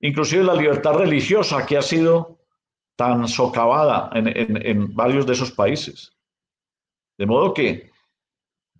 inclusive 0.00 0.42
la 0.42 0.54
libertad 0.54 0.94
religiosa 0.94 1.64
que 1.66 1.76
ha 1.76 1.82
sido 1.82 2.38
tan 2.96 3.28
socavada 3.28 4.10
en, 4.14 4.94
varios 4.94 5.26
de 5.26 5.32
esos 5.32 5.52
países. 5.52 6.12
De 7.18 7.26
modo 7.26 7.54
que 7.54 7.91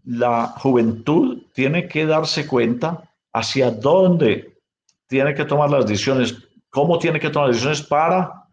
la 0.05 0.49
juventud 0.59 1.43
tiene 1.53 1.89
que 1.89 2.07
darse 2.07 2.47
cuenta 2.47 3.11
hacia 3.33 3.71
dónde 3.71 4.59
tiene 5.07 5.35
que 5.35 5.45
tomar 5.45 5.71
las 5.71 5.87
decisiones, 5.87 6.37
cómo 6.71 6.99
tiene 6.99 7.21
que 7.21 7.31
tomar 7.31 7.49
las 7.49 7.57
decisiones 7.57 7.87
para 7.87 8.49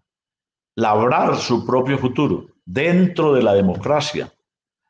labrar 0.76 1.38
su 1.38 1.66
propio 1.66 1.97
futuro 1.97 2.47
dentro 2.66 3.34
de 3.34 3.43
la 3.43 3.54
democracia, 3.54 4.32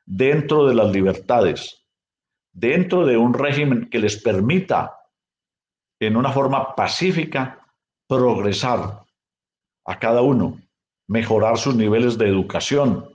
dentro 0.05 0.67
de 0.67 0.75
las 0.75 0.91
libertades, 0.91 1.85
dentro 2.51 3.05
de 3.05 3.17
un 3.17 3.33
régimen 3.33 3.89
que 3.89 3.99
les 3.99 4.21
permita 4.21 4.97
en 5.99 6.15
una 6.17 6.31
forma 6.31 6.75
pacífica 6.75 7.65
progresar 8.07 9.03
a 9.85 9.99
cada 9.99 10.21
uno, 10.21 10.59
mejorar 11.07 11.57
sus 11.57 11.75
niveles 11.75 12.17
de 12.17 12.27
educación, 12.27 13.09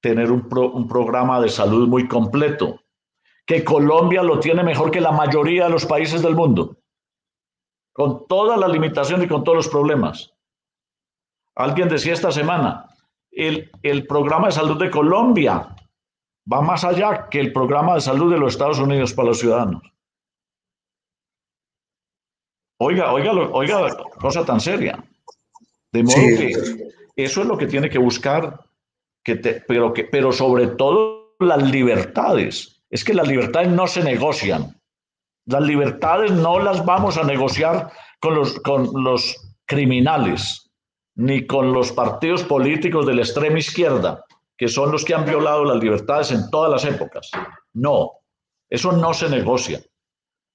tener 0.00 0.30
un, 0.30 0.48
un, 0.50 0.86
programa 0.86 1.40
de 1.40 1.48
salud 1.48 1.88
muy 1.88 2.08
completo, 2.08 2.80
que 3.46 3.64
Colombia 3.64 4.22
lo 4.22 4.40
tiene 4.40 4.62
mejor 4.62 4.90
que 4.90 5.00
la 5.00 5.12
mayoría 5.12 5.64
de 5.64 5.70
los 5.70 5.86
países 5.86 6.22
del 6.22 6.34
mundo, 6.34 6.76
con 7.92 8.26
todas 8.26 8.58
las 8.58 8.70
limitaciones 8.70 9.26
y 9.26 9.28
con 9.28 9.44
todos 9.44 9.56
los 9.56 9.68
problemas. 9.68 10.32
Alguien 11.54 11.88
decía 11.88 12.14
esta 12.14 12.32
semana, 12.32 12.88
el, 13.30 13.70
el 13.82 14.06
programa 14.06 14.46
de 14.46 14.52
salud 14.52 14.78
de 14.78 14.90
Colombia 14.90 15.74
va 16.50 16.60
más 16.60 16.84
allá 16.84 17.28
que 17.28 17.40
el 17.40 17.52
programa 17.52 17.94
de 17.94 18.00
salud 18.00 18.32
de 18.32 18.38
los 18.38 18.54
Estados 18.54 18.78
Unidos 18.78 19.12
para 19.12 19.28
los 19.28 19.38
ciudadanos. 19.38 19.82
Oiga, 22.78 23.12
oiga, 23.12 23.32
oiga, 23.32 23.96
cosa 24.20 24.44
tan 24.44 24.60
seria. 24.60 25.02
De 25.92 26.02
modo 26.02 26.14
que 26.14 26.52
eso 27.16 27.40
es 27.42 27.46
lo 27.46 27.56
que 27.56 27.66
tiene 27.66 27.88
que 27.88 27.98
buscar, 27.98 28.60
que 29.22 29.36
pero, 29.36 29.92
que, 29.92 30.04
pero 30.04 30.32
sobre 30.32 30.66
todo 30.66 31.36
las 31.38 31.62
libertades. 31.70 32.73
Es 32.94 33.02
que 33.02 33.12
las 33.12 33.26
libertades 33.26 33.72
no 33.72 33.88
se 33.88 34.04
negocian. 34.04 34.80
Las 35.46 35.62
libertades 35.62 36.30
no 36.30 36.60
las 36.60 36.84
vamos 36.84 37.16
a 37.16 37.24
negociar 37.24 37.90
con 38.20 38.36
los, 38.36 39.50
criminales 39.66 40.70
ni 41.16 41.44
con 41.44 41.72
los 41.72 41.90
partidos 41.90 42.44
políticos 42.44 43.04
de 43.04 43.14
la 43.14 43.22
extrema 43.22 43.58
izquierda, 43.58 44.24
que 44.56 44.68
son 44.68 44.92
los 44.92 45.04
que 45.04 45.12
han 45.12 45.24
violado 45.24 45.64
las 45.64 45.82
libertades 45.82 46.30
en 46.30 46.48
todas 46.50 46.70
las 46.70 46.94
épocas. 46.94 47.32
No, 47.72 48.12
eso 48.70 48.92
no 48.92 49.12
se 49.12 49.28
negocia. 49.28 49.80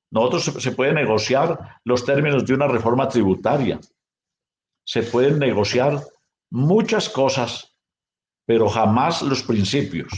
Nosotros 0.10 0.64
se, 0.64 0.72
puede 0.72 0.94
negociar 0.94 1.82
los 1.84 2.06
términos 2.06 2.46
de 2.46 2.54
una 2.54 2.70
reforma 2.70 3.10
tributaria. 3.10 3.82
Se 4.86 5.04
pueden 5.04 5.40
negociar 5.40 6.02
muchas 6.52 7.10
cosas, 7.10 7.76
pero 8.46 8.70
jamás 8.70 9.24
los 9.24 9.44
principios. 9.44 10.14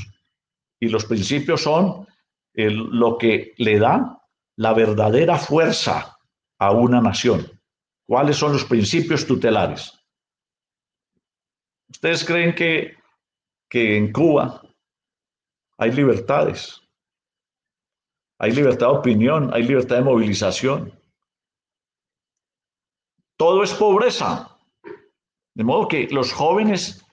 Y 0.79 0.87
los 0.87 1.05
principios 1.05 1.61
son 1.63 2.07
lo 2.53 3.17
que 3.17 3.53
le 3.57 3.79
da 3.79 4.21
la 4.57 4.73
verdadera 4.73 5.37
fuerza 5.37 6.17
a 6.59 6.71
una 6.71 7.01
nación. 7.01 7.59
¿Cuáles 8.07 8.37
son 8.37 8.53
los 8.53 8.65
principios 8.65 9.25
tutelares? 9.25 9.97
¿Ustedes 11.89 12.23
creen 12.25 12.53
que, 12.53 12.97
que 13.69 13.97
en 13.97 14.11
Cuba 14.11 14.61
hay 15.77 15.91
libertades? 15.91 16.81
Hay 18.39 18.51
libertad 18.51 18.87
de 18.87 18.97
opinión, 18.97 19.53
hay 19.53 19.63
libertad 19.63 19.97
de 19.97 20.03
movilización. 20.03 20.99
Todo 23.37 23.63
es 23.63 23.73
pobreza. 23.73 24.57
De 25.53 25.63
modo 25.63 25.87
que 25.87 26.07
los 26.11 26.33
jóvenes 26.33 27.05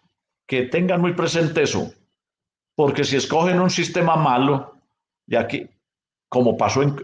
que 0.47 0.62
tengan 0.62 1.01
muy 1.01 1.12
presente 1.12 1.62
eso, 1.62 1.93
porque 2.74 3.05
si 3.05 3.16
escogen 3.16 3.61
un 3.61 3.70
sistema 3.70 4.16
malo, 4.16 4.78
ya 5.29 5.47
que, 5.47 5.70
como 6.29 6.57
pasó 6.57 6.83
en, 6.83 6.97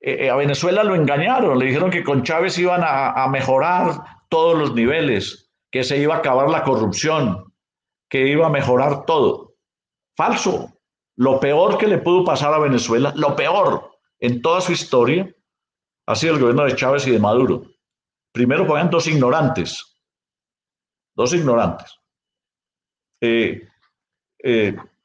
eh, 0.00 0.26
eh, 0.26 0.30
a 0.30 0.36
Venezuela 0.36 0.84
lo 0.84 0.94
engañaron, 0.94 1.58
le 1.58 1.66
dijeron 1.66 1.90
que 1.90 2.04
con 2.04 2.22
Chávez 2.22 2.58
iban 2.58 2.82
a, 2.84 3.26
mejorar 3.28 4.22
todos 4.28 4.58
los 4.58 4.74
niveles, 4.74 5.50
que 5.70 5.84
se 5.84 5.98
iba 5.98 6.16
a 6.16 6.18
acabar 6.18 6.50
la 6.50 6.62
corrupción, 6.62 7.52
que 8.08 8.28
iba 8.28 8.46
a 8.46 8.50
mejorar 8.50 9.06
todo. 9.06 9.54
Falso. 10.16 10.72
Lo 11.16 11.40
peor 11.40 11.78
que 11.78 11.88
le 11.88 11.98
pudo 11.98 12.24
pasar 12.24 12.54
a 12.54 12.60
Venezuela, 12.60 13.12
lo 13.16 13.34
peor 13.34 13.90
en 14.20 14.40
toda 14.40 14.60
su 14.60 14.70
historia, 14.70 15.28
ha 16.06 16.14
sido 16.14 16.34
el 16.34 16.40
gobierno 16.40 16.64
de 16.64 16.76
Chávez 16.76 17.06
y 17.08 17.10
de 17.10 17.18
Maduro. 17.18 17.64
Primero 18.32 18.64
ponían 18.64 18.88
dos 18.88 19.08
ignorantes, 19.08 19.98
dos 21.16 21.34
ignorantes. 21.34 21.98
Eh, 23.20 23.66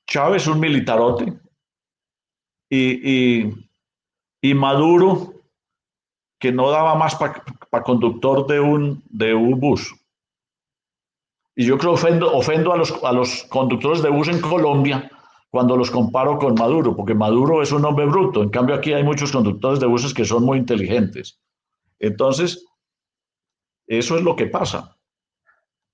Chávez 0.06 0.46
un 0.46 0.60
militarote 0.60 1.34
y, 2.76 3.54
y 4.42 4.54
Maduro, 4.54 5.34
que 6.40 6.52
no 6.52 6.70
daba 6.70 6.96
más 6.96 7.16
para 7.16 7.84
conductor 7.84 8.46
de 8.48 8.60
un, 8.60 9.02
de 9.10 9.34
un 9.34 9.60
bus. 9.60 9.96
Y 11.56 11.66
yo 11.66 11.78
creo 11.78 11.96
que 11.96 12.10
ofendo, 12.26 12.74
a, 12.74 12.78
los, 12.78 12.92
a 13.04 13.12
los 13.12 13.44
conductores 13.44 14.02
de 14.02 14.10
bus 14.10 14.28
en 14.28 14.42
Colombia 14.42 15.10
cuando 15.50 15.78
los 15.78 15.92
comparo 15.92 16.40
con 16.40 16.56
Maduro, 16.56 16.96
porque 16.96 17.14
Maduro 17.14 17.62
es 17.62 17.72
un 17.72 17.86
hombre 17.86 18.08
bruto. 18.08 18.42
En 18.42 18.50
cambio, 18.50 18.76
aquí 18.76 18.92
hay 18.92 19.04
muchos 19.04 19.32
conductores 19.32 19.80
de 19.80 19.86
buses 19.86 20.14
que 20.14 20.26
son 20.26 20.44
muy 20.44 20.58
inteligentes. 20.58 21.40
Entonces, 22.00 22.66
eso 23.88 24.18
es 24.18 24.24
lo 24.24 24.36
que 24.36 24.48
pasa. 24.48 24.98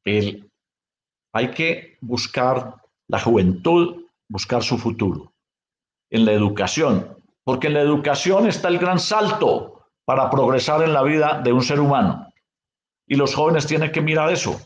Hay 0.05 1.51
que 1.51 1.97
buscar 1.99 2.75
la 3.07 3.19
juventud, 3.19 4.05
buscar 4.29 4.63
su 4.63 4.77
futuro. 4.77 5.33
En 6.09 6.25
la 6.25 6.33
educación, 6.33 7.17
porque 7.43 7.67
en 7.67 7.75
la 7.75 7.81
educación 7.81 8.47
está 8.47 8.67
el 8.67 8.79
gran 8.79 8.99
salto 8.99 9.85
para 10.05 10.29
progresar 10.29 10.81
en 10.81 10.93
la 10.93 11.03
vida 11.03 11.41
de 11.43 11.53
un 11.53 11.61
ser 11.61 11.79
humano. 11.79 12.31
Y 13.07 13.15
los 13.15 13.35
jóvenes 13.35 13.67
tienen 13.67 13.91
que 13.91 14.01
mirar 14.01 14.31
eso, 14.31 14.59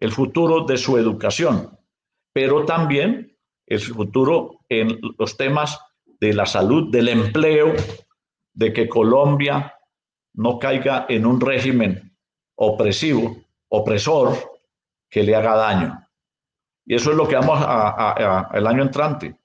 el 0.00 0.12
futuro 0.12 0.64
de 0.64 0.76
su 0.76 0.98
educación, 0.98 1.78
pero 2.32 2.64
también 2.64 3.36
el 3.66 3.80
futuro 3.80 4.60
en 4.68 5.00
los 5.18 5.36
temas 5.36 5.78
de 6.20 6.32
la 6.32 6.46
salud, 6.46 6.90
del 6.90 7.08
empleo, 7.08 7.74
de 8.52 8.72
que 8.72 8.88
Colombia 8.88 9.74
no 10.34 10.58
caiga 10.58 11.06
en 11.08 11.26
un 11.26 11.40
régimen 11.40 12.16
opresivo, 12.56 13.36
opresor, 13.68 14.36
que 15.10 15.22
le 15.22 15.34
haga 15.34 15.56
daño. 15.56 16.08
Y 16.84 16.94
eso 16.94 17.10
es 17.10 17.16
lo 17.16 17.26
que 17.26 17.36
vamos 17.36 17.58
a, 17.60 18.48
el 18.54 18.66
año 18.66 18.82
entrante. 18.82 19.36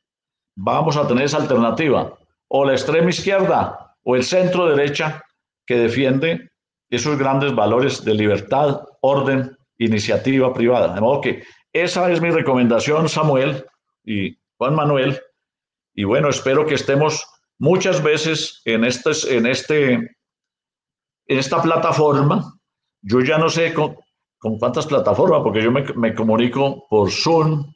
Vamos 0.64 0.96
a 0.96 1.08
tener 1.08 1.24
esa 1.24 1.38
alternativa 1.38 2.16
o 2.48 2.66
la 2.66 2.74
extrema 2.74 3.10
izquierda 3.10 3.96
o 4.04 4.16
el 4.16 4.24
centro 4.24 4.68
derecha 4.68 5.24
que 5.66 5.76
defiende 5.76 6.52
esos 6.88 7.18
grandes 7.18 7.56
valores 7.56 8.06
de 8.06 8.14
libertad, 8.14 8.82
orden, 9.02 9.58
iniciativa 9.80 10.54
privada. 10.54 10.94
De 10.94 11.02
modo 11.02 11.22
que 11.22 11.44
esa 11.74 12.12
es 12.12 12.22
mi 12.22 12.30
recomendación, 12.30 13.10
Samuel 13.10 13.66
y 14.06 14.38
Juan 14.58 14.76
Manuel. 14.76 15.20
Y 15.96 16.04
bueno, 16.04 16.30
espero 16.30 16.68
que 16.68 16.76
estemos 16.76 17.26
muchas 17.58 18.04
veces 18.04 18.62
en, 18.66 18.84
este, 18.84 19.12
en, 19.36 19.48
este, 19.48 19.94
en 19.94 20.10
esta 21.26 21.60
plataforma. 21.60 22.54
Yo 23.02 23.22
ya 23.22 23.40
no 23.40 23.50
sé 23.50 23.74
con, 23.74 23.96
cuántas 24.60 24.86
plataformas, 24.86 25.42
porque 25.42 25.64
yo 25.64 25.72
me, 25.72 25.82
me 25.96 26.14
comunico 26.14 26.86
por 26.88 27.10
Zoom, 27.10 27.74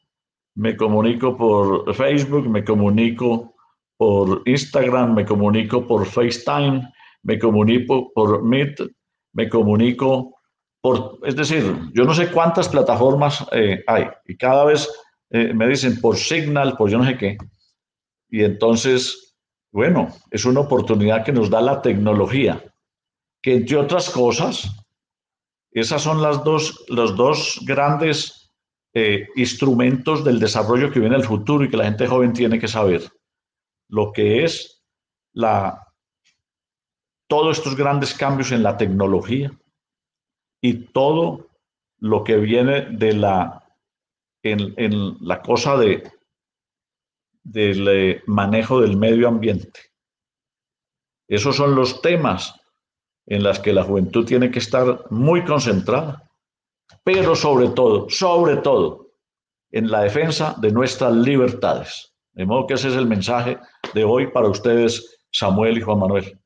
me 0.56 0.76
comunico 0.76 1.36
por 1.38 1.94
Facebook, 1.94 2.48
me 2.50 2.64
comunico 2.64 3.56
por 3.98 4.42
Instagram, 4.46 5.14
me 5.14 5.26
comunico 5.26 5.86
por 5.86 6.06
FaceTime, 6.06 6.82
me 7.24 7.40
comunico 7.40 8.12
por 8.14 8.44
Meet, 8.44 8.82
me 9.34 9.50
comunico 9.50 10.34
por, 10.82 11.20
es 11.24 11.36
decir, 11.36 11.76
yo 11.94 12.06
no 12.06 12.14
sé 12.14 12.32
cuántas 12.32 12.70
plataformas 12.70 13.46
eh, 13.52 13.84
hay 13.88 14.06
y 14.26 14.38
cada 14.38 14.66
vez 14.66 14.88
eh, 15.32 15.54
me 15.54 15.68
dicen 15.68 16.00
por 16.00 16.16
Signal, 16.16 16.78
por 16.78 16.90
yo 16.90 17.00
no 17.00 17.06
sé 17.06 17.18
qué. 17.18 17.38
Y 18.30 18.44
entonces, 18.44 19.36
bueno, 19.72 20.10
es 20.30 20.46
una 20.46 20.62
oportunidad 20.62 21.26
que 21.26 21.32
nos 21.32 21.50
da 21.50 21.60
la 21.62 21.82
tecnología, 21.82 22.64
que 23.42 23.56
entre 23.56 23.78
otras 23.78 24.10
cosas, 24.10 24.70
esas 25.72 26.02
son 26.02 26.22
las 26.22 26.44
dos, 26.44 26.86
los 26.88 27.16
dos 27.16 27.60
grandes 27.66 28.45
eh, 28.98 29.28
instrumentos 29.36 30.24
del 30.24 30.40
desarrollo 30.40 30.90
que 30.90 31.02
viene 31.02 31.18
el 31.18 31.26
futuro 31.26 31.66
y 31.66 31.70
que 31.70 31.76
la 31.76 31.84
gente 31.84 32.08
joven 32.08 32.32
tiene 32.32 32.58
que 32.60 32.70
saber 32.70 33.04
lo 33.90 34.14
que 34.14 34.46
es 34.46 34.84
la, 35.34 35.86
todos 37.28 37.58
estos 37.58 37.76
grandes 37.76 38.14
cambios 38.14 38.54
en 38.54 38.64
la 38.64 38.78
tecnología 38.78 39.52
y 40.62 40.86
todo 40.94 41.50
lo 42.00 42.24
que 42.24 42.38
viene 42.38 42.86
de 42.86 43.14
la, 43.14 43.68
en, 44.44 45.18
la 45.20 45.42
cosa 45.42 45.76
de, 45.78 46.10
del 47.44 47.88
eh, 47.88 48.24
manejo 48.28 48.80
del 48.80 48.96
medio 48.96 49.28
ambiente. 49.28 49.82
Esos 51.28 51.58
son 51.58 51.76
los 51.76 52.02
temas 52.02 52.60
en 53.26 53.44
los 53.44 53.60
que 53.60 53.74
la 53.74 53.84
juventud 53.84 54.26
tiene 54.26 54.52
que 54.52 54.60
estar 54.60 55.06
muy 55.10 55.44
concentrada, 55.44 56.25
pero 57.04 57.36
sobre 57.36 57.70
todo, 57.70 58.10
sobre 58.10 58.58
todo, 58.58 59.12
en 59.72 59.90
la 59.92 60.02
defensa 60.04 60.56
de 60.60 60.72
nuestras 60.72 61.14
libertades. 61.14 62.14
De 62.34 62.46
modo 62.46 62.68
que 62.68 62.74
ese 62.74 62.90
es 62.90 62.96
el 62.96 63.08
mensaje 63.08 63.58
de 63.94 64.04
hoy 64.04 64.28
para 64.28 64.48
ustedes, 64.48 65.20
Samuel 65.32 65.78
y 65.78 65.82
Juan 65.82 66.00
Manuel. 66.00 66.40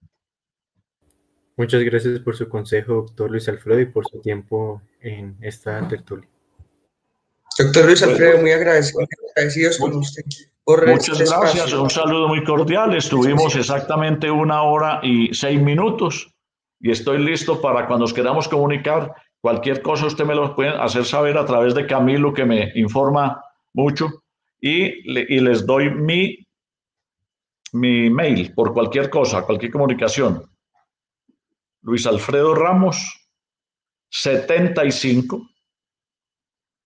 Muchas 1.58 1.84
gracias 1.84 2.20
por 2.20 2.36
su 2.36 2.48
consejo, 2.48 2.94
doctor 2.94 3.32
Luis 3.32 3.50
Alfredo, 3.50 3.82
y 3.82 3.86
por 3.86 4.08
su 4.08 4.22
tiempo 4.22 4.82
en 5.02 5.38
esta 5.42 5.86
tertulia. 5.88 6.28
Doctor 7.58 7.86
Luis 7.86 8.02
Alfredo, 8.02 8.40
muy 8.40 8.52
agradecidos 8.52 9.78
con 9.78 9.96
usted. 9.96 10.24
Por 10.64 10.88
muchas 10.88 11.20
este 11.20 11.36
gracias, 11.36 11.74
un 11.74 11.90
saludo 11.90 12.28
muy 12.28 12.44
cordial. 12.44 12.96
Estuvimos 12.96 13.56
exactamente 13.56 14.30
una 14.32 14.62
hora 14.62 15.02
y 15.04 15.34
seis 15.34 15.60
minutos 15.60 16.34
y 16.80 16.92
estoy 16.92 17.18
listo 17.18 17.60
para 17.60 17.88
cuando 17.88 18.06
nos 18.06 18.14
queramos 18.14 18.48
comunicar. 18.48 19.14
Cualquier 19.42 19.82
cosa 19.82 20.08
usted 20.08 20.26
me 20.26 20.36
lo 20.36 20.56
puede 20.56 20.70
hacer 20.70 21.06
saber 21.06 21.38
a 21.38 21.46
través 21.46 21.74
de 21.74 21.88
Camilo, 21.88 22.34
que 22.34 22.46
me 22.46 22.72
informa 22.76 23.42
mucho 23.74 24.24
y, 24.60 25.02
les 25.40 25.66
doy 25.66 25.90
mi, 25.90 26.46
mi 27.74 28.10
mail 28.10 28.54
por 28.54 28.74
cualquier 28.74 29.10
cosa, 29.10 29.46
cualquier 29.46 29.72
comunicación. 29.72 30.44
Luis 31.82 32.06
Alfredo 32.06 32.54
Ramos 32.54 33.30
75 34.12 35.48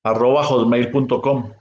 arroba 0.04 0.44
hotmail.com. 0.44 1.54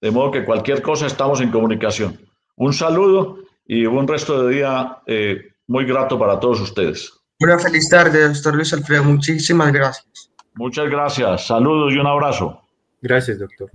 De 0.00 0.10
modo 0.10 0.30
que 0.30 0.44
cualquier 0.44 0.80
cosa 0.80 1.06
estamos 1.06 1.40
en 1.40 1.50
comunicación. 1.50 2.18
Un 2.56 2.72
saludo 2.72 3.38
y 3.66 3.84
un 3.84 4.06
resto 4.06 4.44
de 4.44 4.54
día 4.54 5.02
eh, 5.06 5.52
muy 5.66 5.84
grato 5.84 6.18
para 6.18 6.38
todos 6.38 6.60
ustedes. 6.60 7.17
Una 7.40 7.56
feliz 7.56 7.88
tarde, 7.88 8.28
doctor 8.28 8.56
Luis 8.56 8.72
Alfredo. 8.72 9.04
Muchísimas 9.04 9.72
gracias. 9.72 10.30
Muchas 10.56 10.90
gracias. 10.90 11.46
Saludos 11.46 11.94
y 11.94 11.98
un 11.98 12.06
abrazo. 12.08 12.60
Gracias, 13.00 13.38
doctor. 13.38 13.70